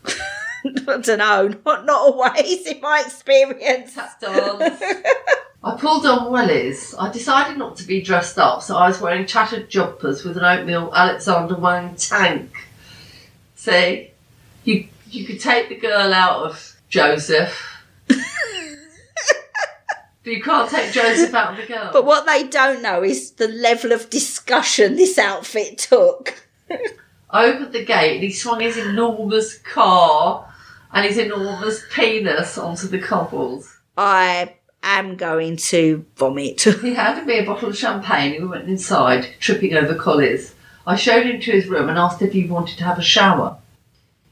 I 0.66 0.98
don't 0.98 1.08
know. 1.18 1.54
Not 1.66 1.86
not 1.86 1.90
always 1.90 2.66
in 2.66 2.82
my 2.82 3.02
experience. 3.06 3.96
Tap 3.96 4.20
dance. 4.20 4.82
I 5.64 5.78
pulled 5.78 6.06
on 6.06 6.32
wellies. 6.32 6.94
I 7.00 7.12
decided 7.12 7.58
not 7.58 7.78
to 7.78 7.86
be 7.86 8.02
dressed 8.02 8.38
up, 8.38 8.62
so 8.62 8.76
I 8.76 8.88
was 8.88 9.00
wearing 9.00 9.26
tattered 9.26 9.70
jumpers 9.70 10.24
with 10.24 10.38
an 10.38 10.44
oatmeal 10.44 10.92
Alexander 10.94 11.56
Wang 11.56 11.96
tank. 11.96 12.52
See, 13.56 14.12
you 14.66 14.88
you 15.14 15.26
could 15.26 15.40
take 15.40 15.70
the 15.70 15.76
girl 15.76 16.14
out 16.14 16.44
of 16.44 16.76
Joseph, 16.90 17.60
but 18.08 18.18
you 20.24 20.42
can't 20.42 20.70
take 20.70 20.92
Joseph 20.92 21.34
out 21.34 21.52
of 21.52 21.58
the 21.58 21.72
girl. 21.72 21.90
But 21.92 22.06
what 22.06 22.26
they 22.26 22.48
don't 22.48 22.82
know 22.82 23.04
is 23.04 23.32
the 23.32 23.48
level 23.48 23.92
of 23.92 24.10
discussion 24.10 24.96
this 24.96 25.18
outfit 25.18 25.78
took. 25.78 26.48
I 27.30 27.46
opened 27.46 27.74
the 27.74 27.84
gate 27.84 28.16
and 28.16 28.24
he 28.24 28.32
swung 28.32 28.60
his 28.60 28.78
enormous 28.78 29.58
car 29.58 30.52
and 30.92 31.06
his 31.06 31.18
enormous 31.18 31.84
penis 31.92 32.58
onto 32.58 32.88
the 32.88 33.00
cobbles. 33.00 33.78
I 33.98 34.56
am 34.84 35.16
going 35.16 35.58
to 35.58 36.06
vomit. 36.16 36.62
He 36.82 36.94
handed 36.94 37.26
me 37.26 37.40
a 37.40 37.46
bottle 37.46 37.70
of 37.70 37.78
champagne 37.78 38.36
and 38.36 38.44
we 38.44 38.50
went 38.50 38.70
inside, 38.70 39.28
tripping 39.40 39.74
over 39.74 39.96
collies. 39.96 40.54
I 40.86 40.96
showed 40.96 41.26
him 41.26 41.42
to 41.42 41.52
his 41.52 41.68
room 41.68 41.90
and 41.90 41.98
asked 41.98 42.22
if 42.22 42.34
he 42.34 42.46
wanted 42.46 42.78
to 42.78 42.84
have 42.84 43.00
a 43.00 43.04
shower. 43.04 43.58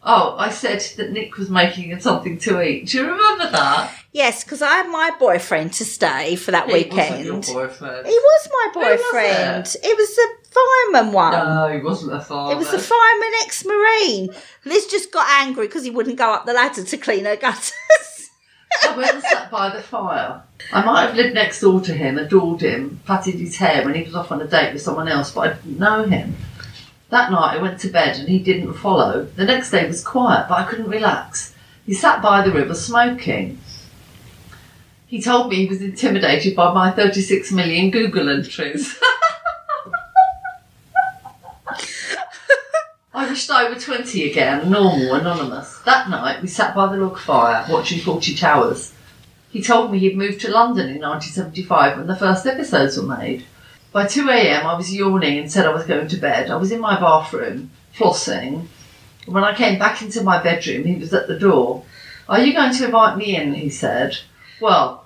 Oh, 0.03 0.35
I 0.37 0.49
said 0.49 0.79
that 0.97 1.11
Nick 1.11 1.37
was 1.37 1.49
making 1.49 1.99
something 1.99 2.39
to 2.39 2.61
eat. 2.61 2.87
Do 2.87 2.97
you 2.97 3.03
remember 3.11 3.51
that? 3.51 3.93
Yes, 4.13 4.43
because 4.43 4.61
I 4.63 4.71
had 4.77 4.89
my 4.89 5.11
boyfriend 5.19 5.73
to 5.73 5.85
stay 5.85 6.35
for 6.35 6.49
that 6.51 6.67
He 6.67 6.73
weekend. 6.73 7.29
wasn't 7.31 7.47
your 7.47 7.67
boyfriend. 7.67 8.07
He 8.07 8.13
was 8.13 8.49
my 8.51 8.69
Who 8.73 8.79
was 8.79 8.99
boyfriend. 9.11 9.75
it? 9.83 9.97
was 9.97 10.15
the 10.15 10.27
fireman 10.49 11.13
one. 11.13 11.33
No, 11.33 11.67
he 11.71 11.79
wasn't 11.83 12.13
a 12.13 12.19
father. 12.19 12.53
It 12.55 12.57
was 12.57 12.71
the 12.71 12.79
fireman 12.79 13.31
ex-marine. 13.43 14.29
Liz 14.65 14.87
just 14.87 15.11
got 15.11 15.27
angry 15.45 15.67
because 15.67 15.83
he 15.83 15.91
wouldn't 15.91 16.17
go 16.17 16.33
up 16.33 16.45
the 16.47 16.53
ladder 16.53 16.83
to 16.83 16.97
clean 16.97 17.25
her 17.25 17.35
gutters. 17.35 17.71
I 18.83 18.97
went 18.97 19.13
and 19.13 19.23
sat 19.23 19.51
by 19.51 19.69
the 19.69 19.81
fire. 19.83 20.41
I 20.73 20.83
might 20.83 21.05
have 21.07 21.15
lived 21.15 21.35
next 21.35 21.59
door 21.61 21.79
to 21.81 21.93
him, 21.93 22.17
adored 22.17 22.61
him, 22.61 22.99
patted 23.05 23.35
his 23.35 23.57
hair 23.57 23.83
when 23.85 23.93
he 23.95 24.03
was 24.03 24.15
off 24.15 24.31
on 24.31 24.41
a 24.41 24.47
date 24.47 24.73
with 24.73 24.81
someone 24.81 25.07
else, 25.09 25.31
but 25.31 25.41
I 25.41 25.53
didn't 25.53 25.77
know 25.77 26.03
him. 26.05 26.35
That 27.11 27.29
night 27.29 27.57
I 27.57 27.61
went 27.61 27.79
to 27.81 27.89
bed 27.89 28.17
and 28.17 28.29
he 28.29 28.39
didn't 28.39 28.73
follow. 28.73 29.25
The 29.25 29.43
next 29.43 29.69
day 29.71 29.85
was 29.85 30.01
quiet, 30.01 30.45
but 30.47 30.59
I 30.59 30.63
couldn't 30.63 30.87
relax. 30.87 31.53
He 31.85 31.93
sat 31.93 32.21
by 32.21 32.41
the 32.41 32.53
river 32.53 32.73
smoking. 32.73 33.59
He 35.07 35.21
told 35.21 35.49
me 35.49 35.57
he 35.57 35.65
was 35.67 35.81
intimidated 35.81 36.55
by 36.55 36.73
my 36.73 36.89
36 36.89 37.51
million 37.51 37.91
Google 37.91 38.29
entries. 38.29 38.97
I 43.13 43.27
wished 43.27 43.51
I 43.51 43.67
were 43.67 43.75
20 43.75 44.31
again, 44.31 44.71
normal, 44.71 45.15
anonymous. 45.15 45.79
That 45.79 46.09
night 46.09 46.41
we 46.41 46.47
sat 46.47 46.73
by 46.73 46.87
the 46.87 46.95
log 47.01 47.19
fire 47.19 47.65
watching 47.69 47.99
Fawlty 47.99 48.39
Towers. 48.39 48.93
He 49.49 49.61
told 49.61 49.91
me 49.91 49.99
he'd 49.99 50.15
moved 50.15 50.39
to 50.41 50.49
London 50.49 50.87
in 50.87 51.01
1975 51.01 51.97
when 51.97 52.07
the 52.07 52.15
first 52.15 52.45
episodes 52.45 52.97
were 52.97 53.17
made. 53.17 53.43
By 53.91 54.05
2am 54.05 54.63
I 54.63 54.77
was 54.77 54.93
yawning 54.93 55.37
and 55.37 55.51
said 55.51 55.65
I 55.65 55.73
was 55.73 55.85
going 55.85 56.07
to 56.07 56.17
bed. 56.17 56.49
I 56.49 56.55
was 56.55 56.71
in 56.71 56.79
my 56.79 56.97
bathroom, 56.97 57.71
flossing. 57.93 58.67
When 59.25 59.43
I 59.43 59.53
came 59.53 59.77
back 59.77 60.01
into 60.01 60.23
my 60.23 60.41
bedroom, 60.41 60.85
he 60.85 60.95
was 60.95 61.13
at 61.13 61.27
the 61.27 61.37
door. 61.37 61.83
Are 62.29 62.39
you 62.39 62.53
going 62.53 62.73
to 62.73 62.85
invite 62.85 63.17
me 63.17 63.35
in? 63.35 63.53
He 63.53 63.69
said. 63.69 64.17
Well, 64.61 65.05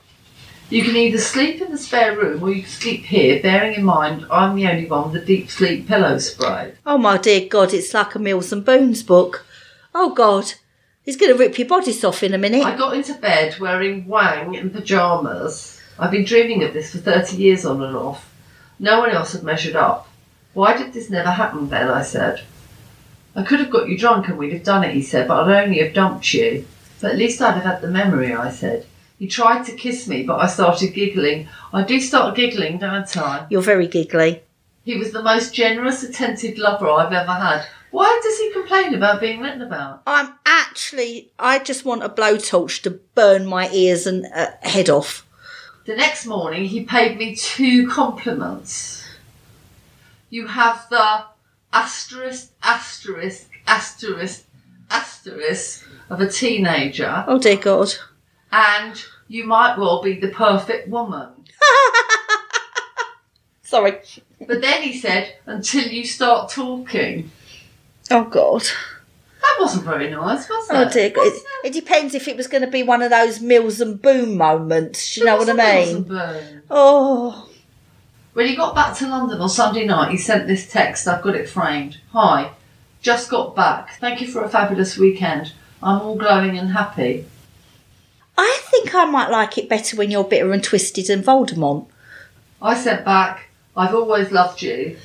you 0.69 0.83
can 0.83 0.95
either 0.95 1.17
sleep 1.17 1.61
in 1.61 1.71
the 1.71 1.77
spare 1.79 2.15
room 2.15 2.43
or 2.43 2.51
you 2.51 2.61
can 2.61 2.71
sleep 2.71 3.05
here, 3.05 3.41
bearing 3.41 3.73
in 3.73 3.83
mind 3.83 4.25
I'm 4.29 4.55
the 4.55 4.67
only 4.67 4.85
one 4.85 5.11
with 5.11 5.23
a 5.23 5.25
deep 5.25 5.49
sleep 5.49 5.87
pillow 5.87 6.17
spray. 6.19 6.73
oh 6.85 6.97
my 6.97 7.17
dear 7.17 7.47
God, 7.47 7.73
it's 7.73 7.93
like 7.93 8.13
a 8.13 8.19
Mills 8.19 8.51
and 8.53 8.63
Boons 8.63 9.01
book. 9.01 9.45
Oh 9.95 10.13
God, 10.13 10.53
he's 11.03 11.17
going 11.17 11.31
to 11.31 11.37
rip 11.37 11.57
your 11.57 11.67
bodice 11.67 12.03
off 12.03 12.21
in 12.21 12.33
a 12.33 12.37
minute. 12.37 12.65
I 12.65 12.77
got 12.77 12.95
into 12.95 13.15
bed 13.15 13.59
wearing 13.59 14.07
wang 14.07 14.55
and 14.55 14.71
pyjamas. 14.71 15.81
I've 15.97 16.11
been 16.11 16.25
dreaming 16.25 16.63
of 16.63 16.73
this 16.73 16.91
for 16.91 16.99
30 16.99 17.37
years 17.37 17.65
on 17.65 17.81
and 17.81 17.95
off. 17.95 18.31
No 18.79 18.99
one 18.99 19.11
else 19.11 19.33
had 19.33 19.43
measured 19.43 19.75
up. 19.75 20.07
Why 20.53 20.75
did 20.77 20.93
this 20.93 21.09
never 21.09 21.31
happen 21.31 21.69
then? 21.69 21.89
I 21.89 22.01
said. 22.01 22.41
I 23.35 23.43
could 23.43 23.59
have 23.59 23.69
got 23.69 23.89
you 23.89 23.97
drunk 23.97 24.27
and 24.27 24.37
we'd 24.37 24.53
have 24.53 24.63
done 24.63 24.83
it, 24.83 24.93
he 24.93 25.01
said, 25.01 25.27
but 25.27 25.43
I'd 25.43 25.65
only 25.65 25.79
have 25.79 25.93
dumped 25.93 26.33
you. 26.33 26.65
But 27.01 27.11
at 27.11 27.17
least 27.17 27.41
I'd 27.41 27.55
have 27.55 27.63
had 27.63 27.81
the 27.81 27.89
memory, 27.89 28.33
I 28.33 28.49
said. 28.49 28.85
He 29.19 29.27
tried 29.27 29.65
to 29.65 29.75
kiss 29.75 30.07
me, 30.07 30.23
but 30.23 30.39
I 30.39 30.47
started 30.47 30.93
giggling. 30.93 31.47
I 31.73 31.83
do 31.83 31.99
start 31.99 32.35
giggling, 32.35 32.79
don't 32.79 33.15
I? 33.17 33.45
You're 33.49 33.61
very 33.61 33.87
giggly. 33.87 34.43
He 34.83 34.97
was 34.97 35.11
the 35.11 35.23
most 35.23 35.53
generous, 35.53 36.03
attentive 36.03 36.57
lover 36.57 36.89
I've 36.89 37.11
ever 37.11 37.33
had. 37.33 37.65
Why 37.91 38.19
does 38.21 38.37
he 38.37 38.51
complain 38.51 38.93
about 38.93 39.21
being 39.21 39.39
written 39.39 39.61
about? 39.61 40.03
I'm 40.05 40.33
actually, 40.45 41.31
I 41.39 41.59
just 41.59 41.85
want 41.85 42.03
a 42.03 42.09
blowtorch 42.09 42.81
to 42.83 42.91
burn 42.91 43.45
my 43.45 43.69
ears 43.71 44.05
and 44.05 44.25
uh, 44.33 44.51
head 44.61 44.89
off. 44.89 45.24
The 45.85 45.95
next 45.95 46.25
morning, 46.25 46.65
he 46.65 46.83
paid 46.83 47.17
me 47.17 47.35
two 47.35 47.87
compliments. 47.87 49.03
You 50.31 50.47
have 50.47 50.87
the 50.89 51.25
asterisk, 51.71 52.51
asterisk, 52.63 53.49
asterisk, 53.67 54.45
asterisk 54.89 55.85
of 56.09 56.21
a 56.21 56.27
teenager, 56.29 57.23
Oh 57.27 57.37
dear 57.39 57.57
God. 57.57 57.93
and 58.51 59.03
you 59.27 59.45
might 59.45 59.77
well 59.77 60.01
be 60.01 60.19
the 60.19 60.29
perfect 60.29 60.87
woman. 60.87 61.29
Sorry. 63.63 63.99
But 64.47 64.61
then 64.61 64.81
he 64.83 64.97
said, 64.99 65.35
until 65.45 65.83
you 65.87 66.05
start 66.05 66.49
talking. 66.51 67.31
Oh 68.11 68.25
God. 68.25 68.63
That 69.45 69.57
wasn't 69.59 69.85
very 69.85 70.09
nice, 70.09 70.49
was 70.49 70.69
it? 70.69 70.73
Oh 70.75 70.89
dear 70.89 71.11
It, 71.15 71.43
it 71.65 71.73
depends 71.73 72.15
if 72.15 72.27
it 72.27 72.35
was 72.35 72.47
going 72.47 72.63
to 72.63 72.69
be 72.69 72.81
one 72.81 73.03
of 73.03 73.11
those 73.11 73.39
Mills 73.39 73.79
and 73.79 74.01
Boon 74.01 74.37
moments. 74.37 75.15
You 75.15 75.25
know 75.25 75.37
what 75.37 75.49
I 75.49 75.53
mean? 75.53 76.07
mean? 76.07 76.61
Oh. 76.69 77.47
When 78.33 78.47
he 78.47 78.55
got 78.55 78.73
back 78.73 78.97
to 78.97 79.07
London 79.07 79.39
on 79.39 79.49
Sunday 79.49 79.85
night, 79.85 80.11
he 80.11 80.17
sent 80.17 80.47
this 80.47 80.69
text. 80.69 81.07
I've 81.07 81.21
got 81.21 81.35
it 81.35 81.47
framed. 81.47 81.99
Hi, 82.11 82.51
just 83.01 83.29
got 83.29 83.55
back. 83.55 83.93
Thank 83.99 84.19
you 84.19 84.27
for 84.27 84.43
a 84.43 84.49
fabulous 84.49 84.97
weekend. 84.97 85.53
I'm 85.81 86.01
all 86.01 86.15
glowing 86.15 86.57
and 86.57 86.71
happy. 86.71 87.25
I 88.37 88.59
think 88.63 88.95
I 88.95 89.05
might 89.05 89.29
like 89.29 89.57
it 89.59 89.69
better 89.69 89.95
when 89.95 90.09
you're 90.09 90.23
bitter 90.23 90.51
and 90.51 90.63
twisted 90.63 91.09
and 91.09 91.23
Voldemort. 91.23 91.85
I 92.61 92.75
sent 92.75 93.05
back, 93.05 93.49
I've 93.77 93.93
always 93.93 94.31
loved 94.31 94.63
you. 94.63 94.97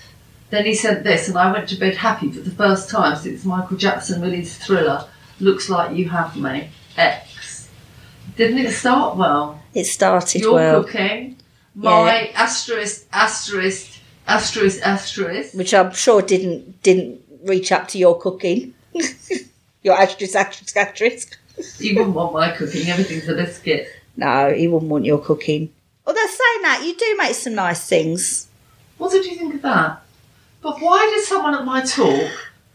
Then 0.51 0.67
he 0.67 0.75
sent 0.75 1.05
this, 1.05 1.29
and 1.29 1.39
I 1.39 1.53
went 1.53 1.69
to 1.69 1.77
bed 1.77 1.97
happy 1.97 2.31
for 2.31 2.41
the 2.41 2.51
first 2.51 2.91
time 2.91 3.17
since 3.17 3.45
Michael 3.45 3.77
Jackson 3.77 4.21
released 4.21 4.61
Thriller. 4.63 5.07
Looks 5.39 5.71
like 5.71 5.97
you 5.97 6.09
have 6.09 6.37
me. 6.37 6.71
X. 6.97 7.69
Didn't 8.37 8.59
it 8.59 8.73
start 8.73 9.17
well? 9.17 9.63
It 9.75 9.85
started 9.85 10.43
You're 10.43 10.55
well, 10.55 10.85
cooking. 10.85 11.37
My 11.75 12.31
asterisk, 12.35 13.07
asterisk, 13.13 14.01
asterisk, 14.27 14.81
asterisk. 14.85 15.55
which 15.55 15.73
I'm 15.73 15.93
sure 15.93 16.21
didn't 16.21 16.83
didn't 16.83 17.21
reach 17.45 17.71
up 17.71 17.87
to 17.89 17.99
your 17.99 18.19
cooking. 18.19 18.75
your 19.83 19.95
asterisk, 19.95 20.35
asterisk, 20.35 20.77
asterisk. 20.77 21.39
You 21.79 21.97
wouldn't 21.97 22.15
want 22.15 22.33
my 22.33 22.51
cooking, 22.53 22.89
everything's 22.89 23.29
a 23.29 23.35
biscuit. 23.35 23.87
No, 24.17 24.51
he 24.51 24.67
wouldn't 24.67 24.91
want 24.91 25.05
your 25.05 25.19
cooking. 25.19 25.71
Although 26.07 26.27
saying 26.27 26.63
that, 26.63 26.83
you 26.87 26.97
do 26.97 27.17
make 27.19 27.35
some 27.35 27.55
nice 27.55 27.87
things. 27.87 28.49
What 28.97 29.13
did 29.13 29.27
you 29.27 29.37
think 29.37 29.55
of 29.57 29.63
that? 29.63 30.03
But 30.63 30.81
why 30.81 31.11
did 31.15 31.25
someone 31.25 31.55
at 31.55 31.65
my 31.65 31.81
talk 31.83 32.31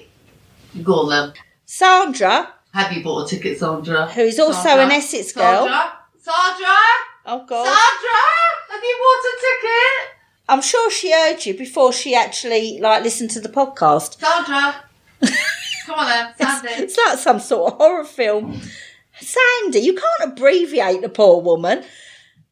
Go 0.82 1.02
on 1.02 1.08
then. 1.10 1.32
Sandra, 1.66 2.52
Have 2.74 2.92
you 2.92 3.04
bought 3.04 3.30
a 3.32 3.36
ticket, 3.36 3.60
Sandra? 3.60 4.06
who 4.08 4.22
is 4.22 4.40
also 4.40 4.60
Sandra? 4.60 4.86
an 4.86 4.90
Essex 4.90 5.32
girl. 5.32 5.68
Sandra? 5.68 5.92
Sandra? 6.18 6.76
Oh 7.26 7.44
God. 7.46 7.64
Sandra? 7.64 8.20
Have 8.70 8.82
you 8.82 8.96
bought 8.98 9.24
a 9.24 9.36
ticket? 9.40 10.16
I'm 10.50 10.62
sure 10.62 10.90
she 10.90 11.12
heard 11.12 11.46
you 11.46 11.56
before 11.56 11.92
she 11.92 12.12
actually 12.12 12.80
like 12.80 13.04
listened 13.04 13.30
to 13.30 13.40
the 13.40 13.48
podcast. 13.48 14.18
Sandra? 14.18 14.74
Come 15.86 15.98
on 15.98 16.08
then, 16.08 16.34
Sandy. 16.36 16.82
It's 16.82 16.98
like 16.98 17.18
some 17.18 17.38
sort 17.38 17.72
of 17.72 17.78
horror 17.78 18.04
film. 18.04 18.60
Sandy, 19.20 19.78
you 19.78 19.94
can't 19.94 20.32
abbreviate 20.32 21.02
the 21.02 21.08
poor 21.08 21.40
woman. 21.40 21.84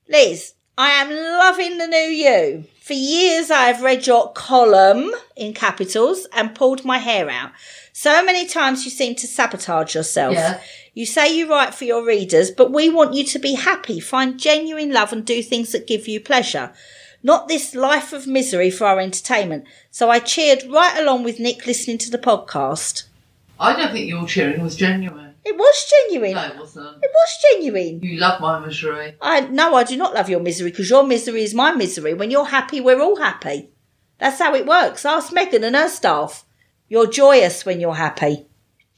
Liz, 0.08 0.54
I 0.76 0.90
am 0.90 1.10
loving 1.10 1.78
the 1.78 1.88
new 1.88 1.96
you. 1.96 2.64
For 2.80 2.92
years 2.92 3.50
I 3.50 3.64
have 3.64 3.82
read 3.82 4.06
your 4.06 4.32
column 4.32 5.10
in 5.36 5.52
capitals 5.52 6.28
and 6.32 6.54
pulled 6.54 6.84
my 6.84 6.98
hair 6.98 7.28
out. 7.28 7.50
So 7.92 8.24
many 8.24 8.46
times 8.46 8.84
you 8.84 8.92
seem 8.92 9.16
to 9.16 9.26
sabotage 9.26 9.96
yourself. 9.96 10.34
Yeah. 10.34 10.60
You 10.94 11.04
say 11.04 11.36
you 11.36 11.50
write 11.50 11.74
for 11.74 11.84
your 11.84 12.06
readers, 12.06 12.52
but 12.52 12.70
we 12.70 12.88
want 12.90 13.14
you 13.14 13.24
to 13.24 13.40
be 13.40 13.54
happy, 13.54 13.98
find 13.98 14.38
genuine 14.38 14.92
love 14.92 15.12
and 15.12 15.24
do 15.24 15.42
things 15.42 15.72
that 15.72 15.88
give 15.88 16.06
you 16.06 16.20
pleasure. 16.20 16.72
Not 17.22 17.48
this 17.48 17.74
life 17.74 18.12
of 18.12 18.26
misery 18.26 18.70
for 18.70 18.86
our 18.86 19.00
entertainment. 19.00 19.64
So 19.90 20.10
I 20.10 20.18
cheered 20.18 20.64
right 20.70 20.96
along 20.98 21.24
with 21.24 21.40
Nick 21.40 21.66
listening 21.66 21.98
to 21.98 22.10
the 22.10 22.18
podcast. 22.18 23.04
I 23.60 23.74
don't 23.74 23.92
think 23.92 24.08
your 24.08 24.26
cheering 24.26 24.62
was 24.62 24.76
genuine. 24.76 25.34
It 25.44 25.56
was 25.56 25.90
genuine. 25.90 26.34
No, 26.34 26.44
it 26.46 26.56
wasn't. 26.58 27.02
It 27.02 27.10
was 27.12 27.44
genuine. 27.50 28.00
You 28.02 28.18
love 28.18 28.40
my 28.40 28.58
misery. 28.58 29.16
I 29.20 29.40
no, 29.40 29.74
I 29.74 29.84
do 29.84 29.96
not 29.96 30.14
love 30.14 30.28
your 30.28 30.40
misery 30.40 30.70
because 30.70 30.90
your 30.90 31.06
misery 31.06 31.42
is 31.42 31.54
my 31.54 31.72
misery. 31.72 32.14
When 32.14 32.30
you're 32.30 32.44
happy, 32.46 32.80
we're 32.80 33.00
all 33.00 33.16
happy. 33.16 33.70
That's 34.18 34.38
how 34.38 34.54
it 34.54 34.66
works. 34.66 35.04
Ask 35.04 35.32
Megan 35.32 35.64
and 35.64 35.76
her 35.76 35.88
staff. 35.88 36.44
You're 36.88 37.06
joyous 37.06 37.64
when 37.64 37.80
you're 37.80 37.94
happy. 37.94 38.46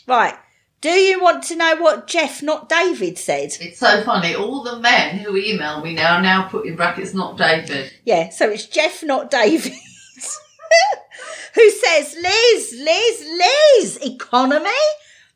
Right. 0.06 0.34
Do 0.80 0.88
you 0.88 1.20
want 1.20 1.44
to 1.44 1.56
know 1.56 1.76
what 1.76 2.06
Jeff, 2.06 2.42
not 2.42 2.68
David, 2.68 3.18
said? 3.18 3.52
It's 3.60 3.78
so 3.78 4.02
funny. 4.02 4.34
All 4.34 4.62
the 4.62 4.78
men 4.78 5.18
who 5.18 5.36
email 5.36 5.82
me 5.82 5.94
now 5.94 6.20
now 6.20 6.48
put 6.48 6.64
in 6.66 6.76
brackets 6.76 7.12
not 7.12 7.36
David. 7.36 7.92
Yeah, 8.04 8.30
so 8.30 8.48
it's 8.48 8.66
Jeff, 8.66 9.02
not 9.02 9.30
David. 9.30 9.74
Who 11.54 11.70
says, 11.70 12.14
Liz, 12.14 12.74
Liz, 12.78 13.28
Liz, 13.28 13.98
economy? 14.02 14.70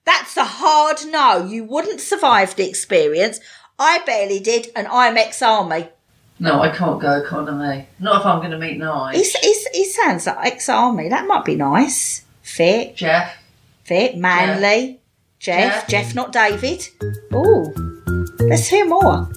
That's 0.05 0.36
a 0.36 0.45
hard 0.45 0.99
no. 1.07 1.45
You 1.45 1.64
wouldn't 1.64 2.01
survive 2.01 2.57
the 2.57 2.68
experience. 2.68 3.40
I 3.78 3.99
barely 4.07 4.38
did, 4.38 4.68
and 4.76 4.86
I'm 4.86 5.16
ex 5.16 5.42
army. 5.42 5.88
No, 6.38 6.61
I 6.62 6.70
can't 6.70 7.01
go 7.01 7.20
economy. 7.20 7.88
Not 7.99 8.20
if 8.20 8.26
I'm 8.26 8.38
going 8.38 8.53
to 8.53 8.59
meet 8.59 8.78
Nye. 8.78 9.12
He, 9.14 9.22
he, 9.22 9.66
he 9.72 9.84
sounds 9.84 10.26
like 10.26 10.53
ex 10.53 10.68
army. 10.68 11.09
That 11.09 11.26
might 11.26 11.45
be 11.45 11.57
nice. 11.57 12.24
Fit, 12.42 12.97
Jeff. 12.97 13.36
fit, 13.84 14.16
manly. 14.16 15.01
Jeff, 15.45 15.86
Jeff. 15.86 16.07
Jeff, 16.07 16.14
not 16.14 16.32
David. 16.32 16.88
Oh, 17.30 17.70
let's 18.40 18.66
hear 18.66 18.86
more. 18.86 19.28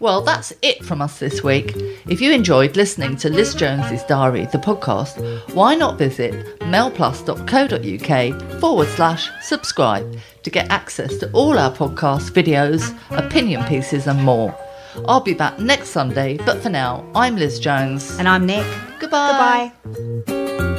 Well, 0.00 0.22
that's 0.22 0.52
it 0.62 0.84
from 0.84 1.00
us 1.00 1.20
this 1.20 1.44
week. 1.44 1.72
If 2.08 2.20
you 2.20 2.32
enjoyed 2.32 2.76
listening 2.76 3.16
to 3.18 3.30
Liz 3.30 3.54
Jones's 3.54 4.02
Diary, 4.02 4.46
the 4.46 4.58
podcast, 4.58 5.54
why 5.54 5.76
not 5.76 5.96
visit 5.96 6.58
mailplus.co.uk 6.58 8.60
forward 8.60 8.88
slash 8.88 9.30
subscribe 9.40 10.18
to 10.42 10.50
get 10.50 10.68
access 10.70 11.18
to 11.18 11.30
all 11.30 11.56
our 11.56 11.72
podcasts, 11.72 12.30
videos, 12.30 12.92
opinion 13.16 13.62
pieces, 13.66 14.08
and 14.08 14.24
more. 14.24 14.52
I'll 15.06 15.20
be 15.20 15.34
back 15.34 15.60
next 15.60 15.90
Sunday, 15.90 16.36
but 16.38 16.60
for 16.60 16.68
now, 16.68 17.08
I'm 17.14 17.36
Liz 17.36 17.60
Jones. 17.60 18.18
And 18.18 18.28
I'm 18.28 18.44
Nick. 18.44 18.66
Goodbye. 18.98 19.72
Goodbye. 19.84 20.74